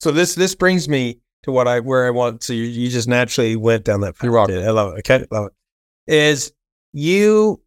So 0.00 0.10
this 0.10 0.34
this 0.34 0.54
brings 0.54 0.88
me 0.88 1.20
to 1.42 1.52
what 1.52 1.68
I 1.68 1.80
where 1.80 2.06
I 2.06 2.10
want. 2.10 2.42
So 2.42 2.52
you, 2.52 2.64
you 2.64 2.88
just 2.88 3.08
naturally 3.08 3.56
went 3.56 3.84
down 3.84 4.00
that 4.00 4.14
path. 4.14 4.24
You're 4.24 4.32
welcome. 4.32 4.56
I 4.56 4.70
love 4.70 4.94
it. 4.94 4.98
Okay, 5.00 5.26
love 5.30 5.48
it. 5.48 6.12
Is 6.12 6.52
you 6.92 7.60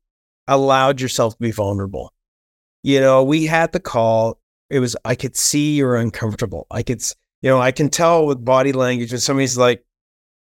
allowed 0.47 1.01
yourself 1.01 1.33
to 1.33 1.39
be 1.39 1.51
vulnerable. 1.51 2.13
You 2.83 2.99
know, 2.99 3.23
we 3.23 3.45
had 3.45 3.71
the 3.71 3.79
call. 3.79 4.39
It 4.69 4.79
was, 4.79 4.95
I 5.05 5.15
could 5.15 5.35
see 5.35 5.75
you're 5.75 5.95
uncomfortable. 5.95 6.67
I 6.71 6.83
could, 6.83 7.01
you 7.41 7.49
know, 7.49 7.59
I 7.59 7.71
can 7.71 7.89
tell 7.89 8.25
with 8.25 8.43
body 8.43 8.73
language 8.73 9.11
when 9.11 9.21
somebody's 9.21 9.57
like, 9.57 9.85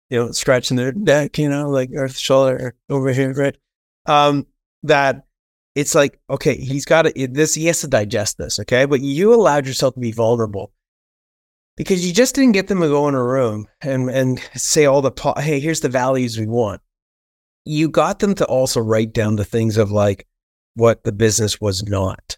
you 0.10 0.20
know, 0.20 0.32
scratching 0.32 0.78
their 0.78 0.92
neck, 0.94 1.38
you 1.38 1.50
know, 1.50 1.70
like 1.70 1.90
earth 1.96 2.18
shoulder 2.18 2.76
over 2.90 3.12
here, 3.12 3.34
right? 3.34 3.58
Um, 4.06 4.48
that 4.84 5.26
it's 5.78 5.96
like, 5.96 6.20
okay, 6.30 6.56
he's 6.56 6.86
got 6.86 7.04
to, 7.04 7.28
this, 7.28 7.54
he 7.54 7.68
has 7.68 7.82
to 7.82 7.88
digest 7.88 8.38
this, 8.38 8.60
okay? 8.60 8.86
But 8.86 9.02
you 9.02 9.34
allowed 9.34 9.68
yourself 9.68 9.94
to 9.94 10.00
be 10.00 10.12
vulnerable 10.12 10.72
because 11.76 12.06
you 12.06 12.14
just 12.14 12.36
didn't 12.36 12.54
get 12.54 12.68
them 12.68 12.82
to 12.82 12.88
go 12.88 13.08
in 13.08 13.16
a 13.16 13.24
room 13.24 13.68
and, 13.82 14.10
and 14.10 14.40
say 14.56 14.86
all 14.86 15.02
the, 15.02 15.12
hey, 15.38 15.60
here's 15.60 15.82
the 15.82 15.90
values 15.90 16.38
we 16.38 16.48
want 16.48 16.82
you 17.68 17.90
got 17.90 18.20
them 18.20 18.34
to 18.36 18.46
also 18.46 18.80
write 18.80 19.14
down 19.14 19.36
the 19.36 19.46
things 19.46 19.78
of 19.78 19.92
like 19.92 20.26
what 20.76 21.04
the 21.04 21.12
business 21.12 21.60
was 21.60 21.84
not. 21.88 22.38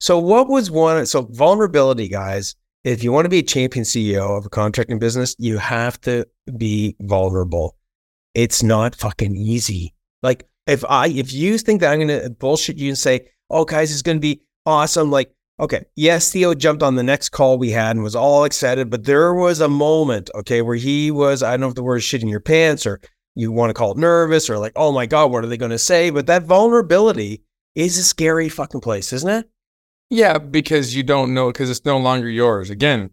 So 0.00 0.18
what 0.18 0.48
was 0.48 0.70
one? 0.70 1.06
So 1.06 1.22
vulnerability, 1.22 2.08
guys. 2.08 2.54
If 2.84 3.02
you 3.02 3.10
want 3.10 3.24
to 3.24 3.30
be 3.30 3.40
a 3.40 3.42
champion 3.42 3.84
CEO 3.84 4.38
of 4.38 4.46
a 4.46 4.50
contracting 4.50 4.98
business, 4.98 5.34
you 5.38 5.58
have 5.58 6.00
to 6.02 6.26
be 6.56 6.96
vulnerable. 7.00 7.76
It's 8.34 8.62
not 8.62 8.94
fucking 8.94 9.36
easy. 9.36 9.94
Like 10.22 10.46
if 10.68 10.84
I, 10.88 11.08
if 11.08 11.32
you 11.32 11.58
think 11.58 11.80
that 11.80 11.92
I'm 11.92 12.06
going 12.06 12.22
to 12.22 12.30
bullshit 12.30 12.78
you 12.78 12.88
and 12.88 12.98
say, 12.98 13.28
"Oh, 13.50 13.64
guys, 13.64 13.90
it's 13.90 14.02
going 14.02 14.18
to 14.18 14.20
be 14.20 14.42
awesome," 14.64 15.10
like 15.10 15.34
Okay. 15.60 15.84
Yes, 15.96 16.30
Theo 16.30 16.54
jumped 16.54 16.82
on 16.82 16.94
the 16.94 17.02
next 17.02 17.30
call 17.30 17.58
we 17.58 17.70
had 17.70 17.96
and 17.96 18.04
was 18.04 18.14
all 18.14 18.44
excited, 18.44 18.90
but 18.90 19.04
there 19.04 19.34
was 19.34 19.60
a 19.60 19.68
moment, 19.68 20.30
okay, 20.34 20.62
where 20.62 20.76
he 20.76 21.10
was, 21.10 21.42
I 21.42 21.50
don't 21.50 21.60
know 21.60 21.68
if 21.68 21.74
the 21.74 21.82
word 21.82 21.96
is 21.96 22.04
shitting 22.04 22.30
your 22.30 22.40
pants 22.40 22.86
or 22.86 23.00
you 23.34 23.50
want 23.50 23.70
to 23.70 23.74
call 23.74 23.92
it 23.92 23.98
nervous 23.98 24.48
or 24.48 24.58
like, 24.58 24.72
oh 24.76 24.92
my 24.92 25.06
God, 25.06 25.32
what 25.32 25.42
are 25.44 25.48
they 25.48 25.56
going 25.56 25.72
to 25.72 25.78
say? 25.78 26.10
But 26.10 26.26
that 26.26 26.44
vulnerability 26.44 27.42
is 27.74 27.98
a 27.98 28.04
scary 28.04 28.48
fucking 28.48 28.80
place, 28.80 29.12
isn't 29.12 29.28
it? 29.28 29.50
Yeah, 30.10 30.38
because 30.38 30.94
you 30.94 31.02
don't 31.02 31.34
know, 31.34 31.48
because 31.48 31.70
it's 31.70 31.84
no 31.84 31.98
longer 31.98 32.28
yours. 32.28 32.70
Again, 32.70 33.10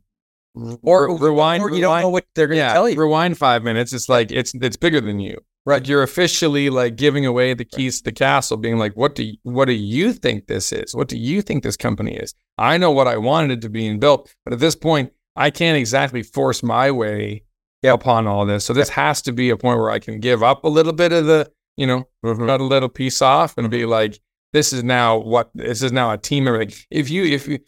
or 0.53 1.09
re- 1.09 1.17
rewind, 1.19 1.63
or 1.63 1.69
you 1.69 1.81
rewind, 1.81 1.81
don't 1.81 2.01
know 2.03 2.09
what 2.09 2.25
they're 2.35 2.47
going 2.47 2.57
to 2.57 2.63
yeah, 2.63 2.73
tell 2.73 2.87
you. 2.87 2.97
Rewind 2.97 3.37
five 3.37 3.63
minutes. 3.63 3.91
It's 3.91 4.07
like 4.07 4.31
it's 4.31 4.53
it's 4.53 4.77
bigger 4.77 5.01
than 5.01 5.19
you. 5.19 5.37
Right. 5.65 5.87
You're 5.87 6.03
officially 6.03 6.69
like 6.69 6.95
giving 6.95 7.25
away 7.25 7.55
the 7.55 7.65
keys 7.65 7.97
to 7.97 8.03
the 8.03 8.11
castle, 8.11 8.55
being 8.55 8.77
like, 8.77 8.95
what 8.95 9.15
do 9.15 9.23
you, 9.23 9.37
what 9.41 9.65
do 9.65 9.73
you 9.73 10.13
think 10.13 10.45
this 10.45 10.71
is? 10.71 10.93
What 10.93 11.07
do 11.07 11.17
you 11.17 11.41
think 11.41 11.63
this 11.63 11.77
company 11.77 12.15
is? 12.15 12.35
I 12.59 12.77
know 12.77 12.91
what 12.91 13.07
I 13.07 13.17
wanted 13.17 13.51
it 13.51 13.61
to 13.61 13.69
be 13.69 13.87
and 13.87 13.99
built, 13.99 14.33
but 14.43 14.53
at 14.53 14.59
this 14.59 14.75
point, 14.75 15.11
I 15.35 15.49
can't 15.49 15.77
exactly 15.77 16.21
force 16.21 16.61
my 16.61 16.91
way 16.91 17.43
upon 17.83 18.27
all 18.27 18.45
this. 18.45 18.63
So 18.63 18.73
this 18.73 18.89
has 18.89 19.21
to 19.23 19.31
be 19.31 19.49
a 19.49 19.57
point 19.57 19.79
where 19.79 19.89
I 19.89 19.99
can 19.99 20.19
give 20.19 20.43
up 20.43 20.63
a 20.63 20.69
little 20.69 20.93
bit 20.93 21.11
of 21.11 21.25
the, 21.25 21.51
you 21.77 21.87
know, 21.87 22.07
mm-hmm. 22.23 22.45
cut 22.45 22.61
a 22.61 22.63
little 22.63 22.89
piece 22.89 23.21
off 23.21 23.57
and 23.57 23.69
be 23.69 23.85
like, 23.85 24.19
this 24.53 24.71
is 24.71 24.83
now 24.83 25.17
what 25.17 25.49
this 25.53 25.81
is 25.81 25.91
now 25.91 26.11
a 26.11 26.17
team. 26.17 26.45
Like 26.45 26.73
if 26.89 27.09
you 27.09 27.25
if 27.25 27.47
you, 27.47 27.59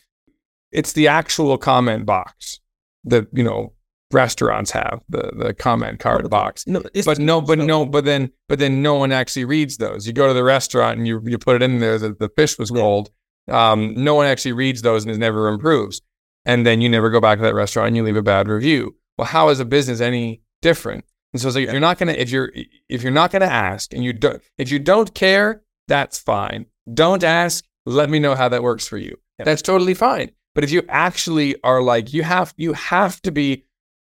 it's 0.72 0.94
the 0.94 1.10
actual 1.10 1.58
comment 1.58 2.06
box 2.06 2.62
that 3.04 3.28
you 3.34 3.44
know 3.44 3.74
restaurants 4.12 4.72
have 4.72 5.02
the 5.10 5.32
the 5.38 5.54
comment 5.54 6.00
card 6.00 6.30
box. 6.30 6.66
No, 6.68 6.82
but 7.06 7.20
no, 7.20 7.42
but 7.42 7.60
so. 7.60 7.66
no, 7.66 7.86
but 7.86 8.06
then 8.06 8.32
but 8.48 8.60
then 8.60 8.82
no 8.82 8.96
one 8.96 9.12
actually 9.12 9.46
reads 9.46 9.78
those. 9.78 10.08
You 10.08 10.14
go 10.14 10.28
to 10.28 10.34
the 10.34 10.44
restaurant 10.44 10.98
and 10.98 11.08
you 11.08 11.22
you 11.26 11.38
put 11.38 11.56
it 11.56 11.62
in 11.62 11.80
there 11.80 11.98
that 11.98 12.20
the 12.20 12.30
fish 12.30 12.58
was 12.58 12.72
cold. 12.72 13.10
Um, 13.50 13.94
no 13.96 14.16
one 14.16 14.26
actually 14.26 14.54
reads 14.54 14.82
those 14.82 15.06
and 15.06 15.14
it 15.14 15.18
never 15.18 15.48
improves. 15.48 16.02
And 16.46 16.66
then 16.66 16.82
you 16.82 16.90
never 16.90 17.10
go 17.10 17.20
back 17.20 17.40
to 17.40 17.44
that 17.44 17.56
restaurant 17.56 17.88
and 17.88 17.98
you 17.98 18.04
leave 18.04 18.16
a 18.16 18.22
bad 18.22 18.48
review. 18.48 18.96
Well, 19.18 19.28
how 19.28 19.50
is 19.50 19.60
a 19.60 19.66
business 19.66 20.00
any 20.00 20.42
different? 20.62 21.06
And 21.34 21.42
so 21.42 21.50
it's 21.50 21.56
like 21.56 21.66
yeah. 21.66 21.72
you're 21.72 21.82
not 21.82 21.98
gonna 21.98 22.14
if 22.14 22.30
you're 22.30 22.52
if 22.88 23.04
you're 23.04 23.12
not 23.12 23.32
gonna 23.32 23.46
ask 23.46 23.94
and 23.94 24.04
you 24.04 24.14
don't 24.14 24.42
if 24.58 24.72
you 24.72 24.80
don't 24.80 25.14
care, 25.14 25.64
that's 25.88 26.18
fine. 26.18 26.66
Don't 26.94 27.24
ask. 27.24 27.66
Let 27.86 28.10
me 28.10 28.20
know 28.20 28.36
how 28.36 28.50
that 28.50 28.64
works 28.64 28.88
for 28.88 28.98
you. 28.98 29.18
Yeah. 29.40 29.46
That's 29.46 29.62
totally 29.62 29.94
fine. 29.94 30.32
But 30.56 30.64
if 30.64 30.72
you 30.72 30.84
actually 30.90 31.56
are 31.64 31.82
like 31.82 32.14
you 32.14 32.24
have 32.24 32.54
you 32.58 32.74
have 32.74 33.22
to 33.22 33.32
be 33.32 33.66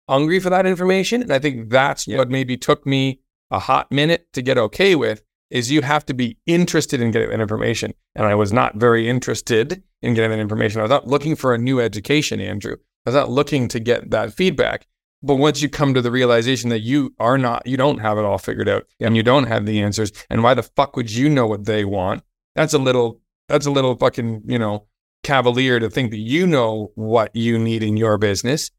hungry 0.09 0.41
for 0.41 0.51
that 0.51 0.67
information. 0.67 1.23
And 1.23 1.33
I 1.33 1.39
think 1.39 1.71
that's 1.71 2.07
what 2.07 2.31
maybe 2.31 2.57
took 2.57 2.87
me 2.87 3.21
a 3.51 3.59
hot 3.59 3.91
minute 3.91 4.27
to 4.33 4.43
get 4.43 4.59
okay 4.59 4.95
with 4.95 5.23
is 5.51 5.71
you 5.71 5.83
have 5.83 6.05
to 6.07 6.15
be 6.15 6.39
interested 6.47 7.01
in 7.01 7.13
getting 7.13 7.31
that 7.31 7.41
information. 7.41 7.95
And 8.15 8.27
I 8.27 8.35
was 8.35 8.53
not 8.53 8.77
very 8.77 9.09
interested 9.09 9.83
in 10.03 10.15
getting 10.15 10.31
that 10.31 10.41
information. 10.41 10.81
I 10.81 10.85
was 10.85 10.91
not 10.91 11.07
looking 11.07 11.37
for 11.37 11.55
a 11.55 11.59
new 11.59 11.81
education, 11.81 12.41
Andrew. 12.41 12.77
I 13.07 13.11
was 13.11 13.15
not 13.15 13.31
looking 13.31 13.69
to 13.69 13.79
get 13.79 14.11
that 14.11 14.33
feedback. 14.33 14.87
But 15.23 15.37
once 15.37 15.63
you 15.63 15.69
come 15.69 15.95
to 15.95 16.03
the 16.03 16.11
realization 16.11 16.71
that 16.71 16.81
you 16.81 17.15
are 17.19 17.39
not, 17.39 17.67
you 17.67 17.77
don't 17.77 18.01
have 18.01 18.19
it 18.19 18.25
all 18.25 18.39
figured 18.39 18.69
out 18.69 18.87
and 19.01 19.17
you 19.17 19.23
don't 19.23 19.47
have 19.47 19.67
the 19.67 19.81
answers, 19.81 20.13
and 20.29 20.43
why 20.43 20.55
the 20.55 20.63
fuck 20.63 20.95
would 20.95 21.11
you 21.11 21.29
know 21.29 21.47
what 21.47 21.65
they 21.65 21.85
want? 21.85 22.23
That's 22.55 22.75
a 22.75 22.79
little, 22.79 23.21
that's 23.49 23.67
a 23.67 23.71
little 23.71 23.97
fucking, 23.97 24.43
you 24.47 24.59
know, 24.59 24.87
cavalier 25.23 25.81
to 25.81 25.89
think 25.89 26.11
that 26.11 26.19
you 26.19 26.47
know 26.47 26.93
what 26.95 27.35
you 27.35 27.59
need 27.59 27.83
in 27.83 27.97
your 27.97 28.19
business 28.19 28.71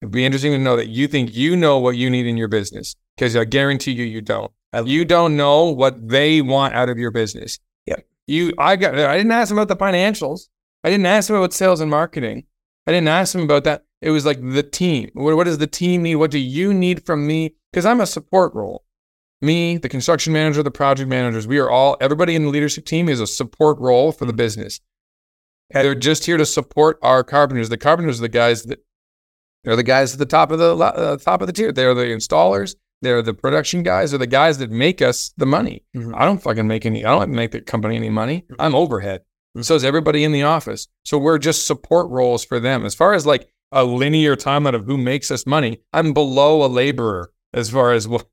It'd 0.00 0.12
be 0.12 0.24
interesting 0.24 0.52
to 0.52 0.58
know 0.58 0.76
that 0.76 0.88
you 0.88 1.08
think 1.08 1.34
you 1.34 1.56
know 1.56 1.78
what 1.78 1.96
you 1.96 2.08
need 2.08 2.26
in 2.26 2.36
your 2.36 2.48
business 2.48 2.94
because 3.16 3.34
I 3.34 3.44
guarantee 3.44 3.92
you, 3.92 4.04
you 4.04 4.20
don't. 4.20 4.52
You 4.84 5.04
don't 5.04 5.36
know 5.36 5.64
what 5.64 6.08
they 6.08 6.42
want 6.42 6.74
out 6.74 6.88
of 6.88 6.98
your 6.98 7.10
business. 7.10 7.58
Yeah. 7.86 7.96
You, 8.26 8.52
I 8.58 8.76
got, 8.76 8.94
I 8.94 9.16
didn't 9.16 9.32
ask 9.32 9.48
them 9.48 9.58
about 9.58 9.68
the 9.68 9.82
financials. 9.82 10.48
I 10.84 10.90
didn't 10.90 11.06
ask 11.06 11.28
them 11.28 11.36
about 11.36 11.52
sales 11.52 11.80
and 11.80 11.90
marketing. 11.90 12.44
I 12.86 12.92
didn't 12.92 13.08
ask 13.08 13.32
them 13.32 13.42
about 13.42 13.64
that. 13.64 13.84
It 14.00 14.10
was 14.10 14.24
like 14.24 14.40
the 14.40 14.62
team. 14.62 15.10
What, 15.14 15.36
what 15.36 15.44
does 15.44 15.58
the 15.58 15.66
team 15.66 16.02
need? 16.02 16.16
What 16.16 16.30
do 16.30 16.38
you 16.38 16.72
need 16.72 17.04
from 17.04 17.26
me? 17.26 17.54
Because 17.72 17.86
I'm 17.86 18.00
a 18.00 18.06
support 18.06 18.54
role. 18.54 18.84
Me, 19.40 19.78
the 19.78 19.88
construction 19.88 20.32
manager, 20.32 20.62
the 20.62 20.70
project 20.70 21.08
managers, 21.08 21.46
we 21.46 21.58
are 21.58 21.70
all, 21.70 21.96
everybody 22.00 22.36
in 22.36 22.44
the 22.44 22.50
leadership 22.50 22.84
team 22.84 23.08
is 23.08 23.20
a 23.20 23.26
support 23.26 23.78
role 23.78 24.12
for 24.12 24.26
the 24.26 24.32
mm-hmm. 24.32 24.36
business. 24.36 24.80
They're 25.70 25.94
just 25.94 26.26
here 26.26 26.36
to 26.36 26.46
support 26.46 26.98
our 27.02 27.22
carpenters. 27.24 27.68
The 27.68 27.76
carpenters 27.76 28.20
are 28.20 28.22
the 28.22 28.28
guys 28.28 28.64
that 28.64 28.80
they're 29.68 29.76
the 29.76 29.82
guys 29.82 30.14
at 30.14 30.18
the 30.18 30.24
top 30.24 30.50
of 30.50 30.58
the 30.58 30.74
uh, 30.74 31.18
top 31.18 31.42
of 31.42 31.46
the 31.46 31.52
tier. 31.52 31.72
They're 31.72 31.92
the 31.92 32.06
installers. 32.06 32.74
They're 33.02 33.20
the 33.20 33.34
production 33.34 33.82
guys. 33.82 34.12
They're 34.12 34.18
the 34.18 34.26
guys 34.26 34.56
that 34.58 34.70
make 34.70 35.02
us 35.02 35.30
the 35.36 35.44
money. 35.44 35.84
Mm-hmm. 35.94 36.14
I 36.14 36.24
don't 36.24 36.42
fucking 36.42 36.66
make 36.66 36.86
any. 36.86 37.04
I 37.04 37.10
don't 37.10 37.32
make 37.32 37.50
the 37.50 37.60
company 37.60 37.96
any 37.96 38.08
money. 38.08 38.46
Mm-hmm. 38.50 38.62
I'm 38.62 38.74
overhead. 38.74 39.20
Mm-hmm. 39.20 39.60
So 39.60 39.74
is 39.74 39.84
everybody 39.84 40.24
in 40.24 40.32
the 40.32 40.42
office. 40.42 40.88
So 41.04 41.18
we're 41.18 41.36
just 41.36 41.66
support 41.66 42.08
roles 42.08 42.46
for 42.46 42.58
them. 42.58 42.86
As 42.86 42.94
far 42.94 43.12
as 43.12 43.26
like 43.26 43.46
a 43.70 43.84
linear 43.84 44.36
timeline 44.36 44.74
of 44.74 44.86
who 44.86 44.96
makes 44.96 45.30
us 45.30 45.44
money, 45.44 45.82
I'm 45.92 46.14
below 46.14 46.64
a 46.64 46.66
laborer 46.66 47.30
as 47.52 47.68
far 47.68 47.92
as 47.92 48.08
what 48.08 48.26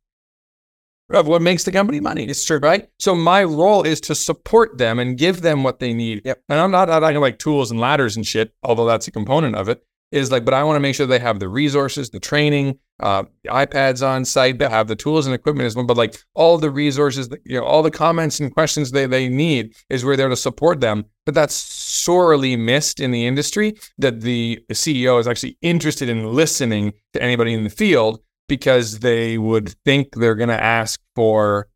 of 1.10 1.28
what 1.28 1.42
makes 1.42 1.66
the 1.66 1.74
company 1.74 2.00
money. 2.00 2.24
It's 2.24 2.46
true, 2.46 2.60
right? 2.60 2.88
So 2.98 3.14
my 3.14 3.44
role 3.44 3.84
is 3.84 4.00
to 4.02 4.16
support 4.16 4.78
them 4.78 5.00
and 5.00 5.18
give 5.18 5.42
them 5.42 5.64
what 5.64 5.80
they 5.80 5.94
need. 5.94 6.22
Yep. 6.24 6.44
And 6.48 6.62
I'm 6.62 6.72
not 6.72 6.86
talking 6.86 7.20
like 7.20 7.40
tools 7.40 7.72
and 7.72 7.80
ladders 7.82 8.16
and 8.16 8.26
shit, 8.26 8.54
although 8.64 8.86
that's 8.86 9.10
a 9.10 9.12
component 9.12 9.58
of 9.58 9.68
it 9.68 9.84
is 10.16 10.32
like, 10.32 10.46
but 10.46 10.54
I 10.54 10.64
want 10.64 10.78
to 10.78 10.80
make 10.80 10.96
sure 10.96 11.06
they 11.06 11.20
have 11.20 11.40
the 11.40 11.50
resources, 11.50 12.10
the 12.10 12.22
training, 12.22 12.80
uh, 13.02 13.24
the 13.44 13.50
iPads 13.50 14.06
on 14.06 14.24
site, 14.24 14.60
they 14.60 14.70
have 14.70 14.88
the 14.88 14.96
tools 14.96 15.26
and 15.26 15.36
equipment 15.36 15.68
as 15.68 15.76
well. 15.76 15.86
But 15.86 15.98
like 15.98 16.18
all 16.34 16.58
the 16.58 16.72
resources, 16.72 17.30
you 17.44 17.60
know, 17.60 17.66
all 17.66 17.84
the 17.84 17.92
comments 17.92 18.40
and 18.40 18.54
questions 18.54 18.92
they, 18.92 19.06
they 19.08 19.28
need 19.28 19.76
is 19.90 20.06
we're 20.06 20.16
there 20.16 20.30
to 20.30 20.38
support 20.38 20.80
them. 20.80 21.06
But 21.26 21.36
that's 21.36 21.54
sorely 21.54 22.56
missed 22.56 23.02
in 23.02 23.12
the 23.12 23.28
industry 23.28 23.76
that 23.98 24.22
the 24.22 24.64
CEO 24.72 25.20
is 25.20 25.28
actually 25.28 25.58
interested 25.62 26.08
in 26.08 26.34
listening 26.34 26.94
to 27.14 27.22
anybody 27.22 27.54
in 27.54 27.66
the 27.66 27.70
field 27.70 28.22
because 28.48 29.00
they 29.00 29.38
would 29.38 29.76
think 29.84 30.16
they're 30.16 30.36
going 30.36 30.50
to 30.50 30.64
ask 30.64 31.02
for 31.16 31.68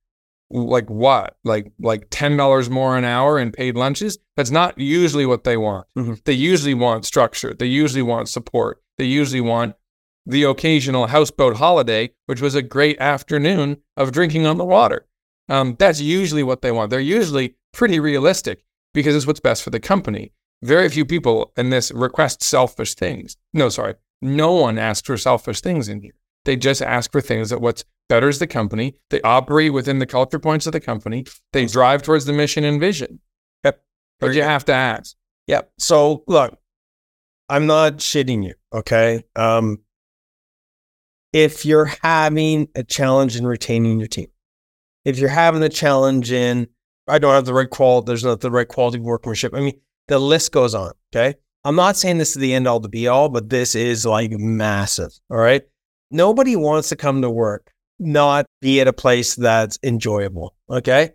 like 0.51 0.89
what? 0.89 1.37
Like 1.43 1.71
like 1.79 2.07
ten 2.09 2.37
dollars 2.37 2.69
more 2.69 2.97
an 2.97 3.03
hour 3.03 3.39
in 3.39 3.51
paid 3.51 3.75
lunches? 3.75 4.17
That's 4.35 4.51
not 4.51 4.77
usually 4.77 5.25
what 5.25 5.43
they 5.43 5.57
want. 5.57 5.87
Mm-hmm. 5.97 6.13
they 6.25 6.33
usually 6.33 6.73
want 6.73 7.05
structure. 7.05 7.53
They 7.53 7.67
usually 7.67 8.01
want 8.01 8.29
support. 8.29 8.81
They 8.97 9.05
usually 9.05 9.41
want 9.41 9.75
the 10.25 10.43
occasional 10.43 11.07
houseboat 11.07 11.57
holiday 11.57 12.11
which 12.27 12.41
was 12.41 12.53
a 12.53 12.61
great 12.61 12.99
afternoon 12.99 13.77
of 13.97 14.11
drinking 14.11 14.45
on 14.45 14.57
the 14.57 14.65
water. 14.65 15.07
Um, 15.47 15.75
that's 15.79 15.99
usually 15.99 16.43
what 16.43 16.61
they 16.61 16.71
want. 16.71 16.91
They're 16.91 16.99
usually 16.99 17.55
pretty 17.73 17.99
realistic 17.99 18.63
because 18.93 19.15
it's 19.15 19.25
what's 19.25 19.39
best 19.39 19.63
for 19.63 19.71
the 19.71 19.79
company. 19.79 20.31
Very 20.61 20.89
few 20.89 21.05
people 21.05 21.53
in 21.57 21.69
this 21.69 21.91
request 21.91 22.43
selfish 22.43 22.93
things. 22.93 23.37
No 23.53 23.69
sorry. 23.69 23.95
No 24.21 24.53
one 24.53 24.77
asks 24.77 25.07
for 25.07 25.17
selfish 25.17 25.61
things 25.61 25.87
in 25.87 26.01
here 26.01 26.13
they 26.49 26.55
just 26.55 26.81
ask 26.81 27.11
for 27.11 27.21
things 27.21 27.51
that 27.51 27.61
what's 27.61 27.85
betters 28.07 28.39
the 28.39 28.47
company. 28.47 28.95
They 29.11 29.21
operate 29.21 29.71
within 29.71 29.99
the 29.99 30.07
culture 30.07 30.39
points 30.39 30.65
of 30.65 30.73
the 30.73 30.79
company. 30.79 31.27
They 31.53 31.67
drive 31.67 32.01
towards 32.01 32.25
the 32.25 32.33
mission 32.33 32.63
and 32.63 32.79
vision. 32.79 33.19
Yep. 33.63 33.79
But 34.19 34.33
you 34.33 34.41
have 34.41 34.65
to 34.65 34.73
ask. 34.73 35.15
Yep. 35.45 35.71
So 35.77 36.23
look, 36.25 36.57
I'm 37.49 37.67
not 37.67 37.97
shitting 37.97 38.43
you. 38.43 38.55
Okay. 38.73 39.23
Um, 39.35 39.81
if 41.33 41.67
you're 41.67 41.91
having 42.01 42.69
a 42.73 42.83
challenge 42.83 43.35
in 43.35 43.45
retaining 43.45 43.99
your 43.99 44.07
team, 44.07 44.29
if 45.05 45.19
you're 45.19 45.29
having 45.29 45.61
a 45.61 45.69
challenge 45.69 46.31
in, 46.31 46.67
I 47.07 47.19
don't 47.19 47.35
have 47.35 47.45
the 47.45 47.53
right 47.53 47.69
quality, 47.69 48.07
there's 48.07 48.23
not 48.23 48.41
the 48.41 48.49
right 48.49 48.67
quality 48.67 48.97
of 48.97 49.03
workmanship. 49.03 49.53
I 49.53 49.59
mean, 49.59 49.79
the 50.07 50.17
list 50.17 50.51
goes 50.51 50.73
on. 50.73 50.93
Okay. 51.13 51.35
I'm 51.63 51.75
not 51.75 51.95
saying 51.95 52.17
this 52.17 52.35
is 52.35 52.41
the 52.41 52.55
end 52.55 52.67
all 52.67 52.79
to 52.79 52.89
be 52.89 53.07
all, 53.07 53.29
but 53.29 53.49
this 53.49 53.75
is 53.75 54.03
like 54.03 54.31
massive. 54.31 55.11
All 55.29 55.37
right. 55.37 55.61
Nobody 56.11 56.55
wants 56.55 56.89
to 56.89 56.95
come 56.95 57.21
to 57.21 57.29
work 57.29 57.71
not 57.99 58.45
be 58.61 58.79
at 58.79 58.87
a 58.87 58.93
place 58.93 59.35
that's 59.35 59.77
enjoyable. 59.83 60.55
Okay. 60.69 61.11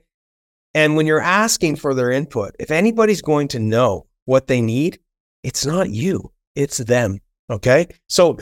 And 0.74 0.96
when 0.96 1.06
you're 1.06 1.20
asking 1.20 1.76
for 1.76 1.94
their 1.94 2.10
input, 2.10 2.54
if 2.58 2.70
anybody's 2.70 3.22
going 3.22 3.48
to 3.48 3.58
know 3.58 4.06
what 4.24 4.46
they 4.46 4.60
need, 4.60 4.98
it's 5.42 5.64
not 5.64 5.90
you, 5.90 6.32
it's 6.54 6.78
them. 6.78 7.20
Okay. 7.50 7.86
So, 8.08 8.38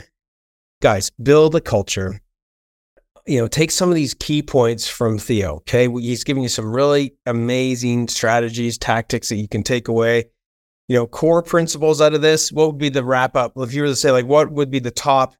guys, 0.81 1.11
build 1.23 1.55
a 1.55 1.61
culture. 1.61 2.21
You 3.27 3.41
know, 3.41 3.47
take 3.47 3.71
some 3.71 3.89
of 3.89 3.95
these 3.95 4.15
key 4.15 4.43
points 4.43 4.89
from 4.89 5.19
Theo. 5.19 5.57
Okay. 5.57 5.89
He's 5.89 6.25
giving 6.25 6.43
you 6.43 6.49
some 6.49 6.75
really 6.75 7.15
amazing 7.27 8.09
strategies, 8.09 8.79
tactics 8.79 9.29
that 9.29 9.37
you 9.37 9.47
can 9.47 9.63
take 9.63 9.89
away. 9.89 10.25
You 10.89 10.97
know, 10.97 11.07
core 11.07 11.43
principles 11.43 12.01
out 12.01 12.15
of 12.15 12.23
this. 12.23 12.51
What 12.51 12.67
would 12.67 12.79
be 12.79 12.89
the 12.89 13.05
wrap 13.05 13.37
up? 13.37 13.53
If 13.57 13.73
you 13.73 13.83
were 13.83 13.89
to 13.89 13.97
say, 13.97 14.11
like, 14.11 14.27
what 14.27 14.51
would 14.51 14.71
be 14.71 14.81
the 14.81 14.91
top 14.91 15.37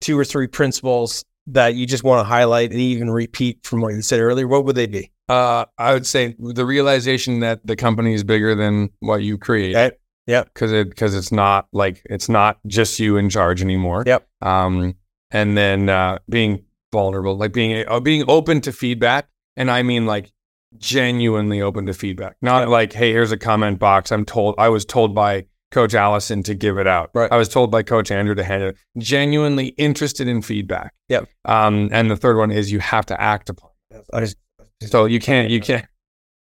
two 0.00 0.18
or 0.18 0.24
three 0.24 0.46
principles 0.46 1.24
that 1.48 1.74
you 1.74 1.86
just 1.86 2.04
want 2.04 2.20
to 2.20 2.24
highlight 2.24 2.70
and 2.70 2.80
even 2.80 3.10
repeat 3.10 3.64
from 3.64 3.80
what 3.80 3.94
you 3.94 4.02
said 4.02 4.20
earlier, 4.20 4.46
what 4.46 4.64
would 4.64 4.76
they 4.76 4.86
be? 4.86 5.10
Uh, 5.28 5.64
I 5.76 5.92
would 5.92 6.06
say 6.06 6.36
the 6.38 6.64
realization 6.64 7.40
that 7.40 7.66
the 7.66 7.76
company 7.76 8.14
is 8.14 8.24
bigger 8.24 8.54
than 8.54 8.90
what 9.00 9.22
you 9.22 9.38
create. 9.38 9.76
Okay. 9.76 9.96
Yep. 10.26 10.52
Because 10.52 10.72
it 10.72 10.90
because 10.90 11.14
it's 11.14 11.32
not 11.32 11.68
like 11.72 12.02
it's 12.04 12.28
not 12.28 12.58
just 12.66 12.98
you 12.98 13.16
in 13.16 13.30
charge 13.30 13.62
anymore. 13.62 14.04
Yep. 14.06 14.26
Um, 14.42 14.94
and 15.30 15.56
then 15.56 15.88
uh, 15.88 16.18
being 16.28 16.64
vulnerable, 16.92 17.36
like 17.36 17.52
being 17.52 17.84
uh, 17.88 18.00
being 18.00 18.24
open 18.28 18.60
to 18.62 18.72
feedback, 18.72 19.28
and 19.56 19.70
I 19.70 19.82
mean 19.82 20.06
like 20.06 20.32
genuinely 20.76 21.62
open 21.62 21.86
to 21.86 21.94
feedback. 21.94 22.36
Not 22.42 22.68
like, 22.68 22.92
hey, 22.92 23.10
here's 23.10 23.32
a 23.32 23.38
comment 23.38 23.78
box. 23.78 24.12
I'm 24.12 24.26
told 24.26 24.54
I 24.58 24.68
was 24.68 24.84
told 24.84 25.14
by 25.14 25.46
Coach 25.70 25.94
Allison 25.94 26.42
to 26.44 26.54
give 26.54 26.78
it 26.78 26.86
out. 26.86 27.10
Right. 27.14 27.30
I 27.30 27.36
was 27.36 27.48
told 27.48 27.70
by 27.70 27.82
Coach 27.82 28.10
Andrew 28.10 28.34
to 28.34 28.44
hand 28.44 28.62
it. 28.62 28.76
Genuinely 28.96 29.68
interested 29.68 30.26
in 30.26 30.42
feedback. 30.42 30.94
Yep. 31.08 31.28
Um, 31.44 31.88
and 31.92 32.10
the 32.10 32.16
third 32.16 32.36
one 32.36 32.50
is 32.50 32.72
you 32.72 32.80
have 32.80 33.06
to 33.06 33.20
act 33.20 33.50
upon. 33.50 33.70
It. 33.90 34.34
So 34.82 35.04
you 35.06 35.20
can't 35.20 35.50
you 35.50 35.60
can't 35.60 35.86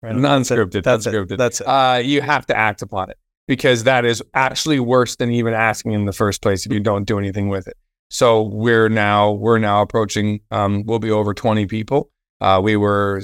non-scripted. 0.03 0.83
That's 0.83 1.07
unscripted. 1.07 1.33
it. 1.33 1.39
That's 1.39 1.61
it. 1.61 1.67
Uh, 1.67 2.01
you 2.03 2.21
have 2.21 2.47
to 2.47 2.57
act 2.57 2.83
upon 2.83 3.11
it 3.11 3.19
because 3.49 3.85
that 3.85 4.05
is 4.05 4.23
actually 4.35 4.81
worse 4.81 5.17
than 5.17 5.31
even 5.31 5.55
asking 5.55 5.93
in 5.93 6.05
the 6.05 6.13
first 6.13 6.43
place 6.43 6.67
if 6.67 6.73
you 6.73 6.81
don't 6.81 7.05
do 7.05 7.19
anything 7.19 7.49
with 7.49 7.67
it. 7.69 7.77
So 8.11 8.43
we're 8.43 8.89
now 8.89 9.33
we're 9.33 9.59
now 9.59 9.83
approaching. 9.83 10.41
Um, 10.51 10.85
we'll 10.85 10.99
be 10.99 11.11
over 11.11 11.35
twenty 11.35 11.67
people. 11.67 12.11
Uh, 12.41 12.61
we 12.63 12.77
were 12.77 13.23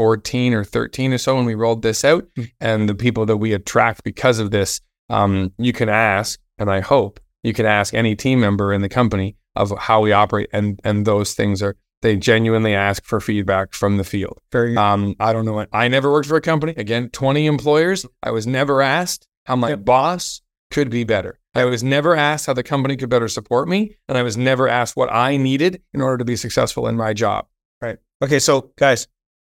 14 0.00 0.54
or 0.54 0.64
13 0.64 1.12
or 1.12 1.18
so 1.18 1.36
when 1.36 1.44
we 1.44 1.54
rolled 1.54 1.82
this 1.82 2.06
out. 2.06 2.26
Hmm. 2.34 2.44
And 2.58 2.88
the 2.88 2.94
people 2.94 3.26
that 3.26 3.36
we 3.36 3.52
attract 3.52 4.02
because 4.02 4.38
of 4.38 4.50
this, 4.50 4.80
um, 5.10 5.52
you 5.58 5.72
can 5.72 5.88
ask, 5.88 6.40
and 6.58 6.70
I 6.70 6.80
hope 6.80 7.20
you 7.42 7.52
can 7.52 7.66
ask 7.66 7.92
any 7.92 8.16
team 8.16 8.40
member 8.40 8.72
in 8.72 8.80
the 8.80 8.88
company 8.88 9.36
of 9.56 9.72
how 9.78 10.00
we 10.00 10.12
operate. 10.12 10.48
And, 10.52 10.80
and 10.84 11.06
those 11.06 11.34
things 11.34 11.62
are, 11.62 11.76
they 12.02 12.16
genuinely 12.16 12.74
ask 12.74 13.04
for 13.04 13.20
feedback 13.20 13.74
from 13.74 13.96
the 13.98 14.04
field. 14.04 14.38
Very 14.52 14.76
Um, 14.76 15.16
I 15.20 15.32
don't 15.32 15.44
know. 15.44 15.54
What, 15.54 15.68
I 15.72 15.88
never 15.88 16.10
worked 16.10 16.28
for 16.28 16.36
a 16.36 16.40
company. 16.40 16.72
Again, 16.76 17.10
20 17.10 17.46
employers. 17.46 18.06
I 18.22 18.30
was 18.30 18.46
never 18.46 18.80
asked 18.80 19.26
how 19.46 19.56
my 19.56 19.70
Yep. 19.70 19.84
boss 19.84 20.40
could 20.70 20.88
be 20.88 21.04
better. 21.04 21.38
I 21.54 21.64
was 21.64 21.82
never 21.82 22.14
asked 22.14 22.46
how 22.46 22.52
the 22.52 22.62
company 22.62 22.96
could 22.96 23.08
better 23.10 23.26
support 23.28 23.68
me. 23.68 23.96
And 24.08 24.16
I 24.16 24.22
was 24.22 24.36
never 24.36 24.68
asked 24.68 24.96
what 24.96 25.12
I 25.12 25.36
needed 25.36 25.82
in 25.92 26.00
order 26.00 26.18
to 26.18 26.24
be 26.24 26.36
successful 26.36 26.86
in 26.86 26.96
my 26.96 27.12
job. 27.12 27.46
Right. 27.82 27.98
Okay, 28.22 28.38
so 28.38 28.70
guys, 28.76 29.08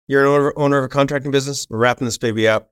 you're 0.06 0.22
an 0.22 0.28
owner, 0.28 0.52
owner 0.56 0.78
of 0.78 0.84
a 0.84 0.88
contracting 0.88 1.32
business. 1.32 1.66
We're 1.68 1.78
wrapping 1.78 2.04
this 2.04 2.18
baby 2.18 2.46
up. 2.46 2.70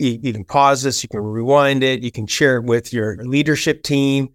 You, 0.00 0.18
you 0.22 0.32
can 0.32 0.44
pause 0.44 0.82
this, 0.82 1.02
you 1.02 1.08
can 1.08 1.20
rewind 1.20 1.82
it, 1.82 2.02
you 2.02 2.10
can 2.10 2.26
share 2.26 2.56
it 2.56 2.64
with 2.64 2.92
your 2.92 3.16
leadership 3.18 3.82
team. 3.82 4.30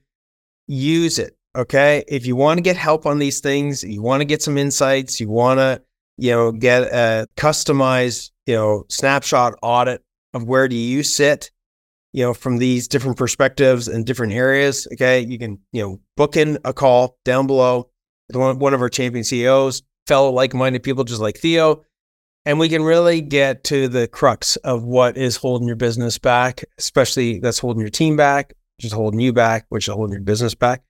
Use 0.68 1.20
it. 1.20 1.36
Okay. 1.56 2.04
If 2.08 2.26
you 2.26 2.36
want 2.36 2.58
to 2.58 2.62
get 2.62 2.78
help 2.78 3.06
on 3.06 3.20
these 3.20 3.40
things, 3.40 3.84
you 3.84 4.02
want 4.02 4.22
to 4.22 4.26
get 4.26 4.42
some 4.42 4.58
insights, 4.58 5.20
you 5.20 5.30
want 5.30 5.60
to, 5.60 5.82
you 6.18 6.32
know, 6.32 6.52
get 6.52 6.84
a 6.84 7.28
customized, 7.38 8.32
you 8.46 8.56
know, 8.56 8.84
snapshot 8.90 9.56
audit 9.62 10.04
of 10.34 10.44
where 10.44 10.68
do 10.68 10.76
you 10.76 11.02
sit, 11.02 11.50
you 12.14 12.24
know, 12.24 12.34
from 12.34 12.58
these 12.58 12.88
different 12.88 13.18
perspectives 13.18 13.88
and 13.88 14.06
different 14.06 14.34
areas. 14.34 14.88
Okay. 14.94 15.22
You 15.22 15.40
can, 15.40 15.60
you 15.72 15.82
know, 15.82 16.00
book 16.18 16.36
in 16.36 16.60
a 16.66 16.74
call 16.74 17.18
down 17.26 17.48
below 17.48 17.90
one, 18.34 18.60
one 18.60 18.74
of 18.74 18.82
our 18.82 18.90
champion 18.90 19.24
CEOs, 19.24 19.82
fellow 20.08 20.32
like-minded 20.32 20.84
people 20.84 21.04
just 21.04 21.22
like 21.22 21.38
Theo, 21.38 21.84
and 22.46 22.60
we 22.60 22.70
can 22.70 22.84
really 22.84 23.22
get 23.22 23.64
to 23.66 23.88
the 23.88 24.08
crux 24.08 24.56
of 24.58 24.84
what 24.84 25.18
is 25.18 25.36
holding 25.36 25.68
your 25.68 25.76
business 25.76 26.18
back, 26.18 26.64
especially 26.78 27.40
that's 27.40 27.60
holding 27.60 27.82
your 27.82 27.90
team 27.90 28.16
back, 28.16 28.54
which 28.78 28.86
is 28.86 28.92
holding 28.92 29.20
you 29.20 29.34
back, 29.34 29.66
which 29.70 29.88
is 29.88 29.94
holding 29.94 30.14
your 30.14 30.22
business 30.22 30.56
back. 30.56 30.84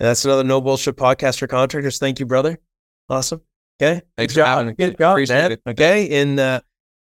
And 0.00 0.06
that's 0.08 0.24
another 0.24 0.44
no 0.44 0.60
bullshit 0.60 0.96
podcast 0.96 1.38
for 1.38 1.46
contractors. 1.46 1.98
Thank 1.98 2.20
you, 2.20 2.26
brother. 2.26 2.58
Awesome. 3.08 3.40
Okay. 3.80 4.02
Thanks 4.16 4.34
Good 4.34 4.40
for 4.40 4.46
job. 4.46 4.58
having 4.58 4.66
me. 4.68 4.74
Good 4.74 4.98
job, 4.98 5.12
Appreciate 5.12 5.36
man. 5.36 5.52
it. 5.52 5.62
Okay. 5.68 6.04
In 6.04 6.38
uh, 6.38 6.60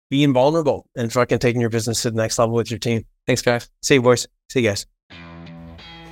being 0.10 0.34
vulnerable 0.34 0.88
and 0.96 1.12
fucking 1.12 1.40
taking 1.40 1.62
your 1.62 1.70
business 1.70 2.02
to 2.04 2.12
the 2.12 2.18
next 2.18 2.38
level 2.38 2.56
with 2.56 2.70
your 2.70 2.80
team. 2.80 3.06
Thanks, 3.26 3.42
guys. 3.42 3.70
See 3.82 3.96
you, 3.96 4.02
boys. 4.02 4.28
See 4.52 4.62
you 4.62 4.70
guys. 4.70 4.86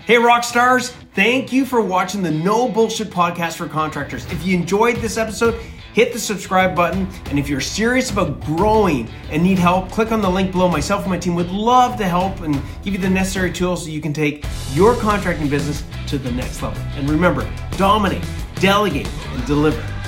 Hey, 0.05 0.17
rock 0.17 0.43
stars! 0.43 0.89
Thank 1.13 1.53
you 1.53 1.63
for 1.63 1.79
watching 1.79 2.23
the 2.23 2.31
No 2.31 2.67
Bullshit 2.67 3.09
Podcast 3.11 3.55
for 3.55 3.67
Contractors. 3.67 4.25
If 4.31 4.43
you 4.43 4.57
enjoyed 4.57 4.97
this 4.97 5.17
episode, 5.17 5.61
hit 5.93 6.13
the 6.13 6.19
subscribe 6.19 6.75
button. 6.75 7.07
And 7.25 7.39
if 7.39 7.49
you're 7.49 7.61
serious 7.61 8.11
about 8.11 8.39
growing 8.41 9.09
and 9.29 9.43
need 9.43 9.59
help, 9.59 9.91
click 9.91 10.11
on 10.11 10.21
the 10.21 10.29
link 10.29 10.51
below. 10.51 10.67
Myself 10.67 11.01
and 11.01 11.11
my 11.11 11.17
team 11.17 11.35
would 11.35 11.49
love 11.49 11.97
to 11.97 12.07
help 12.07 12.41
and 12.41 12.55
give 12.83 12.93
you 12.93 12.99
the 12.99 13.09
necessary 13.09 13.51
tools 13.51 13.83
so 13.83 13.89
you 13.89 14.01
can 14.01 14.13
take 14.13 14.45
your 14.73 14.95
contracting 14.95 15.49
business 15.49 15.83
to 16.07 16.17
the 16.17 16.31
next 16.31 16.61
level. 16.61 16.81
And 16.95 17.09
remember, 17.09 17.49
dominate, 17.77 18.23
delegate, 18.55 19.09
and 19.33 19.45
deliver. 19.45 20.00